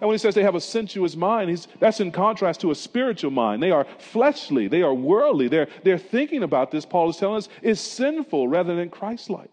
And 0.00 0.08
when 0.08 0.14
he 0.14 0.18
says 0.18 0.34
they 0.34 0.42
have 0.42 0.54
a 0.54 0.60
sensuous 0.60 1.14
mind, 1.14 1.66
that's 1.78 2.00
in 2.00 2.10
contrast 2.10 2.60
to 2.62 2.70
a 2.70 2.74
spiritual 2.74 3.30
mind. 3.30 3.62
They 3.62 3.70
are 3.70 3.86
fleshly, 3.98 4.68
they 4.68 4.82
are 4.82 4.94
worldly. 4.94 5.48
They're, 5.48 5.68
they're 5.84 5.98
thinking 5.98 6.42
about 6.42 6.70
this, 6.70 6.84
Paul 6.84 7.10
is 7.10 7.18
telling 7.18 7.36
us, 7.36 7.48
is 7.60 7.80
sinful 7.80 8.48
rather 8.48 8.74
than 8.74 8.88
Christ 8.90 9.30
like. 9.30 9.50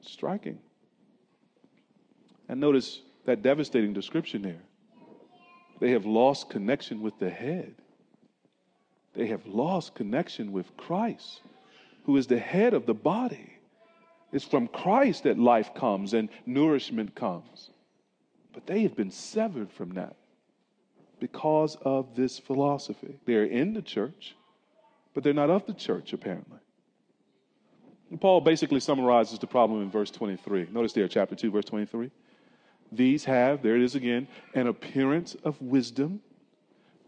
Striking. 0.00 0.58
And 2.48 2.60
notice 2.60 3.00
that 3.24 3.42
devastating 3.42 3.92
description 3.92 4.42
there. 4.42 4.62
They 5.80 5.90
have 5.92 6.06
lost 6.06 6.50
connection 6.50 7.02
with 7.02 7.18
the 7.18 7.30
head. 7.30 7.74
They 9.14 9.26
have 9.26 9.46
lost 9.46 9.94
connection 9.94 10.52
with 10.52 10.76
Christ, 10.76 11.40
who 12.04 12.16
is 12.16 12.26
the 12.26 12.38
head 12.38 12.74
of 12.74 12.86
the 12.86 12.94
body. 12.94 13.52
It's 14.32 14.44
from 14.44 14.68
Christ 14.68 15.24
that 15.24 15.38
life 15.38 15.74
comes 15.74 16.14
and 16.14 16.28
nourishment 16.46 17.14
comes. 17.14 17.70
But 18.52 18.66
they 18.66 18.82
have 18.82 18.96
been 18.96 19.10
severed 19.10 19.70
from 19.72 19.94
that 19.94 20.16
because 21.20 21.76
of 21.82 22.16
this 22.16 22.38
philosophy. 22.38 23.18
They're 23.26 23.44
in 23.44 23.74
the 23.74 23.82
church, 23.82 24.34
but 25.14 25.22
they're 25.22 25.32
not 25.32 25.50
of 25.50 25.66
the 25.66 25.74
church, 25.74 26.12
apparently. 26.12 26.58
And 28.10 28.20
Paul 28.20 28.40
basically 28.40 28.80
summarizes 28.80 29.38
the 29.38 29.46
problem 29.46 29.82
in 29.82 29.90
verse 29.90 30.10
23. 30.10 30.68
Notice 30.70 30.92
there, 30.92 31.08
chapter 31.08 31.34
2, 31.34 31.50
verse 31.50 31.64
23. 31.64 32.10
These 32.92 33.24
have, 33.24 33.62
there 33.62 33.76
it 33.76 33.82
is 33.82 33.94
again, 33.94 34.28
an 34.54 34.66
appearance 34.66 35.34
of 35.44 35.60
wisdom 35.62 36.20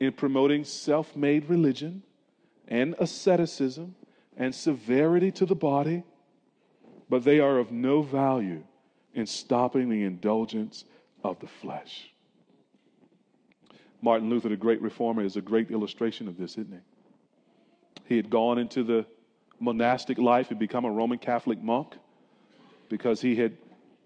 in 0.01 0.13
promoting 0.13 0.65
self 0.65 1.15
made 1.15 1.49
religion 1.49 2.03
and 2.67 2.95
asceticism 2.99 3.95
and 4.37 4.55
severity 4.55 5.31
to 5.33 5.47
the 5.47 5.55
body, 5.55 6.03
but 7.11 7.23
they 7.23 7.39
are 7.39 7.59
of 7.59 7.71
no 7.71 8.01
value 8.01 8.65
in 9.13 9.27
stopping 9.27 9.91
the 9.91 10.03
indulgence 10.03 10.85
of 11.23 11.39
the 11.41 11.47
flesh. 11.47 12.11
Martin 14.01 14.29
Luther, 14.29 14.49
the 14.49 14.57
great 14.57 14.83
reformer, 14.83 15.23
is 15.23 15.37
a 15.37 15.41
great 15.41 15.71
illustration 15.71 16.29
of 16.29 16.37
this, 16.37 16.53
isn't 16.53 16.73
he? 16.73 18.05
He 18.07 18.17
had 18.17 18.29
gone 18.29 18.59
into 18.59 18.83
the 18.83 19.07
monastic 19.61 20.19
life 20.19 20.51
and 20.51 20.59
become 20.59 20.85
a 20.85 20.91
Roman 20.91 21.19
Catholic 21.19 21.63
monk 21.63 21.95
because 22.89 23.21
he 23.21 23.37
had 23.37 23.57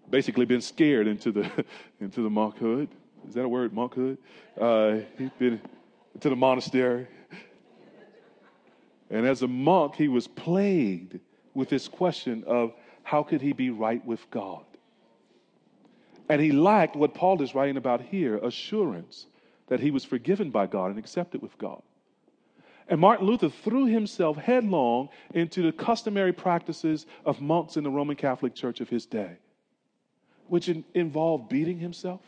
basically 0.09 0.45
been 0.45 0.61
scared 0.61 1.07
into 1.07 1.31
the 1.31 1.65
into 1.99 2.21
the 2.21 2.29
monkhood. 2.29 2.89
Is 3.27 3.35
that 3.35 3.43
a 3.43 3.49
word, 3.49 3.73
monkhood? 3.73 4.17
Uh, 4.59 4.99
he'd 5.17 5.37
been 5.37 5.61
to 6.19 6.29
the 6.29 6.35
monastery. 6.35 7.07
And 9.11 9.25
as 9.25 9.41
a 9.41 9.47
monk, 9.47 9.95
he 9.95 10.07
was 10.07 10.27
plagued 10.27 11.19
with 11.53 11.69
this 11.69 11.87
question 11.87 12.43
of 12.45 12.73
how 13.03 13.23
could 13.23 13.41
he 13.41 13.53
be 13.53 13.71
right 13.71 14.03
with 14.05 14.29
God? 14.29 14.63
And 16.29 16.39
he 16.39 16.51
lacked 16.51 16.95
what 16.95 17.15
Paul 17.15 17.41
is 17.41 17.55
writing 17.55 17.77
about 17.77 18.01
here 18.01 18.37
assurance 18.37 19.25
that 19.67 19.79
he 19.79 19.89
was 19.89 20.05
forgiven 20.05 20.51
by 20.51 20.67
God 20.67 20.91
and 20.91 20.99
accepted 20.99 21.41
with 21.41 21.57
God. 21.57 21.81
And 22.87 22.99
Martin 22.99 23.25
Luther 23.25 23.49
threw 23.49 23.85
himself 23.85 24.37
headlong 24.37 25.09
into 25.33 25.63
the 25.63 25.71
customary 25.71 26.33
practices 26.33 27.07
of 27.25 27.41
monks 27.41 27.77
in 27.77 27.83
the 27.83 27.89
Roman 27.89 28.15
Catholic 28.15 28.53
Church 28.53 28.79
of 28.79 28.89
his 28.89 29.05
day 29.05 29.37
which 30.49 30.69
in, 30.69 30.83
involved 30.93 31.49
beating 31.49 31.79
himself 31.79 32.21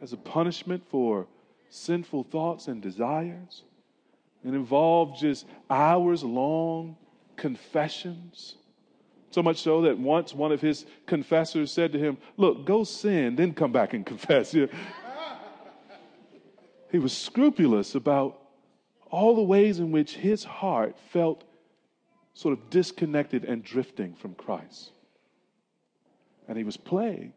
as 0.00 0.12
a 0.12 0.16
punishment 0.16 0.82
for 0.88 1.26
sinful 1.68 2.24
thoughts 2.24 2.68
and 2.68 2.82
desires. 2.82 3.62
It 4.44 4.54
involved 4.54 5.18
just 5.20 5.46
hours 5.68 6.24
long 6.24 6.96
confessions. 7.36 8.56
So 9.30 9.42
much 9.42 9.58
so 9.58 9.82
that 9.82 9.98
once 9.98 10.34
one 10.34 10.50
of 10.50 10.60
his 10.60 10.86
confessors 11.06 11.70
said 11.70 11.92
to 11.92 11.98
him, 11.98 12.18
Look, 12.36 12.64
go 12.64 12.84
sin, 12.84 13.36
then 13.36 13.54
come 13.54 13.72
back 13.72 13.94
and 13.94 14.04
confess. 14.12 14.52
he 16.90 16.98
was 16.98 17.16
scrupulous 17.16 17.94
about 17.94 18.38
all 19.10 19.36
the 19.36 19.42
ways 19.42 19.78
in 19.78 19.92
which 19.92 20.14
his 20.14 20.44
heart 20.44 20.96
felt 21.10 21.44
sort 22.32 22.58
of 22.58 22.70
disconnected 22.70 23.44
and 23.44 23.62
drifting 23.62 24.14
from 24.14 24.34
Christ. 24.34 24.92
And 26.50 26.58
he 26.58 26.64
was 26.64 26.76
plagued. 26.76 27.32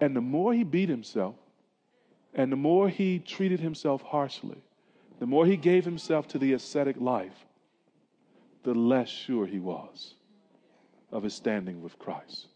And 0.00 0.14
the 0.14 0.20
more 0.20 0.54
he 0.54 0.62
beat 0.62 0.88
himself, 0.88 1.34
and 2.32 2.52
the 2.52 2.56
more 2.56 2.88
he 2.88 3.18
treated 3.18 3.58
himself 3.58 4.02
harshly, 4.02 4.62
the 5.18 5.26
more 5.26 5.46
he 5.46 5.56
gave 5.56 5.84
himself 5.84 6.28
to 6.28 6.38
the 6.38 6.52
ascetic 6.52 6.96
life, 7.00 7.44
the 8.62 8.72
less 8.72 9.08
sure 9.08 9.46
he 9.46 9.58
was 9.58 10.14
of 11.10 11.24
his 11.24 11.34
standing 11.34 11.82
with 11.82 11.98
Christ. 11.98 12.46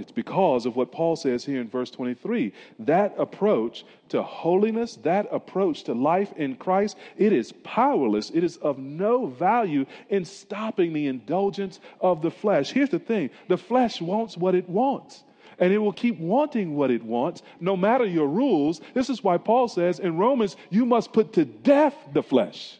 It's 0.00 0.10
because 0.10 0.64
of 0.64 0.76
what 0.76 0.90
Paul 0.90 1.14
says 1.14 1.44
here 1.44 1.60
in 1.60 1.68
verse 1.68 1.90
23. 1.90 2.52
That 2.80 3.14
approach 3.18 3.84
to 4.08 4.22
holiness, 4.22 4.96
that 5.02 5.28
approach 5.30 5.84
to 5.84 5.94
life 5.94 6.32
in 6.36 6.56
Christ, 6.56 6.96
it 7.18 7.34
is 7.34 7.52
powerless. 7.64 8.30
It 8.30 8.42
is 8.42 8.56
of 8.56 8.78
no 8.78 9.26
value 9.26 9.84
in 10.08 10.24
stopping 10.24 10.94
the 10.94 11.06
indulgence 11.06 11.80
of 12.00 12.22
the 12.22 12.30
flesh. 12.30 12.70
Here's 12.70 12.88
the 12.88 12.98
thing 12.98 13.28
the 13.48 13.58
flesh 13.58 14.00
wants 14.00 14.38
what 14.38 14.54
it 14.54 14.68
wants. 14.68 15.22
And 15.58 15.70
it 15.70 15.78
will 15.78 15.92
keep 15.92 16.18
wanting 16.18 16.74
what 16.74 16.90
it 16.90 17.02
wants, 17.02 17.42
no 17.60 17.76
matter 17.76 18.06
your 18.06 18.28
rules. 18.28 18.80
This 18.94 19.10
is 19.10 19.22
why 19.22 19.36
Paul 19.36 19.68
says 19.68 19.98
in 19.98 20.16
Romans, 20.16 20.56
you 20.70 20.86
must 20.86 21.12
put 21.12 21.34
to 21.34 21.44
death 21.44 21.94
the 22.14 22.22
flesh. 22.22 22.78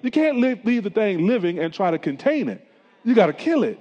You 0.00 0.10
can't 0.10 0.40
leave, 0.40 0.64
leave 0.64 0.84
the 0.84 0.90
thing 0.90 1.26
living 1.26 1.58
and 1.58 1.74
try 1.74 1.90
to 1.90 1.98
contain 1.98 2.48
it. 2.48 2.66
You 3.04 3.14
got 3.14 3.26
to 3.26 3.34
kill 3.34 3.62
it 3.62 3.78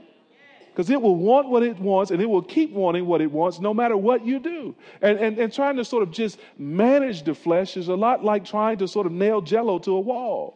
because 0.78 0.92
it 0.92 1.02
will 1.02 1.16
want 1.16 1.50
what 1.50 1.64
it 1.64 1.80
wants 1.80 2.12
and 2.12 2.22
it 2.22 2.30
will 2.30 2.44
keep 2.44 2.72
wanting 2.72 3.04
what 3.08 3.20
it 3.20 3.32
wants 3.32 3.60
no 3.60 3.74
matter 3.74 3.98
what 3.98 4.24
you 4.24 4.38
do. 4.38 4.76
And, 5.02 5.18
and, 5.18 5.40
and 5.40 5.52
trying 5.52 5.76
to 5.78 5.84
sort 5.84 6.04
of 6.04 6.12
just 6.12 6.38
manage 6.60 7.24
the 7.24 7.34
flesh 7.34 7.78
is 7.78 7.88
a 7.88 7.96
lot 7.96 8.24
like 8.24 8.46
trying 8.46 8.78
to 8.78 8.88
sort 8.88 9.08
of 9.08 9.12
nail 9.12 9.42
jello 9.42 9.80
to 9.80 9.96
a 9.96 10.00
wall. 10.00 10.56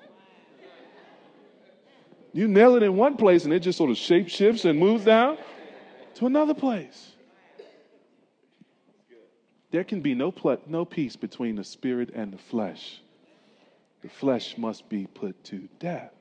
You 2.34 2.47
nail 2.47 2.75
it 2.75 2.84
in 2.84 2.95
one 2.95 3.17
place 3.17 3.45
and 3.45 3.51
it 3.51 3.62
just 3.62 3.79
sort 3.79 3.89
of 3.89 3.97
shape 3.97 4.29
shifts 4.29 4.63
and 4.63 4.77
moves 4.77 5.05
down 5.05 5.39
to 6.13 6.27
another 6.27 6.53
place. 6.53 7.13
There 9.71 9.84
can 9.84 10.01
be 10.01 10.13
no, 10.13 10.31
pl- 10.31 10.62
no 10.67 10.86
peace 10.86 11.15
between 11.15 11.55
the 11.55 11.63
spirit 11.63 12.12
and 12.13 12.31
the 12.31 12.38
flesh. 12.38 13.01
The 14.03 14.10
flesh 14.10 14.55
must 14.55 14.88
be 14.88 15.07
put 15.07 15.43
to 15.45 15.67
death. 15.79 16.13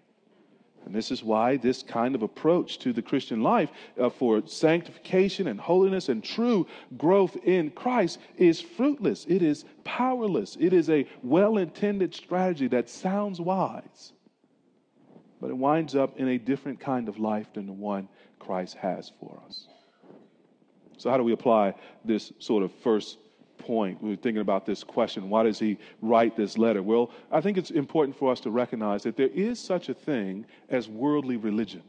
And 0.86 0.94
this 0.94 1.10
is 1.10 1.22
why 1.22 1.56
this 1.56 1.82
kind 1.82 2.14
of 2.14 2.22
approach 2.22 2.78
to 2.80 2.92
the 2.92 3.02
Christian 3.02 3.42
life 3.42 3.70
uh, 3.98 4.10
for 4.10 4.42
sanctification 4.46 5.46
and 5.46 5.60
holiness 5.60 6.08
and 6.08 6.24
true 6.24 6.66
growth 6.96 7.36
in 7.44 7.70
Christ 7.70 8.18
is 8.36 8.60
fruitless. 8.60 9.26
It 9.28 9.42
is 9.42 9.64
powerless. 9.84 10.56
It 10.58 10.72
is 10.72 10.88
a 10.90 11.06
well 11.22 11.58
intended 11.58 12.14
strategy 12.14 12.66
that 12.68 12.88
sounds 12.88 13.40
wise, 13.40 14.12
but 15.40 15.50
it 15.50 15.56
winds 15.56 15.94
up 15.94 16.18
in 16.18 16.28
a 16.28 16.38
different 16.38 16.80
kind 16.80 17.08
of 17.08 17.18
life 17.18 17.52
than 17.52 17.66
the 17.66 17.72
one 17.72 18.08
Christ 18.38 18.76
has 18.76 19.12
for 19.20 19.40
us. 19.46 19.68
So, 20.96 21.10
how 21.10 21.16
do 21.16 21.22
we 21.22 21.32
apply 21.32 21.74
this 22.04 22.32
sort 22.38 22.62
of 22.62 22.72
first 22.82 23.18
point. 23.60 24.02
we're 24.02 24.16
thinking 24.16 24.40
about 24.40 24.66
this 24.66 24.82
question 24.82 25.30
why 25.30 25.44
does 25.44 25.58
he 25.58 25.78
write 26.02 26.36
this 26.36 26.58
letter? 26.58 26.82
Well, 26.82 27.10
I 27.30 27.40
think 27.40 27.58
it's 27.58 27.70
important 27.70 28.16
for 28.16 28.32
us 28.32 28.40
to 28.40 28.50
recognize 28.50 29.02
that 29.04 29.16
there 29.16 29.28
is 29.28 29.60
such 29.60 29.88
a 29.88 29.94
thing 29.94 30.46
as 30.68 30.88
worldly 30.88 31.36
religion. 31.36 31.82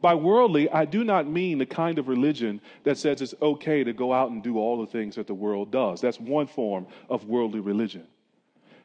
By 0.00 0.14
worldly, 0.14 0.68
I 0.70 0.84
do 0.84 1.02
not 1.02 1.26
mean 1.26 1.56
the 1.56 1.64
kind 1.64 1.98
of 1.98 2.08
religion 2.08 2.60
that 2.82 2.98
says 2.98 3.22
it's 3.22 3.34
okay 3.40 3.82
to 3.84 3.94
go 3.94 4.12
out 4.12 4.30
and 4.30 4.42
do 4.42 4.58
all 4.58 4.78
the 4.78 4.86
things 4.86 5.14
that 5.14 5.26
the 5.26 5.34
world 5.34 5.70
does. 5.70 6.02
That's 6.02 6.20
one 6.20 6.46
form 6.46 6.86
of 7.08 7.24
worldly 7.24 7.60
religion. 7.60 8.06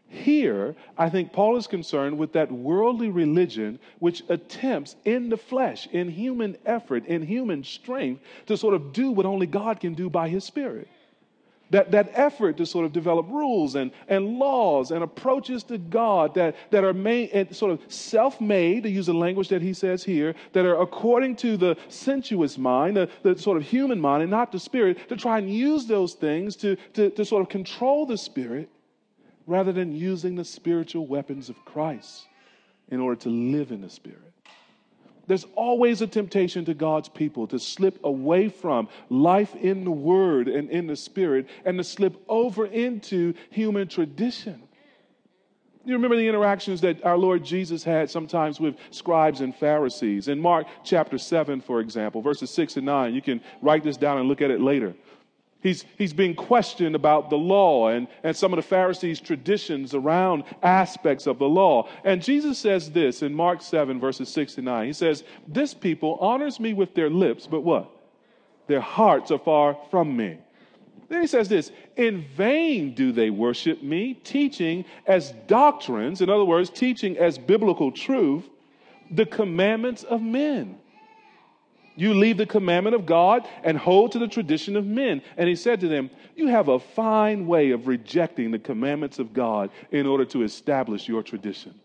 Here, 0.08 0.76
I 0.98 1.10
think 1.10 1.34
Paul 1.34 1.58
is 1.58 1.68
concerned 1.68 2.18
with 2.18 2.34
that 2.34 2.52
worldly 2.52 3.10
religion 3.10 3.80
which 4.00 4.24
attempts 4.28 4.96
in 5.06 5.30
the 5.30 5.38
flesh, 5.38 5.88
in 5.92 6.10
human 6.10 6.58
effort, 6.66 7.06
in 7.06 7.22
human 7.22 7.64
strength, 7.64 8.24
to 8.48 8.58
sort 8.58 8.74
of 8.74 8.92
do 8.92 9.12
what 9.12 9.28
only 9.28 9.46
God 9.46 9.80
can 9.80 9.94
do 9.94 10.10
by 10.10 10.30
his 10.30 10.44
Spirit. 10.44 10.88
That, 11.72 11.92
that 11.92 12.10
effort 12.14 12.58
to 12.58 12.66
sort 12.66 12.86
of 12.86 12.94
develop 12.94 13.28
rules 13.30 13.76
and, 13.76 13.92
and 14.08 14.40
laws 14.40 14.90
and 14.90 15.04
approaches 15.04 15.64
to 15.66 15.78
God 15.78 16.34
that, 16.34 16.56
that 16.72 16.84
are 16.84 16.94
made 16.94 17.30
and 17.30 17.56
sort 17.56 17.72
of 17.72 17.80
self 17.88 18.42
made, 18.42 18.84
to 18.84 18.90
use 18.90 19.06
the 19.06 19.14
language 19.14 19.50
that 19.50 19.62
he 19.62 19.74
says 19.74 20.04
here, 20.04 20.34
that 20.54 20.66
are 20.66 20.82
according 20.82 21.36
to 21.38 21.58
the 21.58 21.78
sensuous 21.88 22.58
mind, 22.58 22.98
the, 22.98 23.10
the 23.22 23.38
sort 23.38 23.58
of 23.58 23.64
human 23.64 24.00
mind, 24.00 24.24
and 24.24 24.32
not 24.32 24.52
the 24.52 24.60
spirit, 24.60 25.08
to 25.10 25.16
try 25.16 25.38
and 25.38 25.54
use 25.54 25.86
those 25.86 26.16
things 26.16 26.56
to, 26.56 26.76
to, 26.94 27.12
to 27.12 27.24
sort 27.24 27.44
of 27.44 27.50
control 27.50 28.06
the 28.08 28.18
spirit 28.18 28.70
rather 29.46 29.72
than 29.72 29.96
using 29.96 30.36
the 30.36 30.46
spiritual 30.46 31.06
weapons 31.06 31.50
of 31.50 31.66
Christ 31.66 32.26
in 32.90 33.00
order 33.00 33.20
to 33.22 33.30
live 33.30 33.72
in 33.72 33.82
the 33.82 33.90
spirit. 33.90 34.29
There's 35.30 35.46
always 35.56 36.02
a 36.02 36.08
temptation 36.08 36.66
to 36.66 36.74
God's 36.74 37.08
people 37.08 37.46
to 37.50 37.60
slip 37.60 38.04
away 38.04 38.50
from 38.50 38.90
life 39.10 39.54
in 39.54 39.84
the 39.84 39.92
Word 39.92 40.48
and 40.48 40.72
in 40.72 40.88
the 40.88 40.96
Spirit 40.96 41.48
and 41.66 41.78
to 41.78 41.84
slip 41.84 42.20
over 42.28 42.66
into 42.66 43.36
human 43.52 43.88
tradition. 43.88 44.64
You 45.86 45.94
remember 45.94 46.18
the 46.18 46.28
interactions 46.28 46.82
that 46.82 47.06
our 47.06 47.16
Lord 47.16 47.46
Jesus 47.46 47.84
had 47.84 48.10
sometimes 48.10 48.60
with 48.60 48.76
scribes 48.90 49.42
and 49.42 49.56
Pharisees. 49.56 50.30
In 50.30 50.40
Mark 50.40 50.66
chapter 50.84 51.20
7, 51.20 51.62
for 51.62 51.80
example, 51.80 52.24
verses 52.24 52.50
6 52.50 52.78
and 52.78 52.88
9, 52.88 53.14
you 53.14 53.22
can 53.22 53.40
write 53.62 53.84
this 53.84 53.98
down 53.98 54.18
and 54.18 54.28
look 54.28 54.42
at 54.42 54.50
it 54.50 54.62
later. 54.62 54.96
He's, 55.62 55.84
he's 55.98 56.14
being 56.14 56.36
questioned 56.36 56.96
about 56.96 57.30
the 57.30 57.38
law 57.38 57.90
and, 57.90 58.08
and 58.24 58.36
some 58.36 58.54
of 58.54 58.58
the 58.58 58.64
Pharisees' 58.64 59.20
traditions 59.20 59.94
around 59.94 60.46
aspects 60.64 61.28
of 61.28 61.38
the 61.38 61.50
law. 61.50 61.90
And 62.06 62.24
Jesus 62.24 62.58
says 62.58 62.92
this 62.92 63.22
in 63.22 63.36
Mark 63.36 63.62
7, 63.62 64.00
verses 64.00 64.30
6 64.30 64.56
to 64.56 64.62
9. 64.62 64.88
He 64.88 64.94
says, 64.94 65.26
This 65.48 65.74
people 65.74 66.18
honors 66.22 66.62
me 66.62 66.74
with 66.74 66.96
their 66.96 67.10
lips, 67.10 67.46
but 67.46 67.62
what? 67.62 67.92
Their 68.68 68.80
hearts 68.80 69.32
are 69.32 69.40
far 69.40 69.78
from 69.92 70.16
me. 70.16 70.38
Then 71.10 71.22
he 71.22 71.28
says 71.28 71.50
this 71.50 71.72
In 71.98 72.22
vain 72.38 72.94
do 72.94 73.12
they 73.12 73.30
worship 73.30 73.84
me, 73.84 74.14
teaching 74.14 74.86
as 75.08 75.34
doctrines, 75.48 76.22
in 76.22 76.30
other 76.30 76.46
words, 76.46 76.70
teaching 76.70 77.18
as 77.18 77.38
biblical 77.38 77.92
truth, 77.92 78.48
the 79.12 79.26
commandments 79.26 80.04
of 80.04 80.22
men. 80.22 80.78
You 82.00 82.14
leave 82.14 82.38
the 82.38 82.46
commandment 82.46 82.96
of 82.96 83.06
God 83.06 83.46
and 83.62 83.78
hold 83.78 84.14
to 84.14 84.20
the 84.20 84.28
tradition 84.30 84.78
of 84.78 84.86
men. 84.86 85.22
And 85.36 85.50
he 85.50 85.56
said 85.58 85.82
to 85.82 85.90
them, 85.90 86.10
You 86.34 86.48
have 86.48 86.70
a 86.70 86.80
fine 86.80 87.46
way 87.46 87.72
of 87.72 87.88
rejecting 87.88 88.52
the 88.52 88.58
commandments 88.58 89.20
of 89.20 89.34
God 89.34 89.70
in 89.92 90.08
order 90.08 90.24
to 90.24 90.44
establish 90.44 91.10
your 91.10 91.22
tradition. 91.22 91.78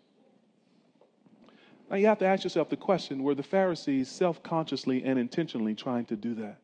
Now 1.90 1.96
you 1.96 2.06
have 2.06 2.20
to 2.20 2.26
ask 2.26 2.44
yourself 2.44 2.68
the 2.68 2.76
question 2.76 3.24
were 3.24 3.34
the 3.34 3.42
Pharisees 3.42 4.08
self 4.08 4.40
consciously 4.40 5.02
and 5.02 5.18
intentionally 5.18 5.74
trying 5.74 6.04
to 6.04 6.14
do 6.14 6.36
that? 6.36 6.58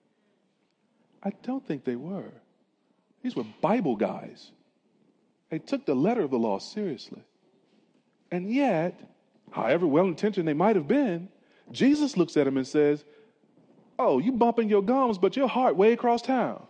I 1.21 1.33
don't 1.43 1.67
think 1.67 1.83
they 1.83 1.97
were. 1.97 2.31
These 3.21 3.35
were 3.35 3.45
Bible 3.61 3.97
guys. 3.97 4.53
They 5.49 5.59
took 5.59 5.87
the 5.87 5.97
letter 5.97 6.23
of 6.23 6.31
the 6.31 6.39
law 6.39 6.61
seriously. 6.61 7.25
And 8.31 8.49
yet, 8.49 9.01
however 9.51 9.89
well 9.89 10.07
intentioned 10.07 10.47
they 10.47 10.55
might 10.55 10.77
have 10.77 10.87
been, 10.87 11.29
Jesus 11.73 12.17
looks 12.17 12.37
at 12.37 12.45
them 12.45 12.57
and 12.57 12.67
says, 12.67 13.05
Oh, 14.03 14.19
you 14.19 14.33
bumping 14.33 14.71
your 14.71 14.81
gums, 14.81 15.19
but 15.19 15.37
your 15.37 15.47
heart 15.47 15.77
way 15.77 15.93
across 15.93 16.23
town. 16.23 16.67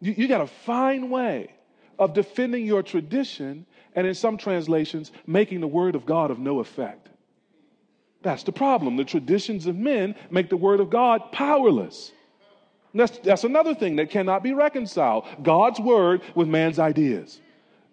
You, 0.00 0.14
you 0.16 0.26
got 0.26 0.40
a 0.40 0.46
fine 0.46 1.10
way 1.10 1.52
of 1.98 2.14
defending 2.14 2.64
your 2.64 2.82
tradition, 2.82 3.66
and 3.94 4.06
in 4.06 4.14
some 4.14 4.38
translations, 4.38 5.12
making 5.26 5.60
the 5.60 5.66
word 5.66 5.94
of 5.94 6.06
God 6.06 6.30
of 6.30 6.38
no 6.38 6.60
effect. 6.60 7.10
That's 8.22 8.42
the 8.42 8.52
problem. 8.52 8.96
The 8.96 9.04
traditions 9.04 9.66
of 9.66 9.76
men 9.76 10.14
make 10.30 10.48
the 10.48 10.56
word 10.56 10.80
of 10.80 10.88
God 10.88 11.30
powerless. 11.30 12.10
That's, 12.94 13.18
that's 13.18 13.44
another 13.44 13.74
thing 13.74 13.96
that 13.96 14.08
cannot 14.08 14.42
be 14.42 14.54
reconciled 14.54 15.26
God's 15.42 15.78
word 15.78 16.22
with 16.34 16.48
man's 16.48 16.78
ideas. 16.78 17.38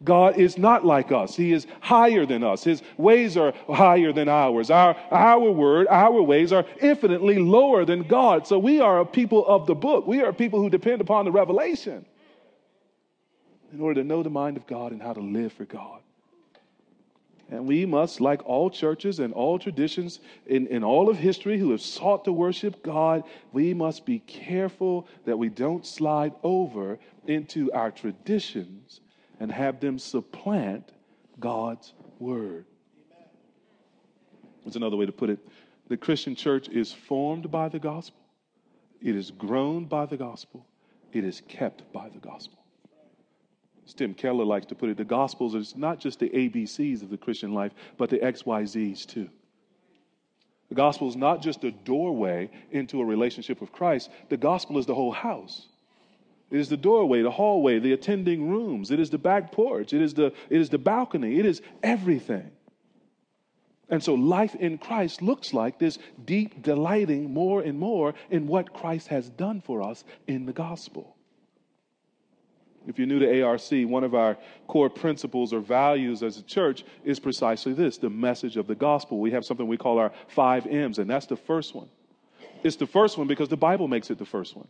God 0.03 0.37
is 0.37 0.57
not 0.57 0.85
like 0.85 1.11
us. 1.11 1.35
He 1.35 1.53
is 1.53 1.65
higher 1.79 2.25
than 2.25 2.43
us. 2.43 2.63
His 2.63 2.83
ways 2.97 3.37
are 3.37 3.53
higher 3.67 4.11
than 4.11 4.27
ours. 4.27 4.69
Our, 4.69 4.95
our 5.09 5.51
word, 5.51 5.87
our 5.87 6.21
ways 6.21 6.51
are 6.51 6.65
infinitely 6.81 7.39
lower 7.39 7.85
than 7.85 8.03
God. 8.03 8.45
So 8.45 8.59
we 8.59 8.81
are 8.81 8.99
a 8.99 9.05
people 9.05 9.45
of 9.47 9.67
the 9.67 9.75
book. 9.75 10.05
We 10.05 10.21
are 10.21 10.33
people 10.33 10.61
who 10.61 10.69
depend 10.69 11.01
upon 11.01 11.25
the 11.25 11.31
revelation 11.31 12.05
in 13.71 13.81
order 13.81 14.01
to 14.01 14.07
know 14.07 14.21
the 14.21 14.29
mind 14.29 14.57
of 14.57 14.67
God 14.67 14.91
and 14.91 15.01
how 15.01 15.13
to 15.13 15.21
live 15.21 15.53
for 15.53 15.65
God. 15.65 16.01
And 17.49 17.67
we 17.67 17.85
must, 17.85 18.19
like 18.19 18.43
all 18.45 18.69
churches 18.69 19.19
and 19.19 19.33
all 19.33 19.59
traditions 19.59 20.19
in, 20.47 20.67
in 20.67 20.83
all 20.83 21.09
of 21.09 21.17
history 21.17 21.57
who 21.57 21.71
have 21.71 21.81
sought 21.81 22.25
to 22.25 22.33
worship 22.33 22.83
God, 22.83 23.23
we 23.53 23.73
must 23.73 24.05
be 24.05 24.19
careful 24.19 25.07
that 25.25 25.37
we 25.37 25.49
don't 25.49 25.85
slide 25.85 26.33
over 26.43 26.97
into 27.27 27.71
our 27.71 27.91
traditions 27.91 28.99
and 29.39 29.51
have 29.51 29.79
them 29.79 29.99
supplant 29.99 30.91
God's 31.39 31.93
word. 32.19 32.65
That's 34.63 34.75
another 34.75 34.97
way 34.97 35.05
to 35.05 35.11
put 35.11 35.29
it. 35.29 35.39
The 35.87 35.97
Christian 35.97 36.35
church 36.35 36.67
is 36.69 36.91
formed 36.91 37.51
by 37.51 37.69
the 37.69 37.79
gospel, 37.79 38.21
it 39.01 39.15
is 39.15 39.31
grown 39.31 39.85
by 39.85 40.05
the 40.05 40.17
gospel, 40.17 40.65
it 41.13 41.23
is 41.23 41.41
kept 41.47 41.91
by 41.93 42.09
the 42.09 42.19
gospel. 42.19 42.59
Tim 43.93 44.13
Keller 44.15 44.45
likes 44.45 44.65
to 44.67 44.75
put 44.75 44.89
it, 44.89 44.97
the 44.97 45.05
Gospels 45.05 45.53
is 45.53 45.75
not 45.75 45.99
just 45.99 46.19
the 46.19 46.29
ABCs 46.29 47.03
of 47.03 47.09
the 47.09 47.17
Christian 47.17 47.53
life, 47.53 47.73
but 47.97 48.09
the 48.09 48.17
XYZs 48.17 49.05
too. 49.05 49.29
The 50.69 50.75
gospel 50.75 51.07
is 51.07 51.15
not 51.15 51.41
just 51.41 51.63
a 51.63 51.71
doorway 51.71 52.49
into 52.71 52.99
a 52.99 53.05
relationship 53.05 53.61
with 53.61 53.71
Christ, 53.71 54.09
the 54.29 54.37
gospel 54.37 54.79
is 54.79 54.87
the 54.87 54.95
whole 54.95 55.11
house. 55.11 55.67
It 56.51 56.59
is 56.59 56.69
the 56.69 56.77
doorway, 56.77 57.21
the 57.21 57.31
hallway, 57.31 57.79
the 57.79 57.93
attending 57.93 58.49
rooms. 58.49 58.91
It 58.91 58.99
is 58.99 59.09
the 59.09 59.17
back 59.17 59.51
porch. 59.51 59.93
It 59.93 60.01
is 60.01 60.13
the, 60.13 60.27
it 60.49 60.61
is 60.61 60.69
the 60.69 60.77
balcony. 60.77 61.39
It 61.39 61.45
is 61.45 61.61
everything. 61.81 62.51
And 63.89 64.03
so 64.03 64.15
life 64.15 64.55
in 64.55 64.77
Christ 64.77 65.21
looks 65.21 65.53
like 65.53 65.77
this 65.79 65.99
deep 66.23 66.61
delighting 66.61 67.33
more 67.33 67.61
and 67.61 67.77
more 67.77 68.15
in 68.29 68.47
what 68.47 68.73
Christ 68.73 69.07
has 69.09 69.29
done 69.29 69.61
for 69.61 69.81
us 69.81 70.03
in 70.27 70.45
the 70.45 70.53
gospel. 70.53 71.15
If 72.87 72.99
you're 72.99 73.07
new 73.07 73.19
to 73.19 73.41
ARC, 73.41 73.61
one 73.89 74.03
of 74.03 74.13
our 74.13 74.37
core 74.67 74.89
principles 74.89 75.53
or 75.53 75.59
values 75.59 76.21
as 76.21 76.37
a 76.37 76.43
church 76.43 76.83
is 77.03 77.19
precisely 77.19 77.73
this 77.73 77.97
the 77.97 78.09
message 78.09 78.57
of 78.57 78.67
the 78.67 78.75
gospel. 78.75 79.19
We 79.19 79.31
have 79.31 79.43
something 79.43 79.67
we 79.67 79.77
call 79.77 79.97
our 79.97 80.11
five 80.27 80.67
M's, 80.67 80.99
and 80.99 81.09
that's 81.09 81.25
the 81.25 81.35
first 81.35 81.73
one. 81.73 81.89
It's 82.63 82.75
the 82.75 82.87
first 82.87 83.17
one 83.17 83.27
because 83.27 83.49
the 83.49 83.57
Bible 83.57 83.87
makes 83.87 84.09
it 84.09 84.17
the 84.17 84.25
first 84.25 84.55
one. 84.55 84.67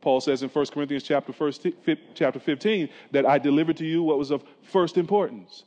Paul 0.00 0.20
says 0.20 0.42
in 0.42 0.48
1 0.48 0.66
Corinthians 0.66 1.02
chapter, 1.02 1.32
first, 1.32 1.66
chapter 2.14 2.38
15 2.38 2.88
that 3.10 3.26
I 3.26 3.38
delivered 3.38 3.76
to 3.78 3.86
you 3.86 4.02
what 4.02 4.18
was 4.18 4.30
of 4.30 4.44
first 4.62 4.96
importance. 4.96 5.64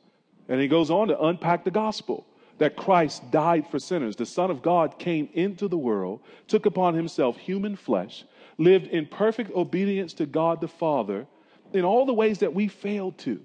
And 0.48 0.60
he 0.60 0.68
goes 0.68 0.90
on 0.90 1.10
to 1.10 1.22
unpack 1.22 1.64
the 1.64 1.72
gospel 1.72 2.26
that 2.58 2.76
Christ 2.76 3.30
died 3.32 3.68
for 3.68 3.80
sinners. 3.80 4.16
The 4.16 4.26
Son 4.26 4.52
of 4.52 4.62
God 4.62 5.00
came 5.00 5.30
into 5.34 5.68
the 5.68 5.78
world, 5.78 6.22
took 6.48 6.66
upon 6.66 6.94
himself 6.94 7.38
human 7.38 7.76
flesh, 7.76 8.24
lived 8.58 8.88
in 8.88 9.08
perfect 9.08 9.52
obedience 9.52 10.14
to 10.14 10.26
God 10.26 10.62
the 10.62 10.68
Father 10.68 11.26
in 11.74 11.84
all 11.84 12.06
the 12.06 12.14
ways 12.14 12.40
that 12.40 12.54
we 12.54 12.68
failed 12.68 13.18
to, 13.20 13.42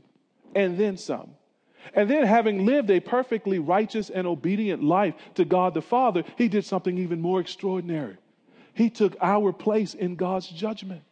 and 0.55 0.77
then 0.77 0.97
some. 0.97 1.31
And 1.95 2.11
then, 2.11 2.27
having 2.27 2.67
lived 2.67 2.91
a 2.91 3.01
perfectly 3.01 3.59
righteous 3.59 4.11
and 4.11 4.27
obedient 4.27 4.83
life 4.83 5.15
to 5.37 5.45
God 5.45 5.73
the 5.73 5.83
Father, 5.83 6.25
he 6.37 6.49
did 6.49 6.65
something 6.65 6.99
even 6.99 7.21
more 7.21 7.41
extraordinary. 7.41 8.17
He 8.77 8.91
took 8.91 9.17
our 9.23 9.55
place 9.55 9.95
in 9.95 10.17
God's 10.17 10.49
judgment. 10.49 11.03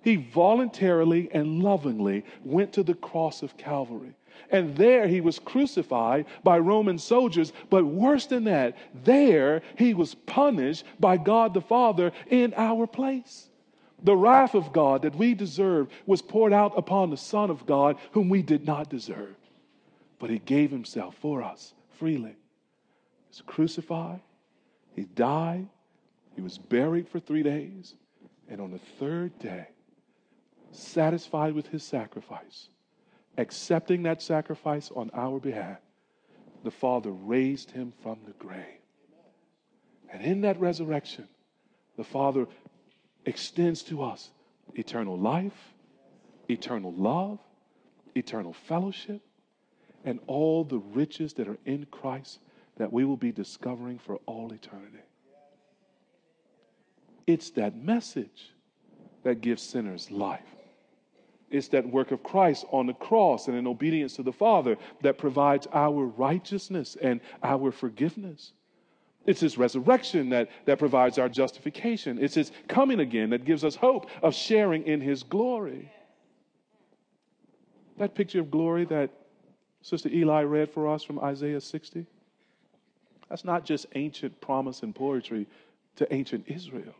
He 0.00 0.16
voluntarily 0.16 1.28
and 1.30 1.62
lovingly 1.62 2.24
went 2.42 2.72
to 2.72 2.82
the 2.82 2.94
cross 2.94 3.42
of 3.42 3.58
Calvary. 3.58 4.14
And 4.50 4.74
there 4.76 5.06
he 5.06 5.20
was 5.20 5.38
crucified 5.38 6.24
by 6.42 6.58
Roman 6.58 6.98
soldiers. 6.98 7.52
But 7.68 7.84
worse 7.84 8.24
than 8.24 8.44
that, 8.44 8.78
there 9.04 9.60
he 9.76 9.92
was 9.92 10.14
punished 10.14 10.84
by 10.98 11.18
God 11.18 11.52
the 11.52 11.60
Father 11.60 12.12
in 12.30 12.54
our 12.56 12.86
place. 12.86 13.50
The 14.02 14.16
wrath 14.16 14.54
of 14.54 14.72
God 14.72 15.02
that 15.02 15.14
we 15.14 15.34
deserve 15.34 15.88
was 16.06 16.22
poured 16.22 16.54
out 16.54 16.72
upon 16.78 17.10
the 17.10 17.18
Son 17.18 17.50
of 17.50 17.66
God, 17.66 17.98
whom 18.12 18.30
we 18.30 18.40
did 18.40 18.66
not 18.66 18.88
deserve. 18.88 19.36
But 20.18 20.30
he 20.30 20.38
gave 20.38 20.70
himself 20.70 21.14
for 21.20 21.42
us 21.42 21.74
freely. 21.98 22.30
He 22.30 23.28
was 23.28 23.42
crucified, 23.44 24.22
he 24.96 25.04
died, 25.04 25.68
he 26.34 26.40
was 26.40 26.58
buried 26.58 27.08
for 27.08 27.20
three 27.20 27.42
days, 27.42 27.94
and 28.48 28.60
on 28.60 28.70
the 28.70 28.80
third 28.98 29.38
day, 29.38 29.68
satisfied 30.70 31.54
with 31.54 31.68
his 31.68 31.82
sacrifice, 31.82 32.68
accepting 33.36 34.02
that 34.04 34.22
sacrifice 34.22 34.90
on 34.94 35.10
our 35.14 35.38
behalf, 35.38 35.78
the 36.64 36.70
Father 36.70 37.10
raised 37.10 37.70
him 37.70 37.92
from 38.02 38.18
the 38.26 38.32
grave. 38.32 38.80
And 40.12 40.22
in 40.22 40.42
that 40.42 40.60
resurrection, 40.60 41.28
the 41.96 42.04
Father 42.04 42.46
extends 43.24 43.82
to 43.84 44.02
us 44.02 44.30
eternal 44.74 45.18
life, 45.18 45.74
eternal 46.48 46.92
love, 46.92 47.38
eternal 48.14 48.52
fellowship, 48.52 49.22
and 50.04 50.18
all 50.26 50.64
the 50.64 50.78
riches 50.78 51.34
that 51.34 51.48
are 51.48 51.58
in 51.64 51.86
Christ 51.90 52.40
that 52.76 52.92
we 52.92 53.04
will 53.04 53.16
be 53.16 53.32
discovering 53.32 53.98
for 53.98 54.16
all 54.26 54.52
eternity. 54.52 54.98
It's 57.26 57.50
that 57.50 57.76
message 57.76 58.52
that 59.22 59.40
gives 59.40 59.62
sinners 59.62 60.10
life. 60.10 60.40
It's 61.50 61.68
that 61.68 61.86
work 61.86 62.12
of 62.12 62.22
Christ 62.22 62.64
on 62.70 62.86
the 62.86 62.94
cross 62.94 63.46
and 63.46 63.56
in 63.56 63.66
obedience 63.66 64.16
to 64.16 64.22
the 64.22 64.32
Father 64.32 64.76
that 65.02 65.18
provides 65.18 65.68
our 65.72 66.06
righteousness 66.06 66.96
and 67.00 67.20
our 67.42 67.70
forgiveness. 67.70 68.52
It's 69.26 69.40
his 69.40 69.56
resurrection 69.58 70.30
that, 70.30 70.50
that 70.64 70.78
provides 70.78 71.18
our 71.18 71.28
justification. 71.28 72.18
It's 72.18 72.34
his 72.34 72.50
coming 72.68 73.00
again 73.00 73.30
that 73.30 73.44
gives 73.44 73.64
us 73.64 73.76
hope 73.76 74.08
of 74.22 74.34
sharing 74.34 74.84
in 74.86 75.00
his 75.00 75.22
glory. 75.22 75.92
That 77.98 78.14
picture 78.14 78.40
of 78.40 78.50
glory 78.50 78.86
that 78.86 79.10
Sister 79.82 80.08
Eli 80.08 80.42
read 80.42 80.70
for 80.70 80.88
us 80.88 81.02
from 81.02 81.18
Isaiah 81.20 81.60
60, 81.60 82.06
that's 83.28 83.44
not 83.44 83.64
just 83.64 83.86
ancient 83.94 84.40
promise 84.40 84.82
and 84.82 84.94
poetry 84.94 85.46
to 85.96 86.12
ancient 86.12 86.44
Israel. 86.48 86.94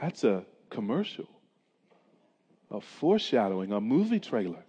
That's 0.00 0.24
a 0.24 0.44
commercial, 0.70 1.28
a 2.70 2.80
foreshadowing, 2.80 3.72
a 3.72 3.80
movie 3.80 4.20
trailer 4.20 4.64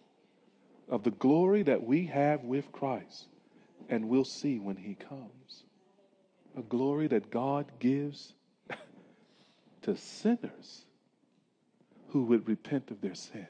of 0.87 1.03
the 1.03 1.11
glory 1.11 1.63
that 1.63 1.83
we 1.83 2.05
have 2.07 2.43
with 2.43 2.71
Christ 2.71 3.27
and 3.89 4.07
we'll 4.07 4.25
see 4.25 4.59
when 4.59 4.75
he 4.75 4.95
comes 4.95 5.63
a 6.57 6.61
glory 6.63 7.07
that 7.07 7.29
God 7.29 7.65
gives 7.79 8.33
to 9.81 9.95
sinners 9.95 10.85
who 12.09 12.23
would 12.23 12.47
repent 12.47 12.91
of 12.91 13.01
their 13.01 13.15
sin 13.15 13.47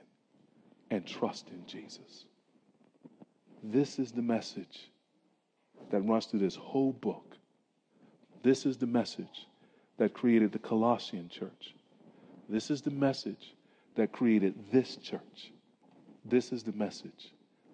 and 0.92 1.06
trust 1.06 1.50
in 1.50 1.66
Jesus. 1.66 2.26
This 3.64 4.00
is 4.00 4.12
the 4.12 4.22
message 4.22 4.92
that 5.92 6.02
runs 6.02 6.26
through 6.26 6.40
this 6.40 6.56
whole 6.56 6.94
book. 6.94 7.36
This 8.44 8.66
is 8.66 8.78
the 8.78 8.88
message 8.88 9.48
that 10.00 10.14
created 10.14 10.52
the 10.54 10.60
Colossian 10.60 11.30
church. 11.30 11.76
This 12.48 12.72
is 12.72 12.82
the 12.82 12.90
message 12.90 13.54
that 13.96 14.14
created 14.14 14.56
this 14.72 14.96
church. 14.96 15.52
This 16.24 16.52
is 16.54 16.64
the 16.64 16.72
message 16.72 17.34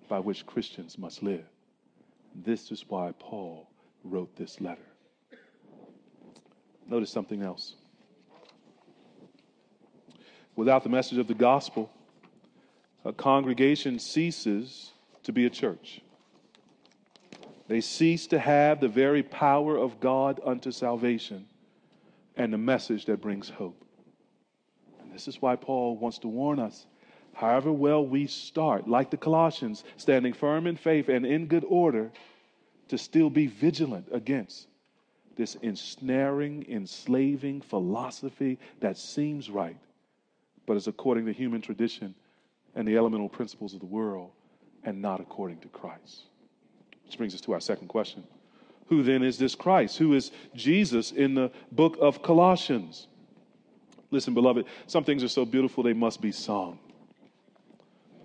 by 0.10 0.20
which 0.20 0.46
Christians 0.46 0.98
must 0.98 1.22
live. 1.22 1.46
This 2.34 2.72
is 2.72 2.84
why 2.88 3.14
Paul 3.20 3.70
wrote 4.04 4.36
this 4.36 4.60
letter. 4.60 4.82
Notice 6.88 7.12
something 7.12 7.44
else. 7.44 7.76
Without 10.56 10.84
the 10.84 10.90
message 10.90 11.20
of 11.20 11.28
the 11.28 11.34
gospel, 11.36 11.92
a 13.04 13.14
congregation 13.14 14.00
ceases 14.00 14.92
to 15.24 15.32
be 15.32 15.46
a 15.46 15.50
church. 15.50 16.02
They 17.68 17.82
cease 17.82 18.26
to 18.28 18.40
have 18.40 18.80
the 18.80 18.88
very 18.88 19.22
power 19.22 19.78
of 19.78 20.00
God 20.00 20.40
unto 20.44 20.72
salvation 20.72 21.46
and 22.38 22.52
the 22.52 22.58
message 22.58 23.06
that 23.06 23.22
brings 23.22 23.50
hope. 23.50 23.84
And 25.02 25.14
this 25.14 25.28
is 25.28 25.42
why 25.42 25.56
Paul 25.56 25.98
wants 25.98 26.20
to 26.20 26.28
warn 26.28 26.60
us 26.60 26.86
however 27.34 27.72
well 27.72 28.06
we 28.06 28.28
start, 28.28 28.88
like 28.88 29.12
the 29.12 29.18
Colossians, 29.18 29.84
standing 29.98 30.34
firm 30.34 30.68
in 30.68 30.78
faith 30.78 31.10
and 31.10 31.26
in 31.26 31.48
good 31.48 31.66
order, 31.68 32.12
to 32.88 32.98
still 32.98 33.30
be 33.30 33.48
vigilant 33.48 34.08
against 34.12 34.68
this 35.36 35.56
ensnaring, 35.56 36.66
enslaving 36.70 37.62
philosophy 37.62 38.58
that 38.80 38.98
seems 38.98 39.50
right, 39.50 39.78
but 40.66 40.78
is 40.78 40.88
according 40.88 41.26
to 41.26 41.34
human 41.34 41.62
tradition 41.62 42.16
and 42.74 42.88
the 42.88 42.96
elemental 42.96 43.28
principles 43.28 43.74
of 43.74 43.82
the 43.82 43.86
world 43.86 44.32
and 44.84 45.02
not 45.02 45.20
according 45.20 45.60
to 45.60 45.68
Christ. 45.68 46.24
Which 47.06 47.18
brings 47.18 47.36
us 47.36 47.42
to 47.42 47.54
our 47.54 47.60
second 47.60 47.88
question 47.88 48.24
Who 48.88 49.04
then 49.04 49.24
is 49.24 49.38
this 49.38 49.56
Christ? 49.56 49.98
Who 49.98 50.14
is 50.14 50.32
Jesus 50.56 51.12
in 51.12 51.34
the 51.34 51.52
book 51.72 51.98
of 52.00 52.22
Colossians? 52.22 53.08
Listen, 54.12 54.34
beloved, 54.34 54.66
some 54.88 55.04
things 55.04 55.24
are 55.24 55.28
so 55.28 55.46
beautiful 55.46 55.84
they 55.84 55.94
must 55.94 56.22
be 56.22 56.32
sung. 56.32 56.80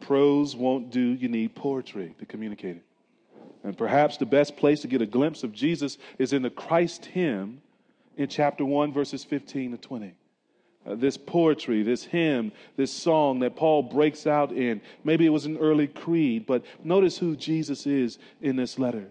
Prose 0.00 0.54
won't 0.54 0.90
do, 0.90 1.00
you 1.00 1.28
need 1.28 1.54
poetry 1.54 2.14
to 2.18 2.26
communicate 2.26 2.76
it. 2.76 2.82
And 3.64 3.76
perhaps 3.76 4.16
the 4.16 4.26
best 4.26 4.56
place 4.56 4.80
to 4.82 4.88
get 4.88 5.02
a 5.02 5.06
glimpse 5.06 5.42
of 5.42 5.52
Jesus 5.52 5.98
is 6.18 6.32
in 6.32 6.42
the 6.42 6.50
Christ 6.50 7.04
hymn 7.06 7.60
in 8.16 8.28
chapter 8.28 8.64
1, 8.64 8.92
verses 8.92 9.24
15 9.24 9.72
to 9.72 9.76
20. 9.76 10.14
uh, 10.86 10.94
this 10.94 11.16
poetry, 11.16 11.82
this 11.82 12.04
hymn, 12.04 12.52
this 12.76 12.92
song 12.92 13.40
that 13.40 13.56
Paul 13.56 13.82
breaks 13.82 14.26
out 14.26 14.52
in. 14.52 14.80
Maybe 15.04 15.26
it 15.26 15.30
was 15.30 15.46
an 15.46 15.58
early 15.58 15.86
creed, 15.86 16.46
but 16.46 16.64
notice 16.82 17.18
who 17.18 17.36
Jesus 17.36 17.86
is 17.86 18.18
in 18.40 18.56
this 18.56 18.78
letter. 18.78 19.10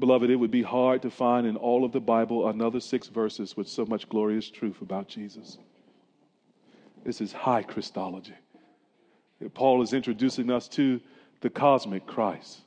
Beloved, 0.00 0.30
it 0.30 0.36
would 0.36 0.50
be 0.50 0.62
hard 0.62 1.02
to 1.02 1.10
find 1.10 1.46
in 1.46 1.56
all 1.56 1.84
of 1.84 1.92
the 1.92 2.00
Bible 2.00 2.48
another 2.48 2.80
six 2.80 3.08
verses 3.08 3.56
with 3.56 3.68
so 3.68 3.84
much 3.84 4.08
glorious 4.08 4.50
truth 4.50 4.80
about 4.80 5.08
Jesus. 5.08 5.58
This 7.04 7.20
is 7.20 7.32
high 7.32 7.62
Christology. 7.62 8.34
Paul 9.54 9.82
is 9.82 9.92
introducing 9.92 10.50
us 10.50 10.68
to 10.68 11.00
the 11.42 11.50
cosmic 11.50 12.06
Christ. 12.06 12.60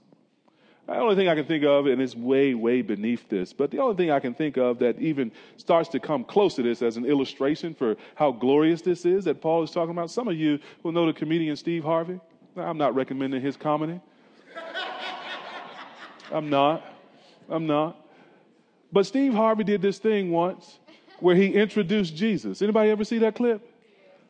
The 0.86 0.95
only 0.95 1.15
thing 1.15 1.27
I 1.27 1.36
can 1.36 1.45
think 1.45 1.63
of, 1.63 1.88
and 1.88 2.01
it's 2.01 2.15
way, 2.15 2.53
way 2.53 2.81
beneath 2.81 3.29
this, 3.29 3.51
but 3.51 3.71
the 3.71 3.79
only 3.79 3.95
thing 3.95 4.11
I 4.11 4.19
can 4.19 4.34
think 4.34 4.57
of 4.57 4.79
that 4.79 4.99
even 4.99 5.31
starts 5.57 5.89
to 5.89 5.99
come 5.99 6.23
close 6.23 6.55
to 6.55 6.61
this 6.61 6.81
as 6.81 6.97
an 6.97 7.05
illustration 7.05 7.73
for 7.73 7.95
how 8.15 8.31
glorious 8.31 8.81
this 8.81 9.05
is 9.05 9.23
that 9.25 9.41
Paul 9.41 9.63
is 9.63 9.71
talking 9.71 9.91
about. 9.91 10.11
Some 10.11 10.27
of 10.27 10.36
you 10.36 10.59
will 10.84 10.91
know 10.91 11.05
the 11.07 11.13
comedian 11.13 11.55
Steve 11.55 11.84
Harvey. 11.84 12.19
I'm 12.55 12.77
not 12.77 12.93
recommending 12.93 13.41
his 13.41 13.57
comedy. 13.57 13.99
I'm 16.31 16.49
not. 16.49 16.92
I'm 17.49 17.67
not. 17.67 17.99
But 18.91 19.05
Steve 19.05 19.33
Harvey 19.33 19.63
did 19.63 19.81
this 19.81 19.97
thing 19.97 20.31
once 20.31 20.79
where 21.19 21.35
he 21.35 21.53
introduced 21.53 22.15
Jesus. 22.15 22.61
Anybody 22.61 22.91
ever 22.91 23.03
see 23.03 23.19
that 23.19 23.35
clip? 23.35 23.67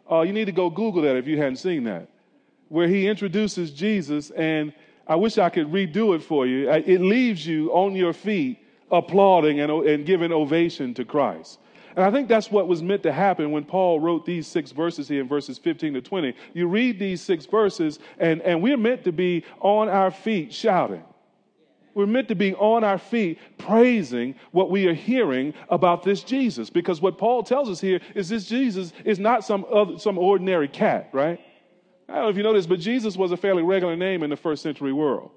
Uh, 0.09 0.21
you 0.21 0.33
need 0.33 0.45
to 0.45 0.51
go 0.51 0.69
Google 0.69 1.01
that 1.03 1.15
if 1.15 1.27
you 1.27 1.37
hadn't 1.37 1.57
seen 1.57 1.83
that. 1.85 2.07
Where 2.69 2.87
he 2.87 3.07
introduces 3.07 3.71
Jesus, 3.71 4.31
and 4.31 4.73
I 5.07 5.15
wish 5.15 5.37
I 5.37 5.49
could 5.49 5.71
redo 5.71 6.15
it 6.15 6.23
for 6.23 6.47
you. 6.47 6.69
It 6.69 7.01
leaves 7.01 7.45
you 7.45 7.71
on 7.71 7.95
your 7.95 8.13
feet 8.13 8.59
applauding 8.91 9.59
and, 9.59 9.71
and 9.71 10.05
giving 10.05 10.31
ovation 10.31 10.93
to 10.95 11.05
Christ. 11.05 11.59
And 11.95 12.03
I 12.03 12.11
think 12.11 12.27
that's 12.27 12.49
what 12.49 12.67
was 12.67 12.81
meant 12.81 13.03
to 13.03 13.11
happen 13.11 13.51
when 13.51 13.65
Paul 13.65 13.99
wrote 13.99 14.25
these 14.25 14.47
six 14.47 14.71
verses 14.71 15.07
here 15.07 15.21
in 15.21 15.27
verses 15.27 15.57
15 15.57 15.93
to 15.95 16.01
20. 16.01 16.33
You 16.53 16.67
read 16.67 16.97
these 16.97 17.21
six 17.21 17.45
verses, 17.45 17.99
and, 18.17 18.41
and 18.41 18.61
we're 18.61 18.77
meant 18.77 19.03
to 19.03 19.11
be 19.11 19.43
on 19.59 19.89
our 19.89 20.09
feet 20.09 20.53
shouting. 20.53 21.03
We're 21.93 22.07
meant 22.07 22.27
to 22.29 22.35
be 22.35 22.55
on 22.55 22.83
our 22.83 22.97
feet 22.97 23.39
praising 23.57 24.35
what 24.51 24.71
we 24.71 24.87
are 24.87 24.93
hearing 24.93 25.53
about 25.69 26.03
this 26.03 26.23
Jesus. 26.23 26.69
Because 26.69 27.01
what 27.01 27.17
Paul 27.17 27.43
tells 27.43 27.69
us 27.69 27.79
here 27.79 27.99
is 28.15 28.29
this 28.29 28.45
Jesus 28.45 28.93
is 29.05 29.19
not 29.19 29.45
some, 29.45 29.65
other, 29.71 29.99
some 29.99 30.17
ordinary 30.17 30.67
cat, 30.67 31.09
right? 31.13 31.39
I 32.09 32.15
don't 32.15 32.23
know 32.23 32.29
if 32.29 32.37
you 32.37 32.43
know 32.43 32.53
this, 32.53 32.67
but 32.67 32.79
Jesus 32.79 33.15
was 33.15 33.31
a 33.31 33.37
fairly 33.37 33.63
regular 33.63 33.95
name 33.95 34.23
in 34.23 34.29
the 34.29 34.35
first 34.35 34.63
century 34.63 34.93
world. 34.93 35.31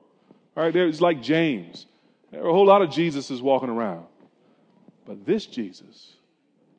Right? 0.55 0.73
There's 0.73 1.01
like 1.01 1.23
James. 1.23 1.87
There 2.31 2.43
are 2.43 2.49
a 2.49 2.53
whole 2.53 2.67
lot 2.67 2.83
of 2.83 2.89
Jesuses 2.89 3.41
walking 3.41 3.69
around. 3.69 4.07
But 5.05 5.25
this 5.25 5.47
Jesus, 5.47 6.15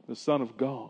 the 0.08 0.16
Son 0.16 0.42
of 0.42 0.58
God, 0.58 0.90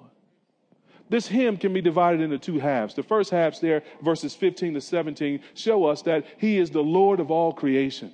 this 1.10 1.28
hymn 1.28 1.58
can 1.58 1.74
be 1.74 1.82
divided 1.82 2.22
into 2.22 2.38
two 2.38 2.60
halves. 2.60 2.94
The 2.94 3.04
first 3.04 3.30
halves 3.30 3.60
there, 3.60 3.84
verses 4.02 4.34
15 4.36 4.74
to 4.74 4.82
17, 4.82 5.42
show 5.54 5.86
us 5.86 6.02
that 6.04 6.26
he 6.38 6.58
is 6.58 6.70
the 6.70 6.82
Lord 6.82 7.20
of 7.20 7.32
all 7.32 7.54
creation. 7.54 8.14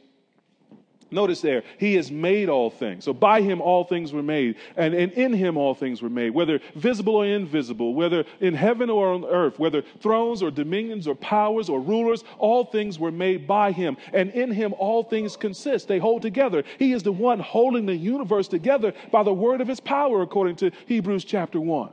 Notice 1.13 1.41
there, 1.41 1.63
he 1.77 1.95
has 1.95 2.11
made 2.11 2.49
all 2.49 2.69
things. 2.69 3.05
So 3.05 3.13
by 3.13 3.41
him 3.41 3.61
all 3.61 3.83
things 3.83 4.11
were 4.11 4.23
made, 4.23 4.55
and, 4.75 4.93
and 4.93 5.11
in 5.13 5.33
him 5.33 5.57
all 5.57 5.75
things 5.75 6.01
were 6.01 6.09
made, 6.09 6.31
whether 6.31 6.59
visible 6.75 7.15
or 7.15 7.25
invisible, 7.25 7.93
whether 7.93 8.25
in 8.41 8.53
heaven 8.53 8.89
or 8.89 9.13
on 9.13 9.25
earth, 9.25 9.59
whether 9.59 9.83
thrones 10.01 10.41
or 10.41 10.51
dominions 10.51 11.07
or 11.07 11.15
powers 11.15 11.69
or 11.69 11.79
rulers, 11.79 12.23
all 12.39 12.65
things 12.65 12.99
were 12.99 13.11
made 13.11 13.47
by 13.47 13.71
him. 13.71 13.97
And 14.11 14.31
in 14.31 14.51
him 14.51 14.73
all 14.77 15.03
things 15.03 15.37
consist. 15.37 15.87
They 15.87 15.99
hold 15.99 16.21
together. 16.21 16.63
He 16.79 16.93
is 16.93 17.03
the 17.03 17.11
one 17.11 17.39
holding 17.39 17.85
the 17.85 17.95
universe 17.95 18.47
together 18.47 18.93
by 19.11 19.23
the 19.23 19.33
word 19.33 19.61
of 19.61 19.67
his 19.67 19.79
power, 19.79 20.21
according 20.21 20.55
to 20.57 20.71
Hebrews 20.87 21.25
chapter 21.25 21.61
1. 21.61 21.89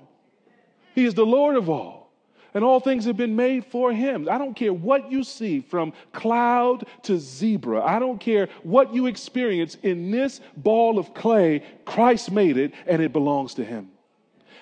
He 0.94 1.04
is 1.04 1.14
the 1.14 1.26
Lord 1.26 1.56
of 1.56 1.68
all 1.68 1.99
and 2.54 2.64
all 2.64 2.80
things 2.80 3.04
have 3.04 3.16
been 3.16 3.36
made 3.36 3.64
for 3.64 3.92
him. 3.92 4.28
I 4.30 4.38
don't 4.38 4.54
care 4.54 4.72
what 4.72 5.10
you 5.10 5.24
see 5.24 5.60
from 5.60 5.92
cloud 6.12 6.86
to 7.04 7.18
zebra. 7.18 7.82
I 7.82 7.98
don't 7.98 8.18
care 8.18 8.48
what 8.62 8.94
you 8.94 9.06
experience 9.06 9.76
in 9.82 10.10
this 10.10 10.40
ball 10.56 10.98
of 10.98 11.14
clay. 11.14 11.62
Christ 11.84 12.30
made 12.30 12.56
it 12.56 12.72
and 12.86 13.02
it 13.02 13.12
belongs 13.12 13.54
to 13.54 13.64
him. 13.64 13.90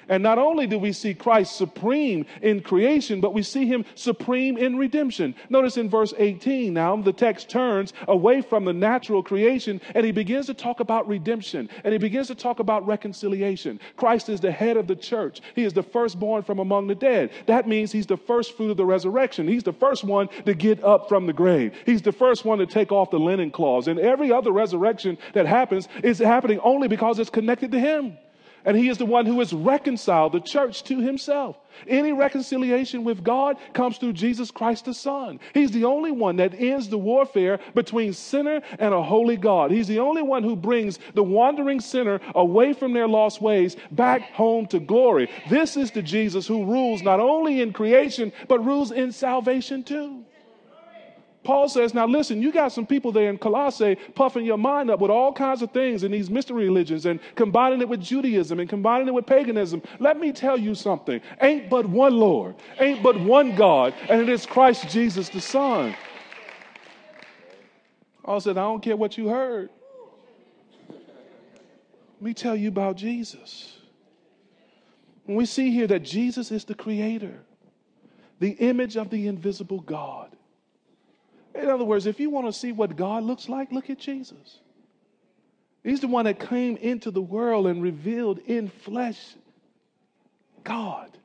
And 0.09 0.23
not 0.23 0.39
only 0.39 0.67
do 0.67 0.79
we 0.79 0.93
see 0.93 1.15
Christ 1.15 1.57
supreme 1.57 2.27
in 2.43 2.61
creation, 2.61 3.21
but 3.21 3.35
we 3.35 3.43
see 3.43 3.67
him 3.67 3.85
supreme 3.95 4.57
in 4.57 4.77
redemption. 4.77 5.35
Notice 5.51 5.77
in 5.77 5.91
verse 5.91 6.15
18 6.17 6.73
now, 6.73 6.97
the 6.97 7.13
text 7.13 7.49
turns 7.49 7.93
away 8.07 8.41
from 8.41 8.65
the 8.65 8.73
natural 8.73 9.23
creation 9.23 9.81
and 9.95 10.05
he 10.05 10.13
begins 10.13 10.47
to 10.47 10.55
talk 10.55 10.81
about 10.81 11.07
redemption 11.07 11.69
and 11.85 11.93
he 11.93 11.99
begins 11.99 12.29
to 12.29 12.35
talk 12.35 12.59
about 12.59 12.87
reconciliation. 12.87 13.79
Christ 13.97 14.29
is 14.29 14.41
the 14.41 14.51
head 14.51 14.77
of 14.77 14.87
the 14.87 14.97
church, 14.97 15.41
he 15.55 15.65
is 15.65 15.73
the 15.73 15.83
firstborn 15.83 16.43
from 16.43 16.59
among 16.59 16.87
the 16.87 16.95
dead. 16.95 17.31
That 17.47 17.69
means 17.69 17.93
he's 17.93 18.07
the 18.07 18.17
first 18.17 18.57
fruit 18.57 18.71
of 18.71 18.77
the 18.77 18.87
resurrection. 18.87 19.47
He's 19.47 19.63
the 19.63 19.73
first 19.73 20.05
one 20.05 20.29
to 20.47 20.55
get 20.55 20.83
up 20.83 21.09
from 21.09 21.27
the 21.27 21.33
grave, 21.33 21.75
he's 21.85 22.03
the 22.03 22.13
first 22.13 22.45
one 22.45 22.59
to 22.59 22.67
take 22.67 22.93
off 22.93 23.11
the 23.11 23.19
linen 23.19 23.51
cloths. 23.51 23.89
And 23.89 23.99
every 23.99 24.33
other 24.33 24.53
resurrection 24.53 25.19
that 25.35 25.47
happens 25.47 25.89
is 26.03 26.19
happening 26.19 26.61
only 26.61 26.89
because 26.89 27.19
it's 27.19 27.31
connected 27.31 27.73
to 27.73 27.81
him. 27.81 28.17
And 28.65 28.77
he 28.77 28.89
is 28.89 28.99
the 28.99 29.07
one 29.07 29.27
who 29.27 29.39
has 29.39 29.53
reconciled 29.53 30.33
the 30.33 30.41
church 30.41 30.83
to 30.85 31.01
himself. 31.01 31.57
Any 31.87 32.13
reconciliation 32.13 33.05
with 33.05 33.23
God 33.23 33.57
comes 33.73 33.99
through 33.99 34.15
Jesus 34.15 34.51
Christ 34.51 34.87
the 34.87 34.95
Son. 34.95 35.39
He's 35.55 35.71
the 35.71 35.85
only 35.85 36.11
one 36.11 36.37
that 36.37 36.55
ends 36.55 36.89
the 36.89 36.99
warfare 36.99 37.61
between 37.75 38.13
sinner 38.13 38.61
and 38.79 38.93
a 38.93 39.03
holy 39.03 39.37
God. 39.37 39.71
He's 39.71 39.87
the 39.87 40.01
only 40.01 40.23
one 40.23 40.43
who 40.43 40.57
brings 40.57 40.99
the 41.15 41.23
wandering 41.23 41.81
sinner 41.81 42.21
away 42.35 42.73
from 42.73 42.93
their 42.93 43.09
lost 43.09 43.41
ways 43.41 43.77
back 43.93 44.33
home 44.33 44.67
to 44.69 44.81
glory. 44.81 45.31
This 45.49 45.77
is 45.77 45.91
the 45.91 46.03
Jesus 46.03 46.47
who 46.47 46.65
rules 46.65 47.03
not 47.03 47.21
only 47.21 47.61
in 47.61 47.73
creation, 47.73 48.33
but 48.49 48.65
rules 48.65 48.91
in 48.91 49.13
salvation 49.13 49.85
too. 49.85 50.25
Paul 51.49 51.67
says, 51.71 51.95
now 51.95 52.07
listen, 52.07 52.43
you 52.43 52.53
got 52.53 52.73
some 52.73 52.85
people 52.85 53.11
there 53.11 53.31
in 53.31 53.39
Colossae 53.39 53.97
puffing 54.15 54.45
your 54.45 54.59
mind 54.59 54.91
up 54.91 55.01
with 55.01 55.11
all 55.11 55.33
kinds 55.33 55.63
of 55.63 55.71
things 55.71 56.03
in 56.03 56.13
these 56.13 56.29
mystery 56.29 56.67
religions 56.67 57.07
and 57.07 57.21
combining 57.37 57.81
it 57.81 57.89
with 57.89 58.03
Judaism 58.03 58.61
and 58.61 58.69
combining 58.69 59.09
it 59.09 59.15
with 59.15 59.25
paganism. 59.25 59.81
Let 59.99 60.21
me 60.21 60.31
tell 60.31 60.59
you 60.59 60.75
something. 60.75 61.23
Ain't 61.41 61.71
but 61.71 61.87
one 61.89 62.19
Lord, 62.19 62.57
ain't 62.79 63.03
but 63.03 63.19
one 63.19 63.57
God, 63.57 63.95
and 64.11 64.21
it 64.21 64.29
is 64.29 64.45
Christ 64.45 64.91
Jesus 64.91 65.31
the 65.31 65.41
Son. 65.41 65.95
Paul 68.23 68.41
said, 68.41 68.59
I 68.59 68.65
don't 68.65 68.83
care 68.83 68.99
what 68.99 69.17
you 69.17 69.29
heard. 69.29 69.71
Let 70.91 72.21
me 72.21 72.35
tell 72.35 72.57
you 72.57 72.69
about 72.69 72.97
Jesus. 72.97 73.79
When 75.25 75.39
we 75.39 75.47
see 75.47 75.71
here 75.71 75.87
that 75.87 76.01
Jesus 76.01 76.53
is 76.53 76.67
the 76.67 76.75
creator, 76.75 77.41
the 78.39 78.51
image 78.51 78.99
of 78.99 79.09
the 79.09 79.27
invisible 79.29 79.81
God. 79.81 80.35
In 81.59 81.69
other 81.69 81.85
words, 81.85 82.07
if 82.07 82.21
you 82.21 82.31
want 82.31 82.47
to 82.47 82.53
see 82.53 82.73
what 82.73 82.97
God 82.97 83.25
looks 83.25 83.49
like, 83.49 83.73
look 83.73 83.91
at 83.91 83.99
Jesus. 83.99 84.61
He's 85.83 86.01
the 86.01 86.09
one 86.09 86.25
that 86.27 86.39
came 86.39 86.77
into 86.77 87.11
the 87.11 87.21
world 87.21 87.67
and 87.67 87.83
revealed 87.83 88.39
in 88.47 88.69
flesh 88.69 89.19
God, 90.65 91.17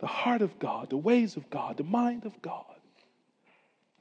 the 0.00 0.06
heart 0.06 0.42
of 0.42 0.58
God, 0.58 0.90
the 0.90 0.96
ways 0.96 1.36
of 1.36 1.48
God, 1.50 1.76
the 1.76 1.84
mind 1.84 2.26
of 2.26 2.40
God. 2.42 2.64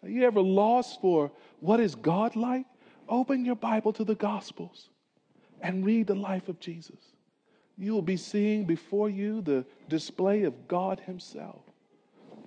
Are 0.03 0.09
you 0.09 0.23
ever 0.25 0.41
lost 0.41 0.99
for 1.01 1.31
what 1.59 1.79
is 1.79 1.95
God 1.95 2.35
like? 2.35 2.65
Open 3.07 3.45
your 3.45 3.55
Bible 3.55 3.93
to 3.93 4.03
the 4.03 4.15
Gospels 4.15 4.89
and 5.61 5.85
read 5.85 6.07
the 6.07 6.15
life 6.15 6.47
of 6.49 6.59
Jesus. 6.59 6.99
You 7.77 7.93
will 7.93 8.01
be 8.01 8.17
seeing 8.17 8.65
before 8.65 9.09
you 9.09 9.41
the 9.41 9.65
display 9.87 10.43
of 10.43 10.67
God 10.67 10.99
Himself. 10.99 11.61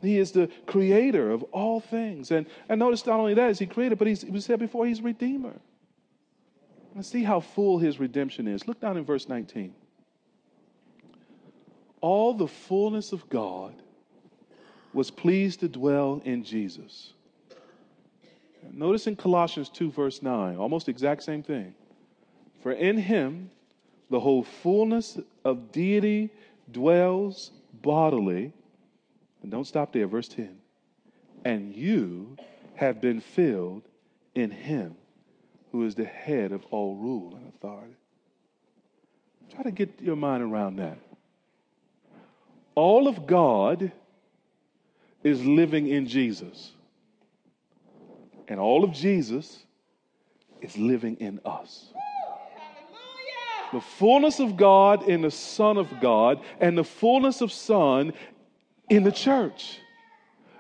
He 0.03 0.19
is 0.19 0.33
the 0.33 0.51
creator 0.67 1.31
of 1.31 1.45
all 1.45 1.81
things. 1.81 2.33
And, 2.33 2.47
and 2.69 2.79
notice 2.79 3.07
not 3.07 3.21
only 3.21 3.35
that 3.35 3.51
is 3.51 3.59
he 3.59 3.67
created, 3.67 3.99
but 3.99 4.09
he's, 4.09 4.25
we 4.25 4.41
said 4.41 4.59
before, 4.59 4.85
he's 4.85 5.01
redeemer. 5.01 5.55
Let's 6.95 7.09
see 7.09 7.23
how 7.23 7.41
full 7.41 7.79
his 7.79 7.99
redemption 8.01 8.49
is. 8.49 8.67
Look 8.67 8.81
down 8.81 8.97
in 8.97 9.05
verse 9.05 9.29
19. 9.29 9.73
All 12.01 12.35
the 12.35 12.49
fullness 12.49 13.13
of 13.13 13.29
God 13.29 13.75
was 14.93 15.11
pleased 15.11 15.61
to 15.61 15.69
dwell 15.69 16.21
in 16.25 16.45
Jesus. 16.45 17.15
Notice 18.73 19.07
in 19.07 19.17
Colossians 19.17 19.69
2, 19.69 19.91
verse 19.91 20.21
9, 20.21 20.57
almost 20.57 20.89
exact 20.89 21.23
same 21.23 21.43
thing. 21.43 21.75
For 22.63 22.73
in 22.73 22.99
him 22.99 23.51
the 24.11 24.21
whole 24.21 24.43
fullness 24.43 25.19
of 25.45 25.73
deity 25.73 26.31
dwells 26.71 27.53
bodily. 27.81 28.53
And 29.43 29.51
don't 29.51 29.67
stop 29.67 29.93
there, 29.93 30.07
verse 30.07 30.29
10. 30.29 30.57
And 31.45 31.75
you 31.75 32.37
have 32.75 33.01
been 33.01 33.21
filled 33.21 33.83
in 34.35 34.51
him 34.51 34.97
who 35.73 35.85
is 35.85 35.95
the 35.95 36.05
head 36.05 36.53
of 36.53 36.65
all 36.71 36.95
rule 36.95 37.35
and 37.35 37.49
authority. 37.49 37.95
Try 39.55 39.65
to 39.65 39.71
get 39.71 40.01
your 40.01 40.17
mind 40.17 40.43
around 40.43 40.77
that. 40.77 40.99
All 42.75 43.09
of 43.09 43.27
God 43.27 43.93
is 45.23 45.45
living 45.45 45.89
in 45.89 46.07
Jesus. 46.07 46.73
And 48.49 48.59
all 48.59 48.85
of 48.85 48.93
Jesus 48.93 49.65
is 50.61 50.77
living 50.77 51.17
in 51.21 51.41
us. 51.45 51.93
The 53.73 53.81
fullness 53.81 54.39
of 54.39 54.57
God 54.57 55.09
in 55.09 55.23
the 55.23 55.31
Son 55.31 55.79
of 55.79 56.01
God, 56.01 56.41
and 56.61 56.77
the 56.77 56.85
fullness 56.85 57.41
of 57.41 57.51
Son 57.51 58.13
in 58.93 59.05
the 59.05 59.13
church. 59.13 59.79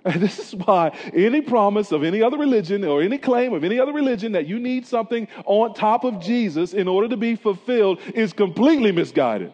And 0.04 0.20
this 0.20 0.38
is 0.38 0.54
why 0.54 0.98
any 1.14 1.40
promise 1.40 1.92
of 1.92 2.02
any 2.02 2.22
other 2.22 2.36
religion 2.36 2.82
or 2.84 3.02
any 3.02 3.18
claim 3.18 3.52
of 3.52 3.62
any 3.62 3.78
other 3.78 3.92
religion 3.92 4.32
that 4.32 4.46
you 4.46 4.58
need 4.58 4.84
something 4.84 5.28
on 5.44 5.74
top 5.74 6.04
of 6.04 6.20
Jesus 6.20 6.72
in 6.72 6.88
order 6.88 7.08
to 7.08 7.16
be 7.16 7.36
fulfilled 7.36 8.00
is 8.12 8.32
completely 8.32 8.90
misguided. 8.90 9.52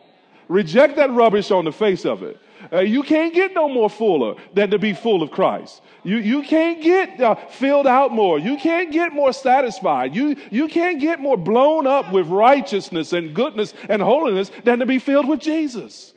Reject 0.49 0.97
that 0.97 1.11
rubbish 1.11 1.51
on 1.51 1.67
the 1.67 1.73
face 1.73 2.07
of 2.07 2.23
it. 2.23 2.39
Uh, 2.73 2.81
you 2.81 3.03
can't 3.03 3.35
get 3.35 3.53
no 3.55 3.69
more 3.69 3.91
fuller 3.91 4.35
than 4.55 4.71
to 4.71 4.79
be 4.79 4.95
full 4.95 5.23
of 5.23 5.31
Christ. 5.31 5.83
You, 6.03 6.17
you 6.17 6.43
can't 6.43 6.83
get 6.83 7.21
uh, 7.21 7.35
filled 7.35 7.87
out 7.87 8.13
more. 8.13 8.39
You 8.39 8.57
can't 8.57 8.91
get 8.91 9.13
more 9.13 9.33
satisfied. 9.33 10.15
You, 10.15 10.35
you 10.51 10.69
can't 10.69 11.01
get 11.01 11.21
more 11.21 11.37
blown 11.37 11.87
up 11.87 12.11
with 12.11 12.27
righteousness 12.29 13.13
and 13.13 13.35
goodness 13.35 13.75
and 13.89 14.01
holiness 14.01 14.51
than 14.65 14.79
to 14.79 14.87
be 14.87 14.99
filled 14.99 15.29
with 15.29 15.41
Jesus. 15.41 16.15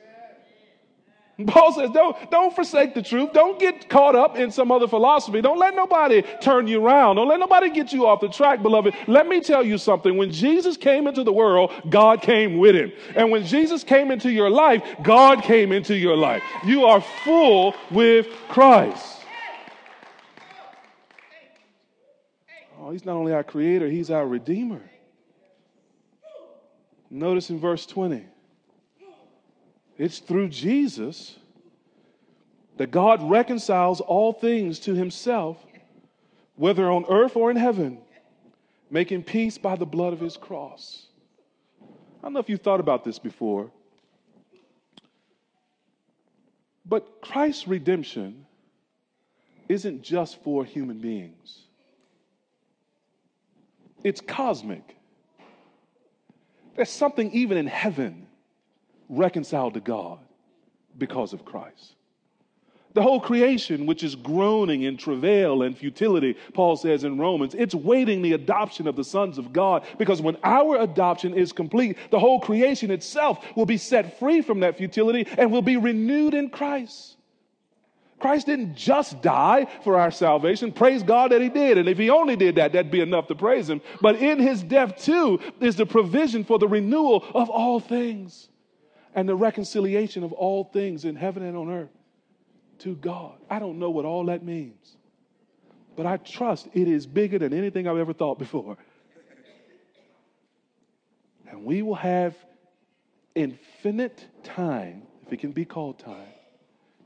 Paul 1.48 1.74
says, 1.74 1.90
don't, 1.92 2.16
don't 2.32 2.54
forsake 2.54 2.94
the 2.94 3.02
truth. 3.02 3.34
Don't 3.34 3.60
get 3.60 3.90
caught 3.90 4.16
up 4.16 4.38
in 4.38 4.52
some 4.52 4.72
other 4.72 4.88
philosophy. 4.88 5.42
Don't 5.42 5.60
let 5.60 5.76
nobody 5.76 6.22
turn 6.42 6.68
you 6.68 6.86
around. 6.86 7.16
Don't 7.18 7.28
let 7.28 7.40
nobody 7.40 7.70
get 7.70 7.94
you 7.94 8.08
off 8.08 8.22
the 8.22 8.30
track, 8.30 8.62
beloved. 8.62 8.94
Let 9.08 9.28
me 9.28 9.42
tell 9.42 9.64
you 9.64 9.78
something. 9.78 10.18
When 10.18 10.32
Jesus 10.32 10.78
came 10.78 11.08
into 11.08 11.24
the 11.24 11.34
world, 11.34 11.72
God 11.90 12.22
came 12.22 12.58
with 12.58 12.76
him. 12.76 12.92
And 13.16 13.32
when 13.32 13.46
Jesus 13.46 13.84
came 13.84 14.12
into 14.12 14.32
your 14.32 14.50
life, 14.50 14.84
God 15.04 15.44
came 15.44 15.72
into 15.72 15.96
your 15.96 16.18
life. 16.18 16.44
You 16.66 16.86
are 16.86 17.02
full 17.02 17.76
with 17.92 18.28
Christ. 18.50 19.20
Oh, 22.80 22.92
he's 22.92 23.06
not 23.06 23.16
only 23.16 23.34
our 23.34 23.44
creator, 23.44 23.88
he's 23.88 24.10
our 24.10 24.28
redeemer. 24.28 24.82
Notice 27.10 27.50
in 27.50 27.60
verse 27.60 27.86
20. 27.86 28.26
It's 30.02 30.18
through 30.18 30.50
Jesus 30.50 31.38
that 32.78 32.90
God 32.90 33.22
reconciles 33.30 34.02
all 34.02 34.34
things 34.34 34.80
to 34.80 34.96
himself, 34.96 35.64
whether 36.56 36.90
on 36.90 37.06
earth 37.08 37.36
or 37.36 37.52
in 37.52 37.56
heaven, 37.56 38.00
making 38.90 39.22
peace 39.22 39.60
by 39.60 39.76
the 39.76 39.86
blood 39.86 40.12
of 40.12 40.20
his 40.20 40.38
cross. 40.38 41.06
I 41.84 42.24
don't 42.24 42.34
know 42.34 42.40
if 42.40 42.50
you 42.50 42.58
thought 42.58 42.80
about 42.80 43.04
this 43.04 43.20
before, 43.20 43.70
but 46.84 47.22
Christ's 47.22 47.68
redemption 47.68 48.48
isn't 49.70 50.02
just 50.02 50.42
for 50.42 50.66
human 50.66 50.98
beings, 50.98 51.66
it's 54.04 54.20
cosmic. 54.20 54.98
There's 56.76 56.90
something 56.90 57.32
even 57.34 57.56
in 57.60 57.68
heaven 57.68 58.26
reconciled 59.12 59.76
to 59.76 59.80
God 59.80 60.20
because 60.98 61.34
of 61.34 61.46
Christ. 61.46 61.96
The 62.94 63.02
whole 63.02 63.22
creation, 63.22 63.86
which 63.86 64.04
is 64.04 64.16
groaning 64.16 64.84
in 64.84 64.98
travail 64.98 65.62
and 65.62 65.78
futility, 65.78 66.36
Paul 66.54 66.76
says 66.76 67.06
in 67.06 67.18
Romans, 67.18 67.56
it's 67.56 67.76
waiting 67.76 68.22
the 68.22 68.34
adoption 68.34 68.86
of 68.86 68.98
the 68.98 69.04
sons 69.04 69.38
of 69.38 69.54
God 69.54 69.86
because 69.98 70.22
when 70.22 70.38
our 70.44 70.78
adoption 70.78 71.34
is 71.34 71.54
complete, 71.54 71.98
the 72.10 72.20
whole 72.20 72.42
creation 72.42 72.92
itself 72.92 73.46
will 73.56 73.66
be 73.66 73.78
set 73.78 74.20
free 74.20 74.42
from 74.42 74.60
that 74.62 74.78
futility 74.78 75.26
and 75.38 75.52
will 75.52 75.62
be 75.62 75.78
renewed 75.78 76.34
in 76.34 76.50
Christ. 76.50 77.16
Christ 78.20 78.46
didn't 78.46 78.76
just 78.76 79.22
die 79.22 79.68
for 79.84 79.98
our 79.98 80.12
salvation. 80.12 80.72
Praise 80.72 81.02
God 81.02 81.32
that 81.32 81.42
He 81.42 81.50
did. 81.50 81.78
And 81.78 81.88
if 81.88 81.98
He 81.98 82.10
only 82.10 82.36
did 82.36 82.56
that, 82.56 82.74
that'd 82.74 82.92
be 82.92 83.02
enough 83.02 83.28
to 83.28 83.36
praise 83.36 83.70
Him. 83.70 83.82
But 84.02 84.18
in 84.18 84.38
His 84.38 84.62
death, 84.62 85.02
too, 85.02 85.40
is 85.60 85.76
the 85.76 85.88
provision 85.88 86.44
for 86.44 86.60
the 86.60 86.68
renewal 86.68 87.26
of 87.34 87.50
all 87.50 87.80
things 87.80 88.50
and 89.16 89.28
the 89.28 89.36
reconciliation 89.36 90.24
of 90.24 90.32
all 90.34 90.64
things 90.64 91.06
in 91.06 91.16
heaven 91.16 91.44
and 91.44 91.58
on 91.58 91.70
earth 91.70 91.90
to 92.80 92.96
God. 92.96 93.38
I 93.50 93.60
don't 93.60 93.80
know 93.80 93.90
what 93.90 94.06
all 94.06 94.26
that 94.26 94.44
means, 94.44 94.96
but 95.96 96.06
I 96.06 96.18
trust 96.18 96.68
it 96.74 96.88
is 96.88 97.06
bigger 97.06 97.38
than 97.38 97.54
anything 97.54 97.88
I've 97.88 97.98
ever 97.98 98.14
thought 98.14 98.40
before. 98.40 98.78
And 101.50 101.66
we 101.66 101.82
will 101.82 101.96
have 101.96 102.36
infinite 103.36 104.26
time, 104.44 105.04
if 105.26 105.34
it 105.34 105.40
can 105.40 105.52
be 105.52 105.66
called 105.66 106.00
time, 106.00 106.34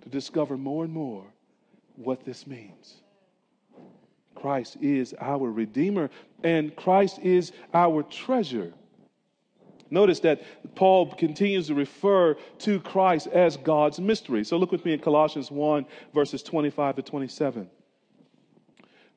to 0.01 0.09
discover 0.09 0.55
more 0.55 0.83
and 0.83 0.93
more 0.93 1.25
what 1.95 2.23
this 2.23 2.45
means. 2.45 3.01
Christ 4.35 4.77
is 4.81 5.15
our 5.19 5.51
Redeemer, 5.51 6.11
and 6.43 6.75
Christ 6.75 7.19
is 7.19 7.51
our 7.73 8.03
treasure. 8.03 8.73
Notice 9.89 10.19
that 10.21 10.41
Paul 10.75 11.13
continues 11.13 11.67
to 11.67 11.75
refer 11.75 12.35
to 12.59 12.79
Christ 12.79 13.27
as 13.27 13.57
God's 13.57 13.99
mystery. 13.99 14.43
So 14.43 14.57
look 14.57 14.71
with 14.71 14.83
me 14.83 14.93
in 14.93 14.99
Colossians 14.99 15.51
1, 15.51 15.85
verses 16.13 16.41
25 16.41 16.97
to 16.97 17.01
27. 17.01 17.69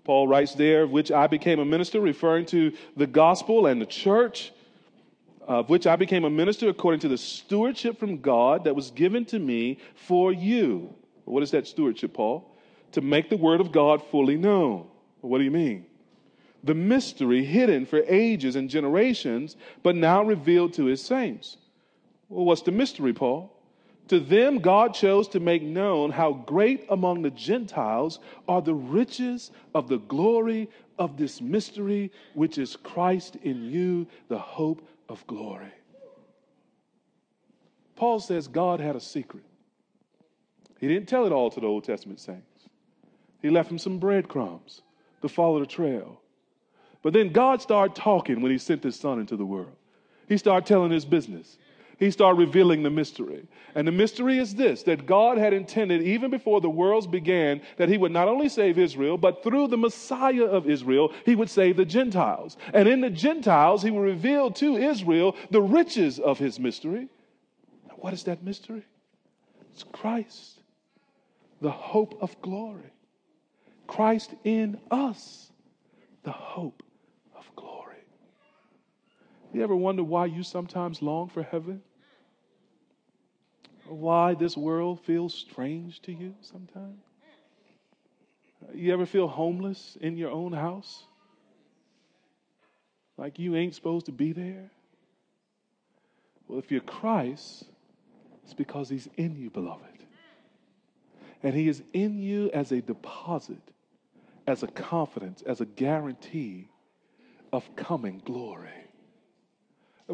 Paul 0.04 0.28
writes 0.28 0.54
there, 0.54 0.84
of 0.84 0.90
which 0.90 1.10
I 1.10 1.26
became 1.26 1.58
a 1.58 1.64
minister, 1.64 2.00
referring 2.00 2.46
to 2.46 2.72
the 2.96 3.06
gospel 3.06 3.66
and 3.66 3.80
the 3.80 3.86
church, 3.86 4.52
of 5.46 5.70
which 5.70 5.86
I 5.86 5.96
became 5.96 6.24
a 6.24 6.30
minister 6.30 6.68
according 6.68 7.00
to 7.00 7.08
the 7.08 7.18
stewardship 7.18 7.98
from 7.98 8.20
God 8.20 8.64
that 8.64 8.76
was 8.76 8.90
given 8.90 9.24
to 9.26 9.38
me 9.38 9.78
for 9.94 10.32
you. 10.32 10.94
What 11.24 11.42
is 11.42 11.50
that 11.50 11.66
stewardship, 11.66 12.14
Paul? 12.14 12.54
To 12.92 13.00
make 13.00 13.28
the 13.28 13.36
word 13.36 13.60
of 13.60 13.72
God 13.72 14.02
fully 14.10 14.36
known. 14.36 14.86
What 15.20 15.38
do 15.38 15.44
you 15.44 15.50
mean? 15.50 15.86
The 16.64 16.74
mystery 16.74 17.44
hidden 17.44 17.86
for 17.86 18.02
ages 18.06 18.56
and 18.56 18.68
generations, 18.68 19.56
but 19.82 19.94
now 19.94 20.22
revealed 20.22 20.72
to 20.74 20.86
his 20.86 21.02
saints. 21.02 21.56
Well, 22.28 22.44
what's 22.44 22.62
the 22.62 22.72
mystery, 22.72 23.12
Paul? 23.12 23.54
To 24.08 24.20
them, 24.20 24.58
God 24.58 24.94
chose 24.94 25.28
to 25.28 25.40
make 25.40 25.62
known 25.62 26.10
how 26.10 26.32
great 26.32 26.86
among 26.88 27.22
the 27.22 27.30
Gentiles 27.30 28.20
are 28.48 28.62
the 28.62 28.74
riches 28.74 29.50
of 29.74 29.88
the 29.88 29.98
glory 29.98 30.70
of 30.98 31.16
this 31.16 31.40
mystery, 31.40 32.10
which 32.34 32.58
is 32.58 32.76
Christ 32.76 33.36
in 33.42 33.64
you, 33.64 34.06
the 34.28 34.38
hope 34.38 34.86
of 35.08 35.26
glory. 35.26 35.72
Paul 37.96 38.20
says 38.20 38.48
God 38.48 38.80
had 38.80 38.96
a 38.96 39.00
secret. 39.00 39.44
He 40.80 40.88
didn't 40.88 41.08
tell 41.08 41.26
it 41.26 41.32
all 41.32 41.50
to 41.50 41.60
the 41.60 41.66
Old 41.66 41.84
Testament 41.84 42.20
saints, 42.20 42.68
he 43.42 43.50
left 43.50 43.68
them 43.68 43.78
some 43.78 43.98
breadcrumbs 43.98 44.82
to 45.22 45.28
follow 45.28 45.60
the 45.60 45.66
trail. 45.66 46.20
But 47.02 47.12
then 47.12 47.30
God 47.30 47.62
started 47.62 47.94
talking 47.94 48.40
when 48.40 48.52
He 48.52 48.58
sent 48.58 48.82
His 48.82 48.96
Son 48.96 49.20
into 49.20 49.36
the 49.36 49.44
world. 49.44 49.76
He 50.28 50.36
started 50.36 50.66
telling 50.66 50.90
His 50.90 51.04
business. 51.04 51.58
He 51.98 52.12
started 52.12 52.38
revealing 52.38 52.84
the 52.84 52.90
mystery. 52.90 53.48
And 53.74 53.86
the 53.86 53.92
mystery 53.92 54.38
is 54.38 54.54
this 54.54 54.84
that 54.84 55.06
God 55.06 55.36
had 55.36 55.52
intended, 55.52 56.02
even 56.02 56.30
before 56.30 56.60
the 56.60 56.70
worlds 56.70 57.06
began, 57.06 57.60
that 57.76 57.88
He 57.88 57.98
would 57.98 58.12
not 58.12 58.28
only 58.28 58.48
save 58.48 58.78
Israel, 58.78 59.18
but 59.18 59.42
through 59.42 59.68
the 59.68 59.76
Messiah 59.76 60.44
of 60.44 60.68
Israel, 60.68 61.12
He 61.24 61.34
would 61.34 61.50
save 61.50 61.76
the 61.76 61.84
Gentiles. 61.84 62.56
And 62.72 62.88
in 62.88 63.00
the 63.00 63.10
Gentiles, 63.10 63.82
He 63.82 63.90
would 63.90 64.02
reveal 64.02 64.50
to 64.52 64.76
Israel 64.76 65.34
the 65.50 65.62
riches 65.62 66.18
of 66.18 66.38
His 66.38 66.60
mystery. 66.60 67.08
What 67.96 68.12
is 68.12 68.24
that 68.24 68.44
mystery? 68.44 68.84
It's 69.72 69.82
Christ, 69.82 70.60
the 71.60 71.70
hope 71.70 72.16
of 72.20 72.40
glory. 72.42 72.92
Christ 73.88 74.34
in 74.44 74.78
us, 74.90 75.50
the 76.22 76.32
hope 76.32 76.82
you 79.52 79.62
ever 79.62 79.76
wonder 79.76 80.04
why 80.04 80.26
you 80.26 80.42
sometimes 80.42 81.02
long 81.02 81.28
for 81.28 81.42
heaven? 81.42 81.82
Why 83.86 84.34
this 84.34 84.56
world 84.56 85.00
feels 85.00 85.34
strange 85.34 86.00
to 86.02 86.12
you 86.12 86.34
sometimes? 86.42 87.00
You 88.74 88.92
ever 88.92 89.06
feel 89.06 89.28
homeless 89.28 89.96
in 90.00 90.16
your 90.16 90.30
own 90.30 90.52
house? 90.52 91.04
Like 93.16 93.38
you 93.38 93.56
ain't 93.56 93.74
supposed 93.74 94.06
to 94.06 94.12
be 94.12 94.32
there? 94.32 94.70
Well, 96.46 96.58
if 96.58 96.70
you're 96.70 96.80
Christ, 96.80 97.64
it's 98.44 98.54
because 98.54 98.88
he's 98.88 99.08
in 99.16 99.36
you, 99.36 99.50
beloved. 99.50 99.82
And 101.42 101.54
he 101.54 101.68
is 101.68 101.82
in 101.92 102.18
you 102.18 102.50
as 102.52 102.72
a 102.72 102.80
deposit, 102.80 103.62
as 104.46 104.62
a 104.62 104.66
confidence, 104.66 105.42
as 105.42 105.60
a 105.60 105.66
guarantee 105.66 106.68
of 107.52 107.64
coming 107.76 108.20
glory. 108.24 108.87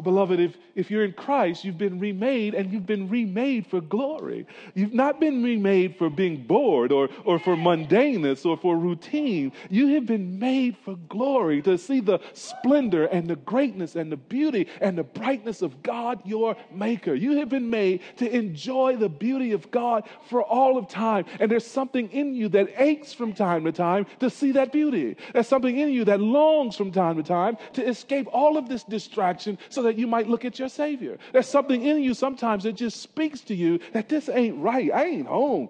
Beloved, 0.03 0.41
if, 0.41 0.57
if 0.75 0.91
you're 0.91 1.05
in 1.05 1.13
Christ, 1.13 1.63
you've 1.63 1.77
been 1.77 1.99
remade 1.99 2.53
and 2.53 2.69
you've 2.69 2.85
been 2.85 3.07
remade 3.07 3.65
for 3.65 3.79
glory. 3.79 4.45
You've 4.73 4.93
not 4.93 5.21
been 5.21 5.41
remade 5.41 5.95
for 5.95 6.09
being 6.09 6.43
bored 6.43 6.91
or, 6.91 7.07
or 7.23 7.39
for 7.39 7.55
mundaneness 7.55 8.45
or 8.45 8.57
for 8.57 8.77
routine. 8.77 9.53
You 9.69 9.95
have 9.95 10.05
been 10.05 10.37
made 10.37 10.75
for 10.83 10.97
glory 11.07 11.61
to 11.61 11.77
see 11.77 12.01
the 12.01 12.19
splendor 12.33 13.05
and 13.05 13.29
the 13.29 13.37
greatness 13.37 13.95
and 13.95 14.11
the 14.11 14.17
beauty 14.17 14.67
and 14.81 14.97
the 14.97 15.03
brightness 15.03 15.61
of 15.61 15.81
God, 15.81 16.19
your 16.25 16.57
Maker. 16.73 17.15
You 17.15 17.37
have 17.37 17.47
been 17.47 17.69
made 17.69 18.01
to 18.17 18.29
enjoy 18.29 18.97
the 18.97 19.07
beauty 19.07 19.53
of 19.53 19.71
God 19.71 20.03
for 20.27 20.43
all 20.43 20.77
of 20.77 20.89
time. 20.89 21.23
And 21.39 21.49
there's 21.49 21.65
something 21.65 22.11
in 22.11 22.35
you 22.35 22.49
that 22.49 22.81
aches 22.81 23.13
from 23.13 23.31
time 23.31 23.63
to 23.63 23.71
time 23.71 24.07
to 24.19 24.29
see 24.29 24.51
that 24.51 24.73
beauty. 24.73 25.15
There's 25.31 25.47
something 25.47 25.79
in 25.79 25.87
you 25.93 26.03
that 26.03 26.19
longs 26.19 26.75
from 26.75 26.91
time 26.91 27.15
to 27.15 27.23
time 27.23 27.55
to 27.73 27.87
escape 27.87 28.27
all 28.33 28.57
of 28.57 28.67
this 28.67 28.83
distraction 28.83 29.57
so 29.69 29.84
that 29.85 29.97
you 29.97 30.05
might 30.05 30.27
look 30.27 30.45
at 30.45 30.59
your 30.59 30.69
Savior. 30.69 31.17
There's 31.31 31.47
something 31.47 31.81
in 31.81 32.03
you 32.03 32.13
sometimes 32.13 32.63
that 32.65 32.73
just 32.73 33.01
speaks 33.01 33.41
to 33.41 33.55
you 33.55 33.79
that 33.93 34.09
this 34.09 34.29
ain't 34.29 34.57
right. 34.57 34.91
I 34.93 35.05
ain't 35.05 35.27
home. 35.27 35.69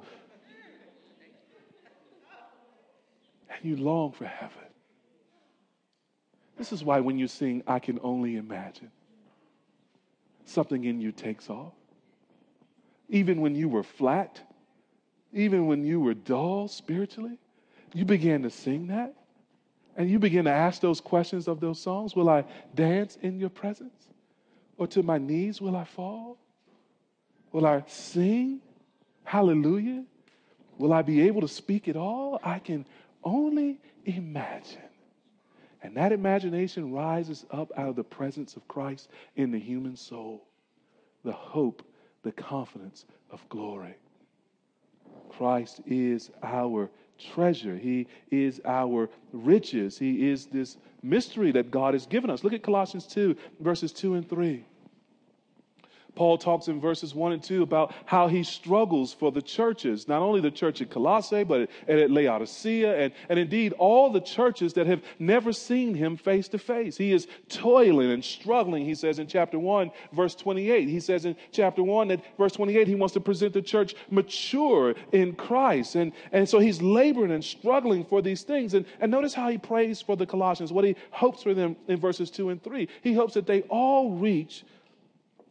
And 3.50 3.64
you 3.64 3.78
long 3.78 4.12
for 4.12 4.26
heaven. 4.26 4.58
This 6.58 6.72
is 6.72 6.84
why 6.84 7.00
when 7.00 7.18
you 7.18 7.28
sing, 7.28 7.64
I 7.68 7.80
can 7.80 8.00
only 8.02 8.38
imagine, 8.38 8.92
something 10.46 10.84
in 10.84 11.02
you 11.02 11.12
takes 11.12 11.50
off. 11.50 11.74
Even 13.10 13.42
when 13.42 13.56
you 13.56 13.70
were 13.70 13.84
flat, 13.84 14.42
even 15.34 15.68
when 15.68 15.84
you 15.84 16.00
were 16.00 16.14
dull 16.14 16.68
spiritually, 16.68 17.38
you 17.94 18.06
began 18.06 18.44
to 18.44 18.50
sing 18.50 18.88
that. 18.88 19.14
And 19.96 20.10
you 20.10 20.20
begin 20.20 20.46
to 20.46 20.52
ask 20.52 20.82
those 20.82 21.00
questions 21.00 21.48
of 21.48 21.60
those 21.60 21.82
songs 21.82 22.16
Will 22.16 22.30
I 22.30 22.44
dance 22.74 23.18
in 23.22 23.40
your 23.40 23.50
presence? 23.50 24.08
Or 24.78 24.88
to 24.88 25.04
my 25.04 25.18
knees 25.18 25.62
will 25.62 25.76
I 25.76 25.86
fall? 25.86 26.38
Will 27.52 27.66
I 27.66 27.84
sing? 27.88 28.60
Hallelujah. 29.24 30.04
Will 30.78 30.92
I 30.92 31.02
be 31.02 31.22
able 31.22 31.42
to 31.42 31.48
speak 31.48 31.88
at 31.88 31.96
all? 31.96 32.40
I 32.44 32.60
can 32.60 32.86
only 33.24 33.80
imagine. 34.04 34.82
And 35.82 35.96
that 35.96 36.12
imagination 36.12 36.92
rises 36.92 37.46
up 37.52 37.72
out 37.78 37.90
of 37.90 37.96
the 37.96 38.04
presence 38.04 38.56
of 38.56 38.68
Christ 38.68 39.10
in 39.36 39.52
the 39.52 39.60
human 39.60 39.96
soul. 39.96 40.46
The 41.24 41.32
hope, 41.32 41.84
the 42.24 42.32
confidence 42.32 43.06
of 43.32 43.48
glory. 43.50 43.96
Christ 45.30 45.82
is 45.86 46.32
our 46.44 46.90
treasure. 47.18 47.78
He 47.78 48.08
is 48.32 48.62
our 48.66 49.10
riches. 49.32 49.98
He 49.98 50.30
is 50.30 50.46
this 50.48 50.78
mystery 51.04 51.52
that 51.52 51.72
God 51.72 51.94
has 51.94 52.06
given 52.06 52.30
us. 52.30 52.44
Look 52.44 52.54
at 52.54 52.64
Colossians 52.64 53.06
2, 53.08 53.36
verses 53.60 53.92
2 53.92 54.16
and 54.16 54.30
3. 54.30 54.64
Paul 56.16 56.38
talks 56.38 56.68
in 56.68 56.80
verses 56.80 57.14
1 57.14 57.34
and 57.34 57.44
2 57.44 57.64
about 57.64 57.94
how 58.06 58.28
he 58.28 58.44
struggles 58.44 59.14
for 59.14 59.32
the 59.32 59.42
churches, 59.42 60.08
not 60.08 60.22
only 60.22 60.42
the 60.42 60.52
church 60.52 60.82
at 60.82 60.90
Colossae, 60.90 61.44
but 61.44 61.70
at 61.88 62.12
Laodicea, 62.12 62.98
and, 62.98 63.14
and 63.30 63.38
indeed 63.38 63.74
all 63.74 64.12
the 64.12 64.22
churches 64.22 64.74
that 64.74 64.88
have 64.88 65.02
never 65.20 65.52
seen 65.52 65.94
him 65.94 66.18
face 66.18 66.48
to 66.50 66.58
face. 66.58 66.98
He 66.98 67.12
is 67.12 67.28
toiling 67.50 68.12
and 68.12 68.24
struggling, 68.24 68.86
he 68.86 68.96
says 68.96 69.20
in 69.20 69.28
chapter 69.28 69.60
1, 69.60 69.92
verse 70.14 70.36
28. 70.36 70.88
He 70.88 71.00
says 71.00 71.26
in 71.26 71.36
chapter 71.52 71.84
1 71.84 72.08
that 72.10 72.22
verse 72.38 72.54
28, 72.54 72.88
he 72.88 72.96
wants 72.96 73.14
to 73.14 73.20
present 73.20 73.54
the 73.54 73.62
church 73.62 73.96
mature 74.10 74.96
in 75.12 75.34
Christ. 75.34 75.96
And, 75.96 76.14
and 76.32 76.48
so 76.48 76.60
he's 76.60 76.82
laboring 76.82 77.32
and 77.32 77.44
struggling 77.44 78.06
for 78.06 78.22
these 78.22 78.44
things. 78.44 78.74
And, 78.74 78.86
and 79.00 79.12
notice 79.12 79.34
how 79.34 79.50
he 79.50 79.58
prays 79.58 80.02
for 80.02 80.16
the 80.16 80.26
Colossians, 80.26 80.72
what 80.72 80.86
he 80.86 80.96
hopes 81.12 81.44
for 81.44 81.54
them 81.54 81.76
in 81.88 82.00
verses 82.00 82.32
2 82.32 82.50
and 82.50 82.64
3. 82.64 82.88
He 83.02 83.14
hopes 83.14 83.34
that 83.34 83.48
they 83.48 83.62
all 83.64 84.12
reach 84.12 84.64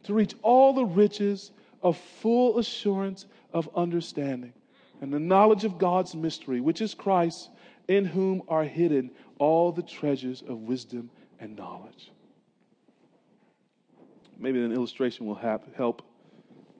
to 0.05 0.13
reach 0.13 0.33
all 0.41 0.73
the 0.73 0.85
riches 0.85 1.51
of 1.81 1.97
full 1.97 2.57
assurance 2.57 3.25
of 3.53 3.69
understanding 3.75 4.53
and 5.01 5.13
the 5.13 5.19
knowledge 5.19 5.65
of 5.65 5.77
God's 5.77 6.15
mystery, 6.15 6.61
which 6.61 6.81
is 6.81 6.93
Christ, 6.93 7.49
in 7.87 8.05
whom 8.05 8.41
are 8.47 8.63
hidden 8.63 9.11
all 9.37 9.71
the 9.71 9.83
treasures 9.83 10.41
of 10.41 10.59
wisdom 10.59 11.09
and 11.39 11.55
knowledge. 11.55 12.11
Maybe 14.37 14.63
an 14.63 14.71
illustration 14.71 15.25
will 15.25 15.35
help. 15.35 16.01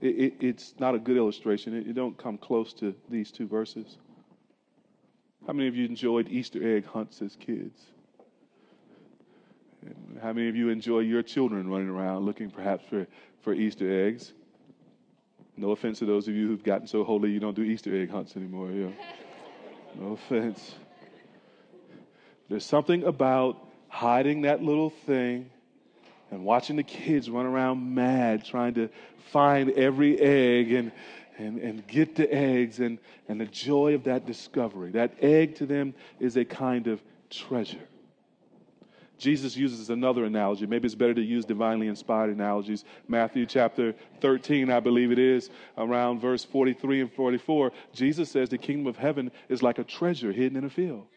It, 0.02 0.08
it, 0.08 0.34
it's 0.40 0.74
not 0.80 0.96
a 0.96 1.00
good 1.00 1.18
illustration. 1.18 1.76
It, 1.76 1.88
it 1.88 1.94
don't 1.94 2.18
come 2.18 2.38
close 2.38 2.74
to 2.74 2.96
these 3.10 3.32
two 3.32 3.48
verses. 3.48 3.98
How 5.46 5.54
many 5.54 5.68
of 5.68 5.76
you 5.76 5.86
enjoyed 5.86 6.28
Easter 6.30 6.76
egg 6.76 6.86
hunts 6.86 7.22
as 7.22 7.36
kids? 7.36 7.80
How 10.22 10.34
many 10.34 10.50
of 10.50 10.56
you 10.56 10.70
enjoy 10.70 11.00
your 11.00 11.22
children 11.22 11.70
running 11.70 11.90
around 11.90 12.26
looking 12.26 12.50
perhaps 12.50 12.86
for, 12.90 13.06
for 13.42 13.54
Easter 13.54 14.08
eggs? 14.08 14.34
No 15.58 15.72
offense 15.72 16.00
to 16.00 16.06
those 16.06 16.28
of 16.28 16.36
you 16.36 16.48
who've 16.48 16.64
gotten 16.64 16.88
so 16.88 17.04
holy 17.04 17.32
you 17.32 17.40
don't 17.40 17.56
do 17.56 17.64
Easter 17.64 17.96
egg 17.96 18.10
hunts 18.10 18.36
anymore. 18.36 18.72
Yeah. 18.72 18.88
No 19.98 20.12
offense. 20.12 20.76
There's 22.50 22.66
something 22.66 23.06
about 23.06 23.66
hiding 23.88 24.42
that 24.42 24.62
little 24.62 24.90
thing 24.90 25.50
and 26.32 26.44
watching 26.44 26.76
the 26.76 26.84
kids 26.84 27.30
run 27.30 27.46
around 27.46 27.96
mad 27.96 28.44
trying 28.44 28.74
to 28.74 28.90
find 29.32 29.72
every 29.72 30.20
egg 30.20 30.74
and, 30.74 30.92
and, 31.38 31.60
and 31.60 31.88
get 31.88 32.18
the 32.18 32.30
eggs 32.34 32.82
and, 32.82 33.00
and 33.30 33.40
the 33.40 33.46
joy 33.46 33.94
of 33.94 34.04
that 34.04 34.26
discovery. 34.26 34.92
That 34.92 35.14
egg 35.22 35.56
to 35.56 35.66
them 35.66 35.94
is 36.20 36.36
a 36.36 36.44
kind 36.44 36.88
of 36.88 37.02
treasure. 37.30 37.88
Jesus 39.18 39.56
uses 39.56 39.90
another 39.90 40.26
analogy. 40.26 40.66
Maybe 40.66 40.86
it's 40.86 40.96
better 40.96 41.14
to 41.14 41.22
use 41.22 41.46
divinely 41.46 41.88
inspired 41.88 42.30
analogies. 42.30 42.84
Matthew 43.08 43.46
chapter 43.46 43.96
13, 44.22 44.70
I 44.70 44.80
believe 44.80 45.12
it 45.12 45.20
is, 45.20 45.50
around 45.78 46.20
verse 46.20 46.44
43 46.44 47.02
and 47.02 47.14
44. 47.14 47.72
Jesus 47.94 48.30
says 48.30 48.50
the 48.50 48.58
kingdom 48.58 48.88
of 48.88 48.98
heaven 48.98 49.32
is 49.48 49.64
like 49.64 49.80
a 49.80 49.84
treasure 49.84 50.32
hidden 50.32 50.58
in 50.58 50.66
a 50.66 50.70
field. 50.70 51.08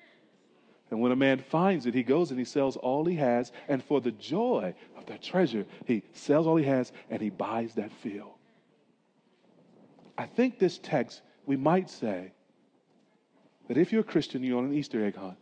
And 0.91 1.01
when 1.01 1.13
a 1.13 1.17
man 1.17 1.39
finds 1.39 1.87
it, 1.87 1.95
he 1.95 2.03
goes 2.03 2.31
and 2.31 2.39
he 2.39 2.45
sells 2.45 2.77
all 2.77 3.05
he 3.05 3.17
has. 3.17 3.53
And 3.69 3.83
for 3.83 4.01
the 4.01 4.13
joy 4.13 4.75
of 4.97 5.07
that 5.07 5.23
treasure, 5.23 5.67
he 5.85 6.03
sells 6.15 6.47
all 6.47 6.57
he 6.57 6.65
has 6.65 6.93
and 7.11 7.21
he 7.21 7.31
buys 7.31 7.75
that 7.75 7.93
field. 7.93 8.33
I 10.17 10.27
think 10.27 10.59
this 10.59 10.79
text, 10.79 11.21
we 11.47 11.57
might 11.57 11.91
say 11.91 12.33
that 13.69 13.77
if 13.77 13.93
you're 13.93 14.01
a 14.01 14.05
Christian, 14.05 14.43
you're 14.43 14.59
on 14.59 14.65
an 14.65 14.75
Easter 14.75 15.05
egg 15.05 15.17
hunt. 15.17 15.37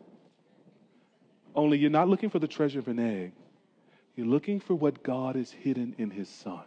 Only 1.57 1.78
you're 1.78 1.90
not 1.90 2.09
looking 2.09 2.28
for 2.28 2.38
the 2.38 2.46
treasure 2.46 2.78
of 2.78 2.88
an 2.88 2.98
egg. 2.98 3.32
You're 4.14 4.26
looking 4.26 4.61
for 4.61 4.74
what 4.74 5.02
God 5.02 5.36
has 5.36 5.50
hidden 5.50 5.94
in 5.98 6.11
his 6.11 6.28
son. 6.28 6.64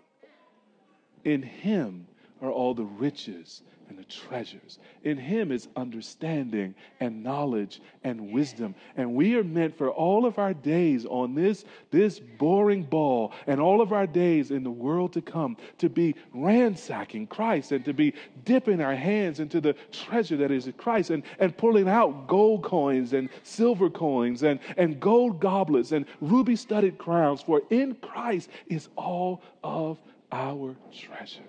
In 1.24 1.44
him 1.44 2.08
are 2.42 2.52
all 2.52 2.74
the 2.74 2.86
riches 2.86 3.62
and 3.90 3.98
the 3.98 4.04
treasures. 4.04 4.78
In 5.04 5.18
Him 5.18 5.52
is 5.52 5.68
understanding 5.76 6.76
and 7.00 7.24
knowledge 7.24 7.82
and 8.04 8.32
wisdom. 8.32 8.76
And 8.96 9.16
we 9.16 9.36
are 9.36 9.44
meant 9.44 9.78
for 9.78 9.90
all 9.90 10.26
of 10.26 10.38
our 10.38 10.54
days 10.54 11.06
on 11.06 11.34
this, 11.34 11.66
this 11.90 12.20
boring 12.20 12.84
ball 12.84 13.34
and 13.48 13.60
all 13.60 13.82
of 13.82 13.92
our 13.92 14.06
days 14.08 14.52
in 14.52 14.64
the 14.64 14.72
world 14.72 15.14
to 15.14 15.22
come 15.22 15.58
to 15.80 15.90
be 15.90 16.16
ransacking 16.34 17.28
Christ 17.28 17.72
and 17.72 17.84
to 17.86 17.94
be 17.94 18.14
dipping 18.46 18.80
our 18.80 18.96
hands 18.96 19.40
into 19.40 19.60
the 19.60 19.74
treasure 19.92 20.38
that 20.38 20.52
is 20.52 20.70
Christ 20.78 21.10
and, 21.10 21.24
and 21.40 21.58
pulling 21.58 21.90
out 21.90 22.28
gold 22.28 22.64
coins 22.64 23.14
and 23.14 23.30
silver 23.44 23.90
coins 23.90 24.44
and, 24.44 24.60
and 24.78 25.00
gold 25.00 25.40
goblets 25.40 25.92
and 25.92 26.06
ruby 26.22 26.56
studded 26.56 26.98
crowns. 27.00 27.42
For 27.42 27.64
in 27.72 27.96
Christ 27.96 28.50
is 28.68 28.90
all 28.96 29.42
of 29.64 29.98
our 30.32 30.76
treasure. 30.94 31.42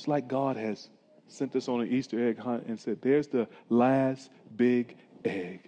It's 0.00 0.08
like 0.08 0.28
God 0.28 0.56
has 0.56 0.88
sent 1.28 1.54
us 1.54 1.68
on 1.68 1.82
an 1.82 1.92
Easter 1.92 2.26
egg 2.26 2.38
hunt 2.38 2.64
and 2.66 2.80
said, 2.80 3.02
There's 3.02 3.28
the 3.28 3.46
last 3.68 4.30
big 4.56 4.96
egg. 5.26 5.60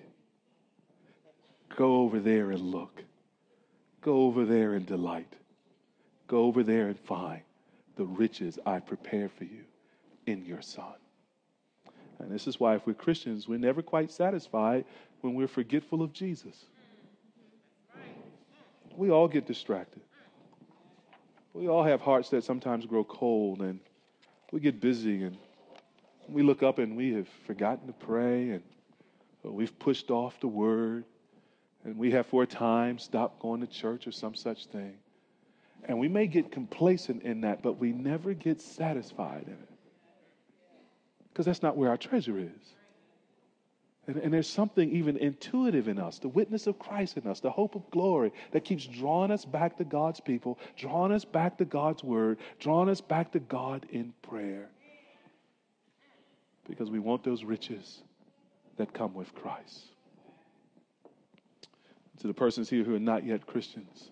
Go 1.77 1.97
over 1.97 2.19
there 2.19 2.51
and 2.51 2.63
look. 2.63 3.03
Go 4.01 4.23
over 4.23 4.47
there 4.47 4.73
and 4.73 4.87
delight. 4.87 5.31
Go 6.29 6.45
over 6.45 6.63
there 6.63 6.89
and 6.89 6.99
find 6.99 7.43
the 7.97 8.07
riches 8.07 8.59
I 8.65 8.81
prepare 8.81 9.29
for 9.29 9.45
you 9.45 9.65
in 10.25 10.47
your 10.47 10.63
Son. 10.63 10.95
And 12.19 12.31
this 12.31 12.47
is 12.47 12.59
why, 12.59 12.77
if 12.77 12.87
we're 12.87 12.95
Christians, 12.95 13.47
we're 13.47 13.59
never 13.59 13.83
quite 13.83 14.11
satisfied 14.11 14.87
when 15.21 15.35
we're 15.35 15.47
forgetful 15.47 16.01
of 16.01 16.15
Jesus. 16.15 16.57
We 18.97 19.11
all 19.11 19.29
get 19.29 19.47
distracted. 19.47 20.01
We 21.53 21.69
all 21.69 21.85
have 21.85 22.01
hearts 22.01 22.31
that 22.31 22.45
sometimes 22.45 22.87
grow 22.87 23.05
cold 23.05 23.61
and 23.61 23.79
we 24.53 24.61
get 24.61 24.81
busy 24.81 25.25
and 25.25 25.37
we 26.29 26.43
look 26.43 26.63
up 26.63 26.79
and 26.79 26.97
we 26.97 27.15
have 27.15 27.29
forgotten 27.47 27.89
to 27.89 27.93
pray 27.93 28.51
and 28.51 28.63
uh, 29.45 29.51
we've 29.51 29.77
pushed 29.81 30.11
off 30.11 30.39
the 30.41 30.47
word 30.47 31.05
and 31.85 31.97
we 31.97 32.13
have 32.13 32.27
for 32.27 32.45
a 32.45 32.47
time 32.47 32.99
stopped 32.99 33.41
going 33.41 33.61
to 33.61 33.67
church 33.67 34.07
or 34.07 34.13
some 34.13 34.35
such 34.35 34.67
thing. 34.67 34.95
And 35.85 35.99
we 35.99 36.07
may 36.07 36.29
get 36.29 36.53
complacent 36.53 37.25
in 37.25 37.41
that, 37.41 37.61
but 37.61 37.79
we 37.79 37.91
never 37.91 38.35
get 38.35 38.61
satisfied 38.61 39.45
in 39.47 39.55
it. 39.55 39.69
Because 41.33 41.47
that's 41.47 41.63
not 41.63 41.77
where 41.77 41.89
our 41.89 41.97
treasure 41.97 42.39
is. 42.39 42.75
And, 44.09 44.17
and, 44.17 44.35
there's 44.35 44.49
something 44.49 44.91
even 44.91 45.17
intuitive 45.17 45.87
in 45.87 45.99
us, 45.99 46.19
the 46.19 46.29
witness 46.29 46.67
of 46.67 46.77
Christ 46.77 47.17
in 47.17 47.27
us, 47.29 47.39
the 47.39 47.51
hope 47.51 47.77
of 47.77 47.89
glory 47.91 48.33
that 48.51 48.65
keeps 48.65 48.85
drawing 48.85 49.31
us 49.31 49.45
back 49.45 49.77
to 49.77 49.85
God's 49.85 50.19
people, 50.19 50.59
drawing 50.77 51.13
us 51.13 51.25
back 51.25 51.59
to 51.59 51.65
God's 51.65 52.03
word, 52.03 52.39
drawing 52.59 52.89
us 52.89 53.01
back 53.01 53.31
to 53.33 53.39
God 53.39 53.87
in 53.91 54.13
prayer. 54.23 54.69
Because 56.69 56.91
we 56.91 56.99
want 56.99 57.23
those 57.23 57.45
riches 57.45 58.03
that 58.77 58.93
come 58.93 59.15
with 59.15 59.33
Christ. 59.37 59.85
To 62.21 62.27
the 62.27 62.35
persons 62.35 62.69
here 62.69 62.83
who 62.83 62.97
are 62.97 63.01
not 63.01 63.25
yet 63.25 63.47
Christians, 63.47 64.11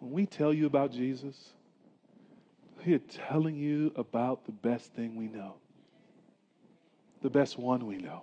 when 0.00 0.10
we 0.10 0.24
tell 0.24 0.54
you 0.54 0.64
about 0.64 0.90
Jesus, 0.90 1.50
we 2.84 2.94
are 2.94 2.98
telling 2.98 3.56
you 3.56 3.92
about 3.94 4.46
the 4.46 4.52
best 4.52 4.94
thing 4.94 5.16
we 5.16 5.28
know 5.28 5.56
the 7.22 7.30
best 7.30 7.58
one 7.58 7.86
we 7.86 7.96
know. 7.96 8.22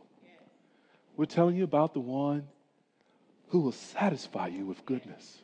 We're 1.18 1.26
telling 1.26 1.56
you 1.56 1.64
about 1.64 1.94
the 1.94 2.00
one 2.00 2.48
who 3.50 3.60
will 3.60 3.72
satisfy 3.72 4.48
you 4.48 4.66
with 4.66 4.86
goodness, 4.86 5.40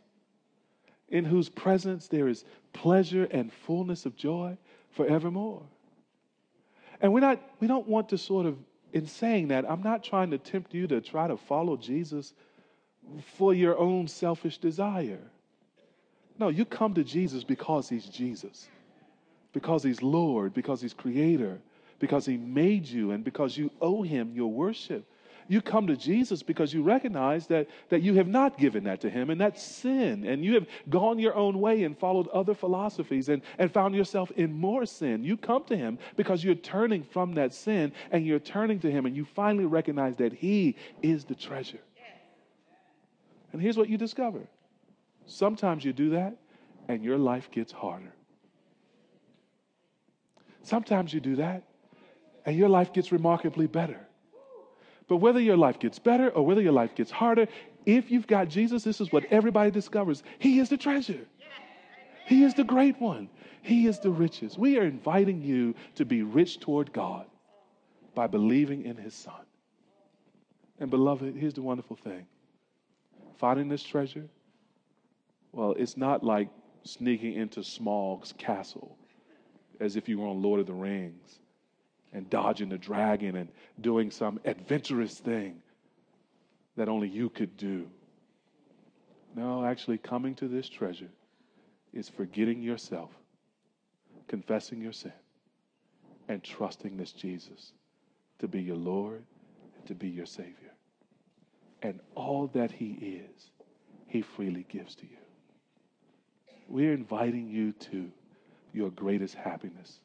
in 1.10 1.26
whose 1.26 1.50
presence 1.50 2.08
there 2.08 2.28
is 2.28 2.46
pleasure 2.72 3.28
and 3.32 3.52
fullness 3.52 4.06
of 4.06 4.16
joy 4.16 4.58
forevermore. 4.92 5.64
And 7.02 7.14
we're 7.14 7.20
not, 7.20 7.42
we 7.60 7.68
don't 7.68 7.88
want 7.88 8.10
to 8.10 8.18
sort 8.18 8.46
of, 8.46 8.58
in 8.94 9.08
saying 9.08 9.50
that, 9.50 9.70
I'm 9.70 9.84
not 9.84 10.04
trying 10.04 10.32
to 10.32 10.38
tempt 10.38 10.74
you 10.74 10.88
to 10.88 11.02
try 11.02 11.28
to 11.28 11.36
follow 11.36 11.76
Jesus 11.76 12.34
for 13.38 13.54
your 13.54 13.78
own 13.78 14.08
selfish 14.08 14.58
desire. 14.58 15.20
No, 16.40 16.50
you 16.50 16.66
come 16.66 16.94
to 16.94 17.04
Jesus 17.04 17.44
because 17.44 17.90
he's 17.90 18.06
Jesus, 18.06 18.68
because 19.52 19.84
he's 19.84 20.02
Lord, 20.02 20.54
because 20.54 20.82
he's 20.82 20.94
creator, 20.94 21.60
because 22.00 22.26
He 22.26 22.38
made 22.38 22.86
you 22.86 23.12
and 23.12 23.24
because 23.24 23.58
you 23.58 23.72
owe 23.82 24.02
Him 24.02 24.34
your 24.34 24.52
worship. 24.52 25.06
You 25.48 25.62
come 25.62 25.86
to 25.88 25.96
Jesus 25.96 26.42
because 26.42 26.74
you 26.74 26.82
recognize 26.82 27.46
that, 27.48 27.68
that 27.90 28.02
you 28.02 28.16
have 28.16 28.28
not 28.28 28.58
given 28.58 28.86
that 28.86 29.02
to 29.02 29.10
Him, 29.10 29.30
and 29.30 29.40
that's 29.40 29.62
sin. 29.62 30.26
And 30.26 30.44
you 30.44 30.56
have 30.56 30.66
gone 30.90 31.20
your 31.20 31.36
own 31.36 31.60
way 31.60 31.84
and 31.84 31.98
followed 31.98 32.28
other 32.30 32.56
philosophies 32.56 33.30
and, 33.30 33.44
and 33.60 33.72
found 33.72 33.96
yourself 33.96 34.32
in 34.32 34.54
more 34.54 34.86
sin. 34.88 35.24
You 35.24 35.38
come 35.38 35.64
to 35.66 35.78
Him 35.78 36.00
because 36.16 36.44
you're 36.44 36.56
turning 36.56 37.04
from 37.04 37.34
that 37.36 37.54
sin 37.54 37.92
and 38.12 38.26
you're 38.26 38.40
turning 38.40 38.80
to 38.80 38.92
Him, 38.92 39.06
and 39.06 39.16
you 39.16 39.26
finally 39.26 39.66
recognize 39.66 40.16
that 40.16 40.34
He 40.34 40.78
is 41.04 41.26
the 41.26 41.36
treasure. 41.36 41.82
And 43.54 43.62
here's 43.62 43.78
what 43.78 43.88
you 43.88 43.98
discover 43.98 44.48
sometimes 45.28 45.86
you 45.86 45.94
do 45.94 46.10
that, 46.12 46.36
and 46.88 47.04
your 47.04 47.18
life 47.18 47.52
gets 47.52 47.72
harder. 47.72 48.14
Sometimes 50.64 51.14
you 51.14 51.20
do 51.20 51.36
that, 51.36 51.64
and 52.46 52.56
your 52.56 52.70
life 52.70 52.94
gets 52.94 53.12
remarkably 53.12 53.68
better. 53.68 54.00
But 55.08 55.18
whether 55.18 55.40
your 55.40 55.58
life 55.58 55.80
gets 55.80 56.00
better 56.00 56.30
or 56.30 56.46
whether 56.46 56.62
your 56.62 56.72
life 56.72 56.96
gets 56.96 57.12
harder, 57.12 57.48
if 57.86 58.10
you've 58.10 58.28
got 58.28 58.50
Jesus, 58.50 58.84
this 58.84 59.02
is 59.02 59.12
what 59.12 59.26
everybody 59.32 59.72
discovers 59.72 60.24
He 60.40 60.60
is 60.60 60.70
the 60.70 60.78
treasure. 60.78 61.26
He 62.26 62.44
is 62.44 62.56
the 62.56 62.64
great 62.64 63.00
one. 63.00 63.30
He 63.62 63.86
is 63.86 64.00
the 64.00 64.10
richest. 64.10 64.58
We 64.58 64.78
are 64.80 64.84
inviting 64.84 65.42
you 65.42 65.76
to 65.96 66.06
be 66.06 66.24
rich 66.24 66.60
toward 66.60 66.92
God 66.92 67.28
by 68.16 68.28
believing 68.28 68.86
in 68.86 68.96
His 68.96 69.14
Son. 69.14 69.46
And 70.80 70.90
beloved, 70.90 71.36
here's 71.36 71.54
the 71.54 71.62
wonderful 71.62 71.96
thing 71.96 72.26
finding 73.38 73.68
this 73.68 73.84
treasure, 73.84 74.28
well, 75.52 75.76
it's 75.78 75.98
not 75.98 76.24
like 76.24 76.50
sneaking 76.84 77.34
into 77.34 77.64
Smaug's 77.64 78.34
castle 78.38 78.98
as 79.80 79.96
if 79.96 80.08
you 80.08 80.20
were 80.20 80.28
on 80.28 80.42
Lord 80.42 80.60
of 80.60 80.68
the 80.68 80.74
Rings 80.74 81.40
and 82.16 82.30
dodging 82.30 82.70
the 82.70 82.78
dragon 82.78 83.36
and 83.36 83.50
doing 83.82 84.10
some 84.10 84.40
adventurous 84.46 85.20
thing 85.20 85.62
that 86.78 86.88
only 86.88 87.10
you 87.10 87.30
could 87.30 87.58
do. 87.58 87.88
No, 89.36 89.66
actually, 89.66 89.98
coming 89.98 90.34
to 90.36 90.48
this 90.48 90.70
treasure 90.70 91.10
is 91.94 92.08
forgetting 92.08 92.62
yourself, 92.62 93.10
confessing 94.30 94.82
your 94.82 94.94
sin, 94.94 95.12
and 96.30 96.42
trusting 96.42 96.96
this 96.96 97.12
Jesus 97.12 97.74
to 98.40 98.48
be 98.48 98.62
your 98.62 98.78
Lord 98.78 99.22
and 99.76 99.86
to 99.88 99.94
be 99.94 100.08
your 100.08 100.26
Savior. 100.26 100.74
And 101.82 102.00
all 102.16 102.48
that 102.54 102.72
He 102.72 102.92
is, 103.28 103.52
He 104.08 104.22
freely 104.22 104.66
gives 104.70 104.96
to 104.96 105.04
you. 105.04 105.18
We're 106.70 106.94
inviting 106.94 107.50
you 107.50 107.74
to 107.74 108.10
your 108.72 108.90
greatest 108.92 109.36
happiness 109.36 110.00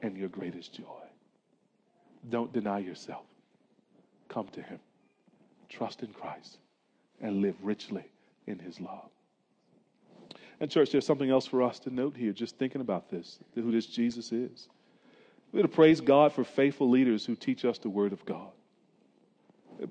and 0.00 0.16
your 0.16 0.30
greatest 0.30 0.72
joy. 0.72 1.03
Don't 2.28 2.52
deny 2.52 2.78
yourself. 2.78 3.24
Come 4.28 4.48
to 4.48 4.62
Him. 4.62 4.78
Trust 5.68 6.02
in 6.02 6.08
Christ 6.08 6.58
and 7.20 7.42
live 7.42 7.56
richly 7.62 8.04
in 8.46 8.58
His 8.58 8.80
love. 8.80 9.10
And, 10.60 10.70
church, 10.70 10.90
there's 10.90 11.06
something 11.06 11.30
else 11.30 11.46
for 11.46 11.62
us 11.62 11.78
to 11.80 11.90
note 11.90 12.16
here, 12.16 12.32
just 12.32 12.56
thinking 12.58 12.80
about 12.80 13.10
this, 13.10 13.38
who 13.54 13.72
this 13.72 13.86
Jesus 13.86 14.32
is. 14.32 14.68
We're 15.52 15.62
to 15.62 15.68
praise 15.68 16.00
God 16.00 16.32
for 16.32 16.44
faithful 16.44 16.88
leaders 16.88 17.26
who 17.26 17.36
teach 17.36 17.64
us 17.64 17.78
the 17.78 17.88
Word 17.88 18.12
of 18.12 18.24
God. 18.24 18.50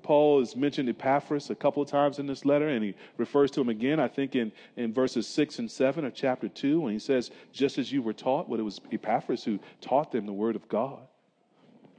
Paul 0.02 0.40
has 0.40 0.56
mentioned 0.56 0.88
Epaphras 0.88 1.50
a 1.50 1.54
couple 1.54 1.82
of 1.82 1.88
times 1.88 2.18
in 2.18 2.26
this 2.26 2.44
letter, 2.44 2.68
and 2.68 2.82
he 2.82 2.94
refers 3.18 3.50
to 3.52 3.60
him 3.60 3.68
again, 3.68 4.00
I 4.00 4.08
think, 4.08 4.34
in, 4.34 4.52
in 4.76 4.92
verses 4.92 5.26
6 5.26 5.58
and 5.58 5.70
7 5.70 6.04
of 6.04 6.14
chapter 6.14 6.48
2, 6.48 6.80
when 6.80 6.92
he 6.92 6.98
says, 6.98 7.30
Just 7.52 7.78
as 7.78 7.92
you 7.92 8.02
were 8.02 8.12
taught, 8.12 8.48
well, 8.48 8.60
it 8.60 8.64
was 8.64 8.80
Epaphras 8.92 9.44
who 9.44 9.58
taught 9.80 10.10
them 10.10 10.26
the 10.26 10.32
Word 10.32 10.56
of 10.56 10.68
God. 10.68 11.00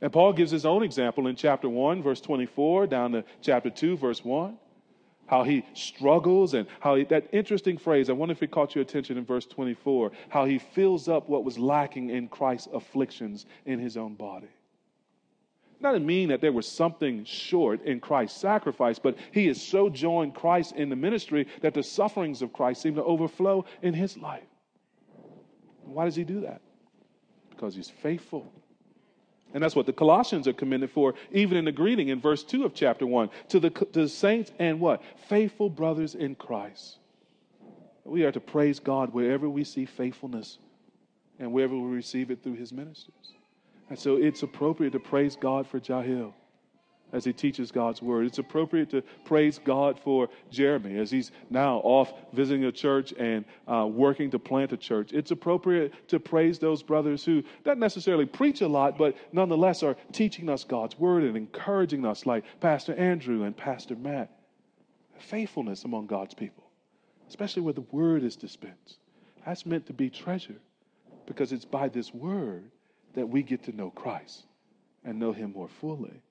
And 0.01 0.11
Paul 0.11 0.33
gives 0.33 0.51
his 0.51 0.65
own 0.65 0.83
example 0.83 1.27
in 1.27 1.35
chapter 1.35 1.69
1, 1.69 2.03
verse 2.03 2.21
24, 2.21 2.87
down 2.87 3.13
to 3.13 3.23
chapter 3.41 3.69
2, 3.69 3.97
verse 3.97 4.23
1. 4.23 4.57
How 5.27 5.43
he 5.43 5.65
struggles 5.73 6.53
and 6.53 6.67
how 6.79 6.95
he, 6.95 7.05
that 7.05 7.27
interesting 7.31 7.77
phrase, 7.77 8.09
I 8.09 8.13
wonder 8.13 8.33
if 8.33 8.43
it 8.43 8.51
caught 8.51 8.75
your 8.75 8.83
attention 8.83 9.17
in 9.17 9.25
verse 9.25 9.45
24, 9.47 10.11
how 10.29 10.45
he 10.45 10.59
fills 10.59 11.07
up 11.07 11.27
what 11.27 11.43
was 11.43 11.57
lacking 11.57 12.11
in 12.11 12.27
Christ's 12.27 12.67
afflictions 12.71 13.47
in 13.65 13.79
his 13.79 13.97
own 13.97 14.13
body. 14.13 14.49
Not 15.79 15.93
to 15.93 15.99
mean 15.99 16.29
that 16.29 16.41
there 16.41 16.51
was 16.51 16.67
something 16.67 17.25
short 17.25 17.83
in 17.85 17.99
Christ's 17.99 18.39
sacrifice, 18.39 18.99
but 18.99 19.17
he 19.31 19.47
has 19.47 19.61
so 19.61 19.89
joined 19.89 20.35
Christ 20.35 20.75
in 20.75 20.89
the 20.89 20.95
ministry 20.95 21.47
that 21.61 21.73
the 21.73 21.83
sufferings 21.83 22.41
of 22.41 22.53
Christ 22.53 22.81
seem 22.81 22.95
to 22.95 23.03
overflow 23.03 23.65
in 23.81 23.93
his 23.93 24.17
life. 24.17 24.43
Why 25.83 26.05
does 26.05 26.15
he 26.15 26.23
do 26.23 26.41
that? 26.41 26.61
Because 27.49 27.75
he's 27.75 27.89
faithful 27.89 28.51
and 29.55 29.63
that's 29.63 29.75
what 29.75 29.85
the 29.85 29.93
Colossians 29.93 30.49
are 30.49 30.53
commended 30.53 30.91
for, 30.91 31.13
even 31.31 31.55
in 31.55 31.63
the 31.63 31.71
greeting 31.71 32.09
in 32.09 32.19
verse 32.19 32.43
2 32.43 32.65
of 32.65 32.73
chapter 32.73 33.07
1 33.07 33.29
to 33.47 33.61
the, 33.61 33.69
to 33.69 34.01
the 34.01 34.09
saints 34.09 34.51
and 34.59 34.81
what? 34.81 35.01
Faithful 35.29 35.69
brothers 35.69 36.13
in 36.13 36.35
Christ. 36.35 36.97
We 38.03 38.25
are 38.25 38.33
to 38.33 38.41
praise 38.41 38.81
God 38.81 39.13
wherever 39.13 39.49
we 39.49 39.63
see 39.63 39.85
faithfulness 39.85 40.57
and 41.39 41.53
wherever 41.53 41.73
we 41.73 41.95
receive 41.95 42.31
it 42.31 42.43
through 42.43 42.55
his 42.55 42.73
ministers. 42.73 43.31
And 43.89 43.97
so 43.97 44.17
it's 44.17 44.43
appropriate 44.43 44.91
to 44.91 44.99
praise 44.99 45.37
God 45.37 45.65
for 45.65 45.79
Jahil 45.79 46.33
as 47.15 47.23
he 47.23 47.31
teaches 47.31 47.71
God's 47.71 48.01
word. 48.01 48.25
It's 48.25 48.39
appropriate 48.39 48.89
to 48.89 49.01
praise 49.23 49.57
God 49.57 49.97
for 49.97 50.27
Jeremy 50.51 50.97
as 50.97 51.09
he's 51.09 51.31
now 51.49 51.77
off 51.77 52.13
visiting 52.33 52.65
a 52.65 52.71
church 52.73 53.13
and 53.17 53.45
uh, 53.67 53.87
working 53.89 54.29
to 54.31 54.39
plant 54.39 54.73
a 54.73 54.77
church. 54.77 55.13
It's 55.13 55.31
appropriate 55.31 56.09
to 56.09 56.19
praise 56.19 56.59
those 56.59 56.83
brothers 56.83 57.23
who 57.23 57.41
don't 57.63 57.79
necessarily 57.79 58.25
preach 58.25 58.59
a 58.59 58.67
lot, 58.67 58.97
but 58.97 59.15
nonetheless 59.31 59.81
are 59.81 59.95
teaching 60.11 60.49
us 60.49 60.65
God's 60.65 60.99
word 60.99 61.23
and 61.23 61.37
encouraging 61.37 62.05
us, 62.05 62.25
like 62.25 62.43
Pastor 62.59 62.93
Andrew 62.95 63.43
and 63.43 63.55
Pastor 63.55 63.95
Matt. 63.95 64.29
Faithfulness 65.17 65.85
among 65.85 66.07
God's 66.07 66.33
people, 66.33 66.65
especially 67.29 67.61
where 67.61 67.73
the 67.73 67.85
word 67.91 68.23
is 68.23 68.35
dispensed. 68.35 68.97
That's 69.45 69.65
meant 69.65 69.87
to 69.87 69.93
be 69.93 70.09
treasured 70.09 70.59
because 71.25 71.53
it's 71.53 71.63
by 71.63 71.87
this 71.87 72.13
word 72.13 72.69
that 73.13 73.29
we 73.29 73.41
get 73.41 73.63
to 73.63 73.71
know 73.71 73.89
Christ 73.89 74.43
and 75.05 75.17
know 75.17 75.31
him 75.31 75.53
more 75.53 75.69
fully. 75.69 76.21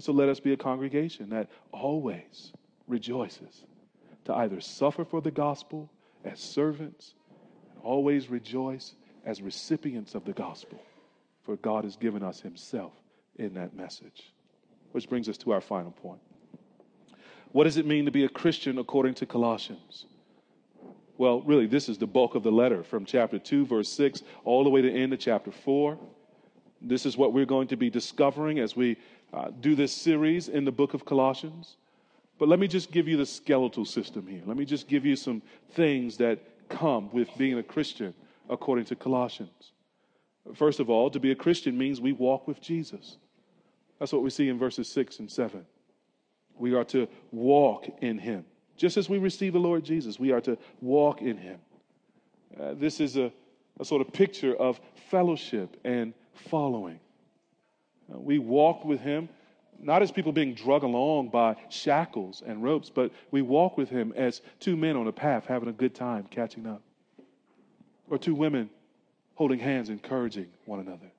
So 0.00 0.12
let 0.12 0.28
us 0.28 0.38
be 0.38 0.52
a 0.52 0.56
congregation 0.56 1.30
that 1.30 1.48
always 1.72 2.52
rejoices 2.86 3.64
to 4.24 4.34
either 4.34 4.60
suffer 4.60 5.04
for 5.04 5.20
the 5.20 5.30
gospel 5.30 5.90
as 6.24 6.38
servants, 6.38 7.14
always 7.82 8.28
rejoice 8.28 8.94
as 9.24 9.40
recipients 9.40 10.14
of 10.14 10.24
the 10.24 10.32
gospel, 10.32 10.80
for 11.42 11.56
God 11.56 11.84
has 11.84 11.96
given 11.96 12.22
us 12.22 12.40
Himself 12.40 12.92
in 13.36 13.54
that 13.54 13.74
message. 13.74 14.32
Which 14.92 15.08
brings 15.08 15.28
us 15.28 15.38
to 15.38 15.52
our 15.52 15.60
final 15.60 15.90
point. 15.90 16.20
What 17.52 17.64
does 17.64 17.76
it 17.76 17.86
mean 17.86 18.04
to 18.04 18.10
be 18.10 18.24
a 18.24 18.28
Christian 18.28 18.78
according 18.78 19.14
to 19.14 19.26
Colossians? 19.26 20.06
Well, 21.16 21.40
really, 21.42 21.66
this 21.66 21.88
is 21.88 21.98
the 21.98 22.06
bulk 22.06 22.34
of 22.34 22.42
the 22.42 22.52
letter 22.52 22.84
from 22.84 23.04
chapter 23.04 23.38
2, 23.38 23.66
verse 23.66 23.88
6, 23.88 24.22
all 24.44 24.64
the 24.64 24.70
way 24.70 24.82
to 24.82 24.90
the 24.90 24.96
end 24.96 25.12
of 25.12 25.18
chapter 25.18 25.50
4. 25.50 25.98
This 26.80 27.06
is 27.06 27.16
what 27.16 27.32
we're 27.32 27.44
going 27.44 27.68
to 27.68 27.76
be 27.76 27.90
discovering 27.90 28.60
as 28.60 28.76
we 28.76 28.96
uh, 29.32 29.48
do 29.60 29.74
this 29.74 29.92
series 29.92 30.48
in 30.48 30.64
the 30.64 30.72
book 30.72 30.94
of 30.94 31.04
Colossians. 31.04 31.76
But 32.38 32.48
let 32.48 32.58
me 32.58 32.68
just 32.68 32.92
give 32.92 33.08
you 33.08 33.16
the 33.16 33.26
skeletal 33.26 33.84
system 33.84 34.26
here. 34.26 34.42
Let 34.46 34.56
me 34.56 34.64
just 34.64 34.88
give 34.88 35.04
you 35.04 35.16
some 35.16 35.42
things 35.72 36.16
that 36.18 36.38
come 36.68 37.10
with 37.12 37.28
being 37.36 37.58
a 37.58 37.62
Christian 37.62 38.14
according 38.48 38.84
to 38.86 38.96
Colossians. 38.96 39.72
First 40.54 40.80
of 40.80 40.88
all, 40.88 41.10
to 41.10 41.20
be 41.20 41.30
a 41.32 41.34
Christian 41.34 41.76
means 41.76 42.00
we 42.00 42.12
walk 42.12 42.46
with 42.46 42.60
Jesus. 42.60 43.16
That's 43.98 44.12
what 44.12 44.22
we 44.22 44.30
see 44.30 44.48
in 44.48 44.58
verses 44.58 44.88
6 44.88 45.18
and 45.18 45.30
7. 45.30 45.66
We 46.56 46.74
are 46.74 46.84
to 46.84 47.08
walk 47.32 47.86
in 48.00 48.18
him. 48.18 48.44
Just 48.76 48.96
as 48.96 49.08
we 49.08 49.18
receive 49.18 49.52
the 49.52 49.58
Lord 49.58 49.84
Jesus, 49.84 50.18
we 50.18 50.30
are 50.32 50.40
to 50.42 50.56
walk 50.80 51.20
in 51.20 51.36
him. 51.36 51.58
Uh, 52.58 52.74
this 52.74 53.00
is 53.00 53.16
a, 53.16 53.32
a, 53.78 53.84
sort 53.84 54.00
of 54.00 54.12
picture 54.12 54.54
of 54.54 54.80
fellowship 55.10 55.76
and 55.84 56.14
following. 56.48 56.98
Uh, 58.12 58.18
we 58.18 58.38
walk 58.38 58.84
with 58.84 59.00
him 59.00 59.28
not 59.80 60.02
as 60.02 60.10
people 60.10 60.32
being 60.32 60.54
drug 60.54 60.82
along 60.82 61.28
by 61.28 61.56
shackles 61.68 62.42
and 62.44 62.62
ropes, 62.62 62.90
but 62.90 63.12
we 63.30 63.42
walk 63.42 63.76
with 63.76 63.88
him 63.88 64.12
as 64.16 64.40
two 64.58 64.76
men 64.76 64.96
on 64.96 65.06
a 65.06 65.12
path 65.12 65.46
having 65.46 65.68
a 65.68 65.72
good 65.72 65.94
time 65.94 66.26
catching 66.30 66.66
up, 66.66 66.82
or 68.10 68.18
two 68.18 68.34
women 68.34 68.70
holding 69.34 69.60
hands, 69.60 69.88
encouraging 69.88 70.48
one 70.64 70.80
another. 70.80 71.10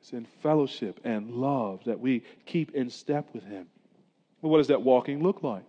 It's 0.00 0.12
in 0.12 0.26
fellowship 0.42 1.00
and 1.02 1.30
love 1.30 1.82
that 1.86 1.98
we 1.98 2.22
keep 2.44 2.74
in 2.74 2.90
step 2.90 3.28
with 3.32 3.44
him. 3.44 3.66
Well, 4.42 4.52
what 4.52 4.58
does 4.58 4.68
that 4.68 4.82
walking 4.82 5.22
look 5.22 5.42
like? 5.42 5.64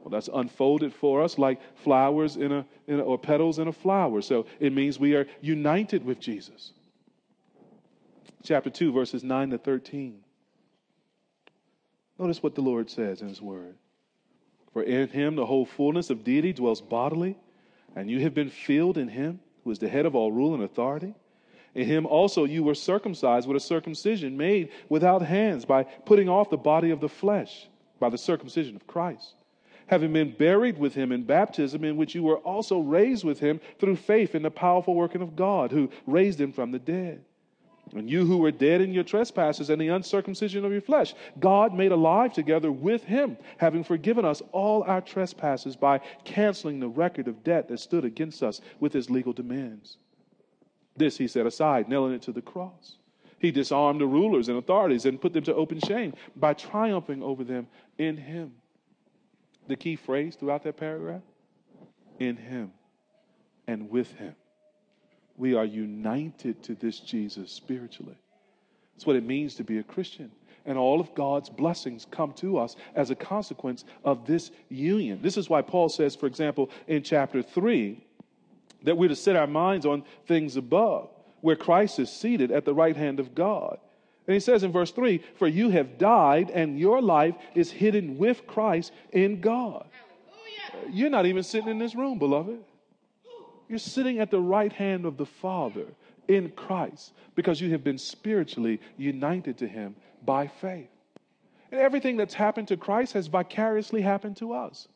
Well, 0.00 0.10
that's 0.10 0.30
unfolded 0.32 0.94
for 0.94 1.22
us 1.22 1.38
like 1.38 1.60
flowers 1.76 2.36
in 2.36 2.52
a, 2.52 2.64
in 2.86 3.00
a, 3.00 3.02
or 3.02 3.18
petals 3.18 3.58
in 3.58 3.68
a 3.68 3.72
flower. 3.72 4.22
So 4.22 4.46
it 4.60 4.72
means 4.72 4.98
we 4.98 5.14
are 5.14 5.26
united 5.42 6.04
with 6.04 6.20
Jesus. 6.20 6.72
Chapter 8.48 8.70
2, 8.70 8.92
verses 8.92 9.22
9 9.22 9.50
to 9.50 9.58
13. 9.58 10.20
Notice 12.18 12.42
what 12.42 12.54
the 12.54 12.62
Lord 12.62 12.88
says 12.88 13.20
in 13.20 13.28
His 13.28 13.42
Word. 13.42 13.74
For 14.72 14.82
in 14.82 15.10
Him 15.10 15.36
the 15.36 15.44
whole 15.44 15.66
fullness 15.66 16.08
of 16.08 16.24
deity 16.24 16.54
dwells 16.54 16.80
bodily, 16.80 17.36
and 17.94 18.10
you 18.10 18.20
have 18.20 18.32
been 18.32 18.48
filled 18.48 18.96
in 18.96 19.08
Him, 19.08 19.40
who 19.64 19.70
is 19.70 19.78
the 19.78 19.88
head 19.90 20.06
of 20.06 20.14
all 20.14 20.32
rule 20.32 20.54
and 20.54 20.62
authority. 20.62 21.14
In 21.74 21.84
him 21.84 22.06
also 22.06 22.44
you 22.44 22.62
were 22.62 22.74
circumcised 22.74 23.46
with 23.46 23.58
a 23.58 23.60
circumcision 23.60 24.38
made 24.38 24.70
without 24.88 25.20
hands 25.20 25.66
by 25.66 25.82
putting 25.82 26.30
off 26.30 26.48
the 26.48 26.56
body 26.56 26.90
of 26.90 27.00
the 27.00 27.08
flesh 27.10 27.68
by 28.00 28.08
the 28.08 28.16
circumcision 28.16 28.74
of 28.74 28.86
Christ, 28.86 29.34
having 29.88 30.14
been 30.14 30.32
buried 30.32 30.78
with 30.78 30.94
him 30.94 31.12
in 31.12 31.24
baptism, 31.24 31.84
in 31.84 31.98
which 31.98 32.14
you 32.14 32.22
were 32.22 32.38
also 32.38 32.78
raised 32.78 33.24
with 33.24 33.40
him 33.40 33.60
through 33.78 33.96
faith 33.96 34.34
in 34.34 34.40
the 34.40 34.50
powerful 34.50 34.94
working 34.94 35.20
of 35.20 35.36
God, 35.36 35.70
who 35.70 35.90
raised 36.06 36.40
him 36.40 36.52
from 36.52 36.70
the 36.70 36.78
dead. 36.78 37.22
And 37.94 38.08
you 38.08 38.24
who 38.24 38.38
were 38.38 38.50
dead 38.50 38.80
in 38.80 38.92
your 38.92 39.04
trespasses 39.04 39.70
and 39.70 39.80
the 39.80 39.88
uncircumcision 39.88 40.64
of 40.64 40.72
your 40.72 40.80
flesh, 40.80 41.14
God 41.38 41.74
made 41.74 41.92
alive 41.92 42.32
together 42.32 42.70
with 42.70 43.04
him, 43.04 43.36
having 43.56 43.84
forgiven 43.84 44.24
us 44.24 44.42
all 44.52 44.82
our 44.84 45.00
trespasses 45.00 45.76
by 45.76 46.00
canceling 46.24 46.80
the 46.80 46.88
record 46.88 47.28
of 47.28 47.44
debt 47.44 47.68
that 47.68 47.80
stood 47.80 48.04
against 48.04 48.42
us 48.42 48.60
with 48.80 48.92
his 48.92 49.10
legal 49.10 49.32
demands. 49.32 49.98
This 50.96 51.16
he 51.16 51.28
set 51.28 51.46
aside, 51.46 51.88
nailing 51.88 52.14
it 52.14 52.22
to 52.22 52.32
the 52.32 52.42
cross. 52.42 52.96
He 53.38 53.52
disarmed 53.52 54.00
the 54.00 54.06
rulers 54.06 54.48
and 54.48 54.58
authorities 54.58 55.06
and 55.06 55.20
put 55.20 55.32
them 55.32 55.44
to 55.44 55.54
open 55.54 55.78
shame 55.80 56.14
by 56.34 56.54
triumphing 56.54 57.22
over 57.22 57.44
them 57.44 57.68
in 57.96 58.16
Him. 58.16 58.52
The 59.68 59.76
key 59.76 59.96
phrase 59.96 60.34
throughout 60.34 60.64
that 60.64 60.76
paragraph 60.76 61.22
in 62.18 62.36
Him 62.36 62.72
and 63.66 63.90
with 63.90 64.12
Him. 64.14 64.34
We 65.38 65.54
are 65.54 65.64
united 65.64 66.62
to 66.64 66.74
this 66.74 67.00
Jesus 67.00 67.50
spiritually. 67.50 68.18
That's 68.94 69.06
what 69.06 69.16
it 69.16 69.24
means 69.24 69.54
to 69.54 69.64
be 69.64 69.78
a 69.78 69.82
Christian. 69.84 70.30
And 70.66 70.76
all 70.76 71.00
of 71.00 71.14
God's 71.14 71.48
blessings 71.48 72.06
come 72.10 72.32
to 72.34 72.58
us 72.58 72.76
as 72.94 73.10
a 73.10 73.14
consequence 73.14 73.84
of 74.04 74.26
this 74.26 74.50
union. 74.68 75.20
This 75.22 75.38
is 75.38 75.48
why 75.48 75.62
Paul 75.62 75.88
says, 75.88 76.14
for 76.14 76.26
example, 76.26 76.68
in 76.86 77.02
chapter 77.02 77.42
3, 77.42 78.04
that 78.82 78.98
we're 78.98 79.08
to 79.08 79.16
set 79.16 79.36
our 79.36 79.46
minds 79.46 79.86
on 79.86 80.02
things 80.26 80.56
above 80.56 81.08
where 81.40 81.56
Christ 81.56 81.98
is 81.98 82.10
seated 82.10 82.50
at 82.50 82.64
the 82.64 82.74
right 82.74 82.96
hand 82.96 83.20
of 83.20 83.34
God. 83.34 83.78
And 84.26 84.34
he 84.34 84.40
says 84.40 84.62
in 84.62 84.72
verse 84.72 84.90
3 84.90 85.22
For 85.36 85.48
you 85.48 85.70
have 85.70 85.98
died, 85.98 86.50
and 86.50 86.78
your 86.78 87.00
life 87.00 87.34
is 87.54 87.70
hidden 87.70 88.18
with 88.18 88.46
Christ 88.46 88.92
in 89.12 89.40
God. 89.40 89.86
Hallelujah. 90.72 90.94
You're 90.94 91.10
not 91.10 91.26
even 91.26 91.42
sitting 91.42 91.68
in 91.68 91.78
this 91.78 91.94
room, 91.94 92.18
beloved. 92.18 92.58
You're 93.68 93.78
sitting 93.78 94.18
at 94.18 94.30
the 94.30 94.40
right 94.40 94.72
hand 94.72 95.04
of 95.04 95.16
the 95.16 95.26
Father 95.26 95.86
in 96.26 96.50
Christ 96.50 97.12
because 97.34 97.60
you 97.60 97.70
have 97.72 97.84
been 97.84 97.98
spiritually 97.98 98.80
united 98.96 99.58
to 99.58 99.68
Him 99.68 99.96
by 100.24 100.46
faith. 100.46 100.88
And 101.70 101.80
everything 101.80 102.16
that's 102.16 102.34
happened 102.34 102.68
to 102.68 102.76
Christ 102.76 103.12
has 103.12 103.26
vicariously 103.26 104.00
happened 104.00 104.36
to 104.38 104.52
us. 104.52 104.88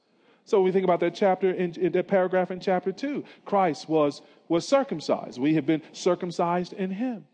So 0.45 0.61
we 0.63 0.73
think 0.73 0.85
about 0.85 1.01
that 1.01 1.15
chapter 1.15 1.51
in, 1.51 1.75
in, 1.75 1.93
that 1.93 2.09
paragraph 2.09 2.51
in 2.51 2.61
chapter 2.61 2.93
2. 2.93 3.25
Christ 3.45 3.89
was, 3.89 4.23
was 4.49 4.67
circumcised. 4.67 5.39
We 5.39 5.55
have 5.55 5.67
been 5.67 5.83
circumcised 5.93 6.73
in 6.73 6.91
him. 6.91 7.27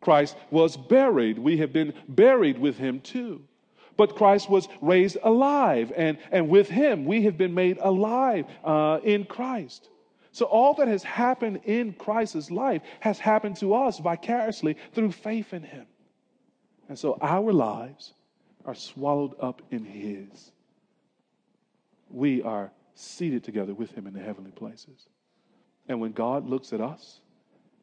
Christ 0.00 0.36
was 0.50 0.76
buried. 0.76 1.38
We 1.38 1.56
have 1.56 1.72
been 1.72 1.92
buried 2.08 2.58
with 2.58 2.76
him 2.76 3.00
too. 3.00 3.42
But 3.96 4.14
Christ 4.14 4.50
was 4.50 4.68
raised 4.82 5.16
alive, 5.22 5.90
and, 5.96 6.18
and 6.30 6.50
with 6.50 6.68
him 6.68 7.06
we 7.06 7.22
have 7.22 7.38
been 7.38 7.54
made 7.54 7.78
alive 7.78 8.44
uh, 8.62 9.00
in 9.02 9.24
Christ. 9.24 9.88
So 10.36 10.44
all 10.44 10.74
that 10.74 10.86
has 10.86 11.02
happened 11.02 11.60
in 11.64 11.94
Christ's 11.94 12.50
life 12.50 12.82
has 13.00 13.18
happened 13.18 13.56
to 13.56 13.72
us 13.72 14.00
vicariously 14.00 14.76
through 14.92 15.12
faith 15.12 15.54
in 15.54 15.62
him. 15.62 15.86
And 16.90 16.98
so 16.98 17.16
our 17.22 17.54
lives 17.54 18.12
are 18.66 18.74
swallowed 18.74 19.34
up 19.40 19.62
in 19.70 19.82
his 19.82 20.52
we 22.10 22.42
are 22.42 22.70
seated 22.94 23.44
together 23.44 23.72
with 23.72 23.92
him 23.92 24.06
in 24.06 24.12
the 24.12 24.20
heavenly 24.20 24.50
places. 24.50 25.08
And 25.88 26.02
when 26.02 26.12
God 26.12 26.46
looks 26.46 26.74
at 26.74 26.82
us, 26.82 27.20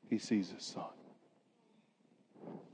he 0.07 0.19
sees 0.19 0.51
his 0.51 0.63
son. 0.63 0.85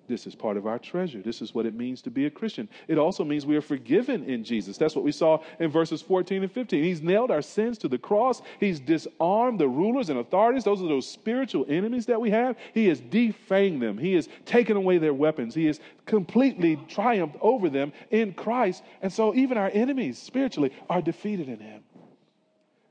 This 0.10 0.26
is 0.26 0.34
part 0.34 0.58
of 0.58 0.66
our 0.66 0.80
treasure. 0.80 1.22
This 1.22 1.40
is 1.40 1.54
what 1.54 1.68
it 1.68 1.76
means 1.76 2.02
to 2.02 2.10
be 2.10 2.26
a 2.26 2.32
Christian. 2.32 2.68
It 2.88 2.98
also 2.98 3.24
means 3.24 3.46
we 3.46 3.56
are 3.56 3.62
forgiven 3.62 4.24
in 4.24 4.44
Jesus. 4.44 4.76
That's 4.76 4.96
what 4.96 5.06
we 5.06 5.12
saw 5.12 5.44
in 5.60 5.70
verses 5.70 6.02
14 6.02 6.42
and 6.42 6.52
15. 6.52 6.84
He's 6.84 7.04
nailed 7.04 7.30
our 7.30 7.44
sins 7.44 7.78
to 7.78 7.88
the 7.88 8.00
cross. 8.00 8.42
He's 8.60 8.80
disarmed 8.80 9.60
the 9.60 9.68
rulers 9.68 10.10
and 10.10 10.20
authorities. 10.20 10.64
Those 10.64 10.82
are 10.82 10.88
those 10.88 11.08
spiritual 11.08 11.64
enemies 11.70 12.08
that 12.08 12.20
we 12.20 12.32
have. 12.32 12.58
He 12.74 12.88
has 12.88 13.00
defanged 13.00 13.82
them. 13.82 14.00
He 14.00 14.16
has 14.16 14.28
taken 14.46 14.76
away 14.76 14.98
their 14.98 15.14
weapons. 15.14 15.54
He 15.54 15.68
has 15.68 15.80
completely 16.08 16.76
triumphed 16.88 17.38
over 17.40 17.70
them 17.70 17.94
in 18.10 18.34
Christ. 18.34 18.84
And 19.04 19.14
so 19.14 19.36
even 19.36 19.60
our 19.60 19.70
enemies 19.72 20.18
spiritually 20.18 20.74
are 20.90 21.04
defeated 21.04 21.48
in 21.48 21.60
him. 21.60 21.84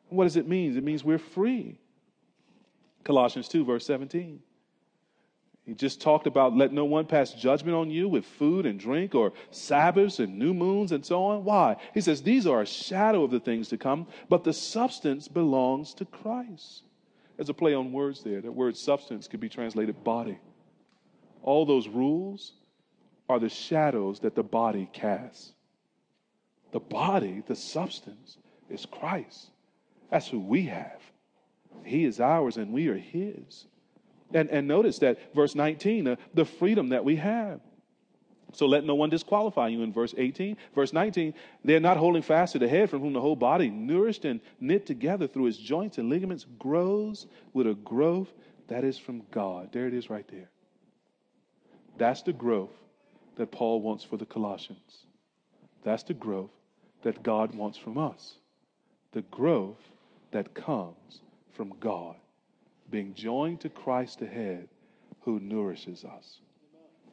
What 0.08 0.24
does 0.24 0.36
it 0.36 0.46
mean? 0.46 0.76
It 0.76 0.84
means 0.84 1.02
we're 1.02 1.18
free. 1.18 1.80
Colossians 3.02 3.48
2, 3.48 3.64
verse 3.64 3.84
17. 3.84 4.40
He 5.68 5.74
just 5.74 6.00
talked 6.00 6.26
about 6.26 6.56
let 6.56 6.72
no 6.72 6.86
one 6.86 7.04
pass 7.04 7.30
judgment 7.30 7.76
on 7.76 7.90
you 7.90 8.08
with 8.08 8.24
food 8.24 8.64
and 8.64 8.80
drink 8.80 9.14
or 9.14 9.34
Sabbaths 9.50 10.18
and 10.18 10.38
new 10.38 10.54
moons 10.54 10.92
and 10.92 11.04
so 11.04 11.22
on. 11.22 11.44
Why? 11.44 11.76
He 11.92 12.00
says 12.00 12.22
these 12.22 12.46
are 12.46 12.62
a 12.62 12.66
shadow 12.66 13.22
of 13.22 13.30
the 13.30 13.38
things 13.38 13.68
to 13.68 13.76
come, 13.76 14.06
but 14.30 14.44
the 14.44 14.54
substance 14.54 15.28
belongs 15.28 15.92
to 15.96 16.06
Christ. 16.06 16.84
There's 17.36 17.50
a 17.50 17.54
play 17.54 17.74
on 17.74 17.92
words 17.92 18.22
there. 18.22 18.40
That 18.40 18.52
word 18.52 18.78
substance 18.78 19.28
could 19.28 19.40
be 19.40 19.50
translated 19.50 20.02
body. 20.02 20.38
All 21.42 21.66
those 21.66 21.86
rules 21.86 22.54
are 23.28 23.38
the 23.38 23.50
shadows 23.50 24.20
that 24.20 24.34
the 24.34 24.42
body 24.42 24.88
casts. 24.94 25.52
The 26.72 26.80
body, 26.80 27.42
the 27.46 27.56
substance, 27.56 28.38
is 28.70 28.86
Christ. 28.86 29.50
That's 30.10 30.28
who 30.28 30.40
we 30.40 30.62
have. 30.62 31.02
He 31.84 32.06
is 32.06 32.20
ours 32.20 32.56
and 32.56 32.72
we 32.72 32.88
are 32.88 32.96
His. 32.96 33.66
And, 34.32 34.50
and 34.50 34.68
notice 34.68 34.98
that 34.98 35.34
verse 35.34 35.54
19, 35.54 36.06
uh, 36.06 36.16
the 36.34 36.44
freedom 36.44 36.90
that 36.90 37.04
we 37.04 37.16
have. 37.16 37.60
So 38.52 38.66
let 38.66 38.84
no 38.84 38.94
one 38.94 39.10
disqualify 39.10 39.68
you 39.68 39.82
in 39.82 39.92
verse 39.92 40.14
18. 40.16 40.56
Verse 40.74 40.92
19, 40.92 41.34
they're 41.64 41.80
not 41.80 41.96
holding 41.96 42.22
fast 42.22 42.52
to 42.52 42.58
the 42.58 42.68
head 42.68 42.88
from 42.88 43.00
whom 43.00 43.12
the 43.12 43.20
whole 43.20 43.36
body, 43.36 43.68
nourished 43.68 44.24
and 44.24 44.40
knit 44.60 44.86
together 44.86 45.26
through 45.26 45.46
its 45.46 45.58
joints 45.58 45.98
and 45.98 46.08
ligaments, 46.08 46.46
grows 46.58 47.26
with 47.52 47.66
a 47.66 47.74
growth 47.74 48.32
that 48.68 48.84
is 48.84 48.98
from 48.98 49.22
God. 49.30 49.70
There 49.72 49.86
it 49.86 49.94
is 49.94 50.08
right 50.08 50.26
there. 50.28 50.48
That's 51.98 52.22
the 52.22 52.32
growth 52.32 52.72
that 53.36 53.50
Paul 53.50 53.82
wants 53.82 54.04
for 54.04 54.16
the 54.16 54.26
Colossians. 54.26 55.06
That's 55.84 56.02
the 56.02 56.14
growth 56.14 56.50
that 57.02 57.22
God 57.22 57.54
wants 57.54 57.78
from 57.78 57.98
us. 57.98 58.34
The 59.12 59.22
growth 59.22 59.80
that 60.30 60.54
comes 60.54 61.20
from 61.52 61.74
God 61.80 62.16
being 62.90 63.14
joined 63.14 63.60
to 63.60 63.68
Christ 63.68 64.22
ahead 64.22 64.68
who 65.20 65.40
nourishes 65.40 66.04
us. 66.04 66.40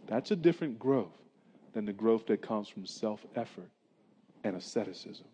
That's 0.08 0.32
a 0.32 0.36
different 0.36 0.80
growth 0.80 1.18
than 1.74 1.86
the 1.86 1.94
growth 1.94 2.28
that 2.28 2.42
comes 2.42 2.68
from 2.68 2.86
self 2.86 3.26
effort 3.36 3.70
and 4.44 4.56
asceticism. 4.56 5.26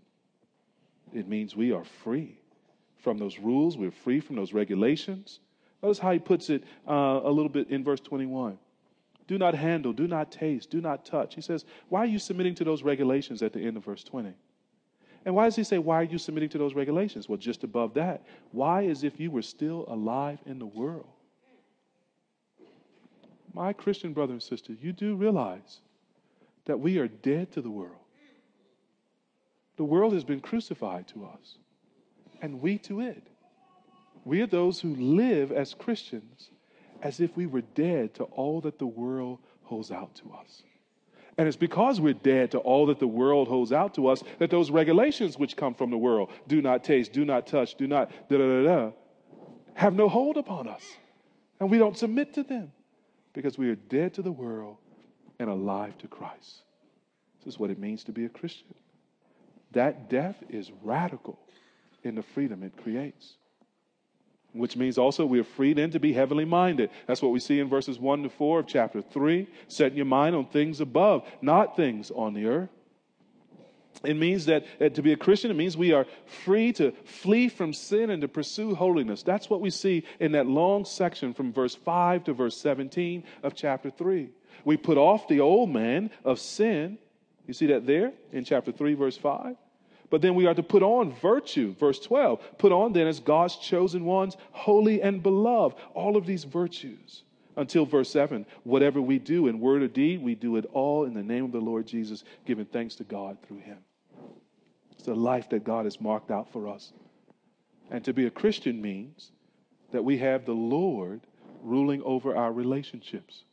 It 1.13 1.27
means 1.27 1.55
we 1.55 1.71
are 1.71 1.83
free 1.83 2.39
from 2.97 3.17
those 3.17 3.39
rules, 3.39 3.77
we're 3.77 3.91
free 3.91 4.19
from 4.19 4.35
those 4.35 4.53
regulations. 4.53 5.39
Notice 5.83 5.99
how 5.99 6.11
he 6.11 6.19
puts 6.19 6.49
it 6.49 6.63
uh, 6.87 7.21
a 7.23 7.31
little 7.31 7.49
bit 7.49 7.69
in 7.69 7.83
verse 7.83 7.99
21. 7.99 8.57
Do 9.27 9.37
not 9.37 9.55
handle, 9.55 9.93
do 9.93 10.07
not 10.07 10.31
taste, 10.31 10.69
do 10.69 10.81
not 10.81 11.05
touch. 11.05 11.35
He 11.35 11.41
says, 11.41 11.65
Why 11.89 12.01
are 12.01 12.05
you 12.05 12.19
submitting 12.19 12.55
to 12.55 12.63
those 12.63 12.83
regulations 12.83 13.41
at 13.41 13.53
the 13.53 13.59
end 13.59 13.77
of 13.77 13.85
verse 13.85 14.03
20? 14.03 14.33
And 15.25 15.35
why 15.35 15.45
does 15.45 15.55
he 15.55 15.63
say, 15.63 15.77
Why 15.77 15.97
are 15.97 16.03
you 16.03 16.17
submitting 16.17 16.49
to 16.49 16.57
those 16.57 16.73
regulations? 16.73 17.29
Well, 17.29 17.37
just 17.37 17.63
above 17.63 17.93
that, 17.95 18.23
why 18.51 18.87
as 18.87 19.03
if 19.03 19.19
you 19.19 19.31
were 19.31 19.41
still 19.41 19.85
alive 19.87 20.39
in 20.45 20.59
the 20.59 20.65
world? 20.65 21.07
My 23.53 23.73
Christian 23.73 24.13
brother 24.13 24.33
and 24.33 24.41
sister, 24.41 24.73
you 24.73 24.93
do 24.93 25.15
realize 25.15 25.79
that 26.65 26.79
we 26.79 26.97
are 26.97 27.07
dead 27.07 27.51
to 27.51 27.61
the 27.61 27.69
world. 27.69 27.95
The 29.77 29.83
world 29.83 30.13
has 30.13 30.23
been 30.23 30.39
crucified 30.39 31.07
to 31.09 31.25
us, 31.25 31.57
and 32.41 32.61
we 32.61 32.77
to 32.79 33.01
it. 33.01 33.23
We 34.23 34.41
are 34.41 34.47
those 34.47 34.79
who 34.79 34.95
live 34.95 35.51
as 35.51 35.73
Christians 35.73 36.51
as 37.01 37.19
if 37.19 37.35
we 37.35 37.47
were 37.47 37.61
dead 37.61 38.13
to 38.15 38.23
all 38.25 38.61
that 38.61 38.77
the 38.77 38.85
world 38.85 39.39
holds 39.63 39.91
out 39.91 40.13
to 40.15 40.31
us. 40.33 40.63
And 41.37 41.47
it's 41.47 41.57
because 41.57 42.01
we're 42.01 42.13
dead 42.13 42.51
to 42.51 42.59
all 42.59 42.87
that 42.87 42.99
the 42.99 43.07
world 43.07 43.47
holds 43.47 43.71
out 43.71 43.95
to 43.95 44.07
us 44.07 44.23
that 44.39 44.49
those 44.49 44.69
regulations 44.69 45.37
which 45.37 45.55
come 45.55 45.73
from 45.73 45.89
the 45.89 45.97
world 45.97 46.29
do 46.47 46.61
not 46.61 46.83
taste, 46.83 47.13
do 47.13 47.25
not 47.25 47.47
touch, 47.47 47.75
do 47.75 47.87
not 47.87 48.11
da 48.29 48.37
da 48.37 48.45
da 48.47 48.63
da 48.63 48.91
have 49.73 49.93
no 49.93 50.09
hold 50.09 50.37
upon 50.37 50.67
us. 50.67 50.83
And 51.59 51.69
we 51.69 51.77
don't 51.77 51.97
submit 51.97 52.33
to 52.35 52.43
them 52.43 52.71
because 53.33 53.57
we 53.57 53.69
are 53.69 53.75
dead 53.75 54.13
to 54.15 54.21
the 54.21 54.31
world 54.31 54.77
and 55.39 55.49
alive 55.49 55.97
to 55.99 56.07
Christ. 56.07 56.63
This 57.43 57.55
is 57.55 57.59
what 57.59 57.69
it 57.69 57.79
means 57.79 58.03
to 58.05 58.11
be 58.11 58.25
a 58.25 58.29
Christian. 58.29 58.75
That 59.71 60.09
death 60.09 60.35
is 60.49 60.71
radical 60.83 61.39
in 62.03 62.15
the 62.15 62.23
freedom 62.23 62.63
it 62.63 62.75
creates. 62.77 63.35
Which 64.53 64.75
means 64.75 64.97
also 64.97 65.25
we 65.25 65.39
are 65.39 65.45
freed 65.45 65.79
in 65.79 65.91
to 65.91 65.99
be 65.99 66.11
heavenly 66.11 66.45
minded. 66.45 66.89
That's 67.07 67.21
what 67.21 67.31
we 67.31 67.39
see 67.39 67.59
in 67.59 67.69
verses 67.69 67.99
1 67.99 68.23
to 68.23 68.29
4 68.29 68.59
of 68.59 68.67
chapter 68.67 69.01
3. 69.01 69.47
Setting 69.67 69.95
your 69.95 70.05
mind 70.05 70.35
on 70.35 70.45
things 70.45 70.81
above, 70.81 71.25
not 71.41 71.77
things 71.77 72.11
on 72.11 72.33
the 72.33 72.47
earth. 72.47 72.69
It 74.03 74.15
means 74.15 74.45
that, 74.45 74.65
that, 74.79 74.95
to 74.95 75.01
be 75.01 75.13
a 75.13 75.17
Christian, 75.17 75.51
it 75.51 75.55
means 75.55 75.77
we 75.77 75.93
are 75.93 76.07
free 76.43 76.73
to 76.73 76.91
flee 77.05 77.49
from 77.49 77.73
sin 77.73 78.09
and 78.09 78.21
to 78.21 78.27
pursue 78.27 78.73
holiness. 78.73 79.21
That's 79.21 79.49
what 79.49 79.61
we 79.61 79.69
see 79.69 80.05
in 80.19 80.31
that 80.31 80.47
long 80.47 80.85
section 80.85 81.33
from 81.33 81.53
verse 81.53 81.75
5 81.75 82.23
to 82.25 82.33
verse 82.33 82.57
17 82.57 83.23
of 83.43 83.53
chapter 83.53 83.89
3. 83.89 84.29
We 84.65 84.77
put 84.77 84.97
off 84.97 85.27
the 85.27 85.39
old 85.39 85.69
man 85.69 86.09
of 86.23 86.39
sin. 86.39 86.97
You 87.47 87.53
see 87.53 87.67
that 87.67 87.85
there 87.85 88.13
in 88.31 88.43
chapter 88.43 88.71
3, 88.71 88.95
verse 88.95 89.17
5? 89.17 89.55
But 90.11 90.21
then 90.21 90.35
we 90.35 90.45
are 90.45 90.53
to 90.53 90.61
put 90.61 90.83
on 90.83 91.13
virtue, 91.13 91.73
verse 91.79 91.97
12. 91.99 92.57
Put 92.57 92.73
on 92.73 92.91
then 92.91 93.07
as 93.07 93.21
God's 93.21 93.55
chosen 93.55 94.03
ones, 94.03 94.35
holy 94.51 95.01
and 95.01 95.23
beloved. 95.23 95.77
All 95.95 96.17
of 96.17 96.27
these 96.27 96.43
virtues. 96.43 97.23
Until 97.55 97.85
verse 97.85 98.09
7 98.09 98.45
whatever 98.63 99.01
we 99.01 99.19
do 99.19 99.47
in 99.47 99.59
word 99.59 99.81
or 99.81 99.87
deed, 99.87 100.21
we 100.21 100.35
do 100.35 100.57
it 100.57 100.65
all 100.73 101.05
in 101.05 101.13
the 101.13 101.23
name 101.23 101.45
of 101.45 101.51
the 101.51 101.59
Lord 101.59 101.87
Jesus, 101.87 102.23
giving 102.45 102.65
thanks 102.65 102.95
to 102.95 103.03
God 103.05 103.37
through 103.41 103.59
him. 103.59 103.77
It's 104.91 105.03
the 105.03 105.15
life 105.15 105.49
that 105.49 105.63
God 105.63 105.85
has 105.85 105.99
marked 105.99 106.29
out 106.29 106.51
for 106.51 106.67
us. 106.67 106.91
And 107.89 108.03
to 108.05 108.13
be 108.13 108.25
a 108.25 108.31
Christian 108.31 108.81
means 108.81 109.31
that 109.91 110.03
we 110.03 110.17
have 110.17 110.45
the 110.45 110.51
Lord 110.51 111.21
ruling 111.63 112.01
over 112.03 112.35
our 112.35 112.51
relationships. 112.51 113.43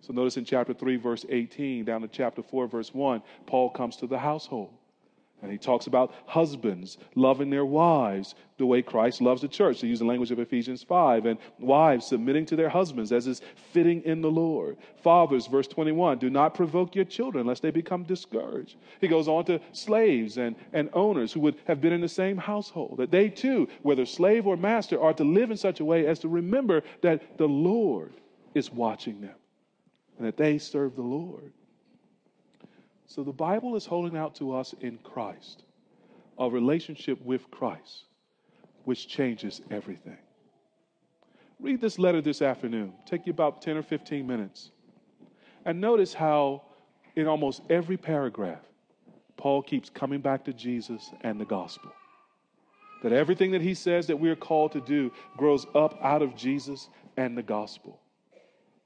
So 0.00 0.12
notice 0.12 0.36
in 0.36 0.44
chapter 0.44 0.74
3, 0.74 0.96
verse 0.96 1.24
18, 1.28 1.84
down 1.84 2.02
to 2.02 2.08
chapter 2.08 2.42
4, 2.42 2.68
verse 2.68 2.94
1, 2.94 3.20
Paul 3.46 3.70
comes 3.70 3.96
to 3.96 4.06
the 4.06 4.18
household. 4.18 4.77
And 5.42 5.52
he 5.52 5.58
talks 5.58 5.86
about 5.86 6.12
husbands 6.26 6.98
loving 7.14 7.48
their 7.48 7.64
wives 7.64 8.34
the 8.56 8.66
way 8.66 8.82
Christ 8.82 9.20
loves 9.20 9.40
the 9.40 9.48
church, 9.48 9.78
to 9.80 9.86
use 9.86 10.00
the 10.00 10.04
language 10.04 10.32
of 10.32 10.40
Ephesians 10.40 10.82
5, 10.82 11.26
and 11.26 11.38
wives 11.60 12.06
submitting 12.06 12.44
to 12.46 12.56
their 12.56 12.68
husbands 12.68 13.12
as 13.12 13.28
is 13.28 13.40
fitting 13.72 14.02
in 14.02 14.20
the 14.20 14.30
Lord. 14.30 14.76
Fathers, 15.02 15.46
verse 15.46 15.68
21, 15.68 16.18
do 16.18 16.28
not 16.28 16.54
provoke 16.54 16.96
your 16.96 17.04
children 17.04 17.46
lest 17.46 17.62
they 17.62 17.70
become 17.70 18.02
discouraged. 18.02 18.76
He 19.00 19.06
goes 19.06 19.28
on 19.28 19.44
to 19.44 19.60
slaves 19.72 20.38
and, 20.38 20.56
and 20.72 20.90
owners 20.92 21.32
who 21.32 21.40
would 21.40 21.56
have 21.66 21.80
been 21.80 21.92
in 21.92 22.00
the 22.00 22.08
same 22.08 22.36
household, 22.36 22.96
that 22.98 23.12
they 23.12 23.28
too, 23.28 23.68
whether 23.82 24.04
slave 24.04 24.46
or 24.46 24.56
master, 24.56 25.00
are 25.00 25.14
to 25.14 25.24
live 25.24 25.52
in 25.52 25.56
such 25.56 25.78
a 25.78 25.84
way 25.84 26.06
as 26.06 26.18
to 26.20 26.28
remember 26.28 26.82
that 27.02 27.38
the 27.38 27.48
Lord 27.48 28.12
is 28.54 28.72
watching 28.72 29.20
them 29.20 29.36
and 30.18 30.26
that 30.26 30.36
they 30.36 30.58
serve 30.58 30.96
the 30.96 31.02
Lord. 31.02 31.52
So 33.08 33.24
the 33.24 33.32
Bible 33.32 33.74
is 33.74 33.86
holding 33.86 34.16
out 34.16 34.34
to 34.36 34.54
us 34.54 34.74
in 34.80 34.98
Christ 34.98 35.64
a 36.38 36.48
relationship 36.48 37.20
with 37.24 37.50
Christ, 37.50 38.04
which 38.84 39.08
changes 39.08 39.60
everything. 39.70 40.18
Read 41.58 41.80
this 41.80 41.98
letter 41.98 42.20
this 42.20 42.42
afternoon. 42.42 42.92
Take 43.06 43.26
you 43.26 43.32
about 43.32 43.62
10 43.62 43.78
or 43.78 43.82
15 43.82 44.24
minutes. 44.24 44.70
And 45.64 45.80
notice 45.80 46.14
how, 46.14 46.62
in 47.16 47.26
almost 47.26 47.62
every 47.68 47.96
paragraph, 47.96 48.62
Paul 49.36 49.62
keeps 49.62 49.90
coming 49.90 50.20
back 50.20 50.44
to 50.44 50.52
Jesus 50.52 51.10
and 51.22 51.40
the 51.40 51.44
gospel. 51.44 51.90
That 53.02 53.12
everything 53.12 53.52
that 53.52 53.62
he 53.62 53.74
says 53.74 54.06
that 54.08 54.20
we 54.20 54.28
are 54.28 54.36
called 54.36 54.72
to 54.72 54.80
do 54.80 55.10
grows 55.36 55.66
up 55.74 55.98
out 56.02 56.22
of 56.22 56.36
Jesus 56.36 56.88
and 57.16 57.36
the 57.36 57.42
gospel. 57.42 58.00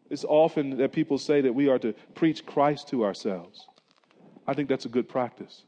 It's 0.08 0.24
often 0.24 0.76
that 0.78 0.92
people 0.92 1.18
say 1.18 1.40
that 1.40 1.54
we 1.54 1.68
are 1.68 1.78
to 1.80 1.92
preach 2.14 2.46
Christ 2.46 2.88
to 2.88 3.04
ourselves. 3.04 3.66
I 4.46 4.54
think 4.54 4.68
that's 4.68 4.86
a 4.86 4.90
good 4.90 5.08
practice. 5.08 5.62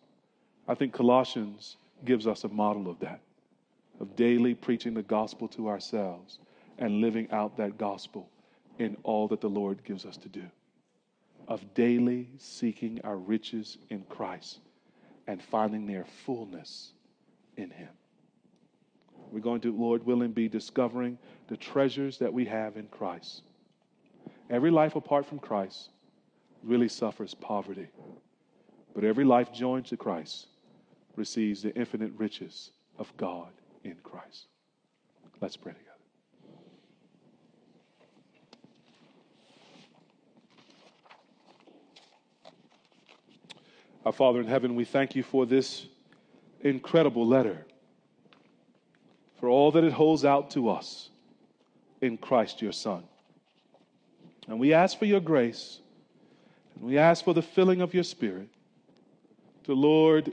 I 0.67 0.75
think 0.75 0.93
Colossians 0.93 1.77
gives 2.05 2.27
us 2.27 2.45
a 2.45 2.49
model 2.49 2.91
of 2.91 2.99
that, 3.01 3.21
of 4.01 4.17
daily 4.17 4.55
preaching 4.55 4.95
the 4.95 5.03
gospel 5.03 5.49
to 5.49 5.69
ourselves 5.69 6.39
and 6.79 7.01
living 7.01 7.31
out 7.31 7.57
that 7.57 7.79
gospel 7.79 8.29
in 8.79 8.97
all 9.05 9.29
that 9.29 9.41
the 9.41 9.49
Lord 9.49 9.85
gives 9.85 10.05
us 10.05 10.17
to 10.19 10.29
do, 10.29 10.45
of 11.47 11.75
daily 11.75 12.29
seeking 12.39 13.01
our 13.05 13.17
riches 13.17 13.79
in 13.91 14.03
Christ 14.09 14.59
and 15.27 15.41
finding 15.41 15.87
their 15.87 16.05
fullness 16.25 16.93
in 17.57 17.71
Him. 17.71 17.89
We're 19.31 19.41
going 19.41 19.61
to, 19.63 19.77
Lord 19.77 20.05
willing, 20.05 20.33
be 20.33 20.49
discovering 20.49 21.19
the 21.49 21.57
treasures 21.57 22.19
that 22.19 22.33
we 22.33 22.45
have 22.47 22.77
in 22.77 22.87
Christ. 22.89 23.43
Every 24.51 24.71
life 24.71 24.97
apart 24.97 25.27
from 25.27 25.39
Christ 25.39 25.91
really 26.63 26.89
suffers 26.89 27.35
poverty. 27.35 27.89
But 28.95 29.05
every 29.05 29.25
life 29.25 29.53
joined 29.53 29.87
to 29.87 29.97
Christ 29.97 30.47
receives 31.17 31.63
the 31.63 31.75
infinite 31.75 32.13
riches 32.17 32.71
of 32.99 33.15
God 33.17 33.49
in 33.83 33.97
Christ. 34.03 34.47
Let's 35.41 35.57
pray 35.57 35.73
together. 35.73 35.91
Our 44.07 44.13
Father 44.13 44.41
in 44.41 44.47
heaven, 44.47 44.75
we 44.75 44.85
thank 44.85 45.17
you 45.17 45.23
for 45.23 45.47
this 45.47 45.87
incredible 46.61 47.27
letter, 47.27 47.67
for 49.41 49.49
all 49.49 49.73
that 49.73 49.83
it 49.83 49.93
holds 49.93 50.25
out 50.25 50.51
to 50.53 50.69
us 50.69 51.09
in 52.01 52.19
Christ 52.19 52.61
your 52.63 52.73
Son. 52.73 53.03
And 54.47 54.61
we 54.61 54.75
ask 54.75 54.99
for 54.99 55.07
your 55.07 55.21
grace, 55.21 55.81
and 56.77 56.85
we 56.85 56.99
ask 56.99 57.25
for 57.25 57.33
the 57.33 57.43
filling 57.43 57.81
of 57.81 57.95
your 57.95 58.05
Spirit 58.05 58.49
to, 59.65 59.75
Lord, 59.75 60.33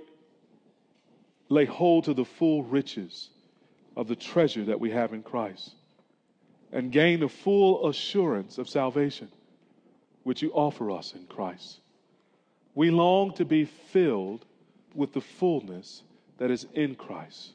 lay 1.49 1.65
hold 1.65 2.05
to 2.05 2.13
the 2.13 2.25
full 2.25 2.63
riches 2.63 3.29
of 3.97 4.07
the 4.07 4.15
treasure 4.15 4.65
that 4.65 4.79
we 4.79 4.91
have 4.91 5.13
in 5.13 5.23
Christ 5.23 5.71
and 6.71 6.91
gain 6.91 7.19
the 7.19 7.27
full 7.27 7.89
assurance 7.89 8.57
of 8.57 8.69
salvation 8.69 9.29
which 10.23 10.41
you 10.41 10.51
offer 10.53 10.91
us 10.91 11.13
in 11.13 11.25
Christ. 11.25 11.79
We 12.75 12.89
long 12.89 13.34
to 13.34 13.45
be 13.45 13.65
filled 13.65 14.45
with 14.95 15.13
the 15.13 15.21
fullness 15.21 16.03
that 16.38 16.51
is 16.51 16.65
in 16.73 16.95
Christ. 16.95 17.51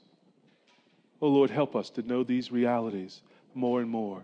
Oh 1.23 1.29
Lord, 1.29 1.51
help 1.51 1.75
us 1.75 1.89
to 1.91 2.03
know 2.03 2.23
these 2.23 2.53
realities 2.53 3.23
more 3.55 3.81
and 3.81 3.89
more, 3.89 4.23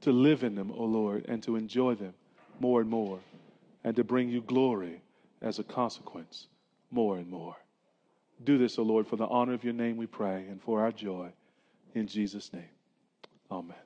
to 0.00 0.12
live 0.12 0.42
in 0.44 0.54
them, 0.54 0.72
oh 0.74 0.84
Lord, 0.84 1.26
and 1.28 1.42
to 1.42 1.56
enjoy 1.56 1.94
them 1.94 2.14
more 2.60 2.80
and 2.80 2.88
more, 2.88 3.18
and 3.82 3.94
to 3.96 4.04
bring 4.04 4.30
you 4.30 4.40
glory 4.40 5.02
as 5.42 5.58
a 5.58 5.64
consequence 5.64 6.46
more 6.94 7.18
and 7.18 7.28
more. 7.28 7.56
Do 8.42 8.58
this, 8.58 8.78
O 8.78 8.82
Lord, 8.82 9.06
for 9.06 9.16
the 9.16 9.26
honor 9.26 9.54
of 9.54 9.64
your 9.64 9.74
name 9.74 9.96
we 9.96 10.06
pray 10.06 10.46
and 10.48 10.60
for 10.62 10.80
our 10.80 10.92
joy. 10.92 11.30
In 11.94 12.06
Jesus' 12.06 12.52
name, 12.52 12.70
amen. 13.50 13.83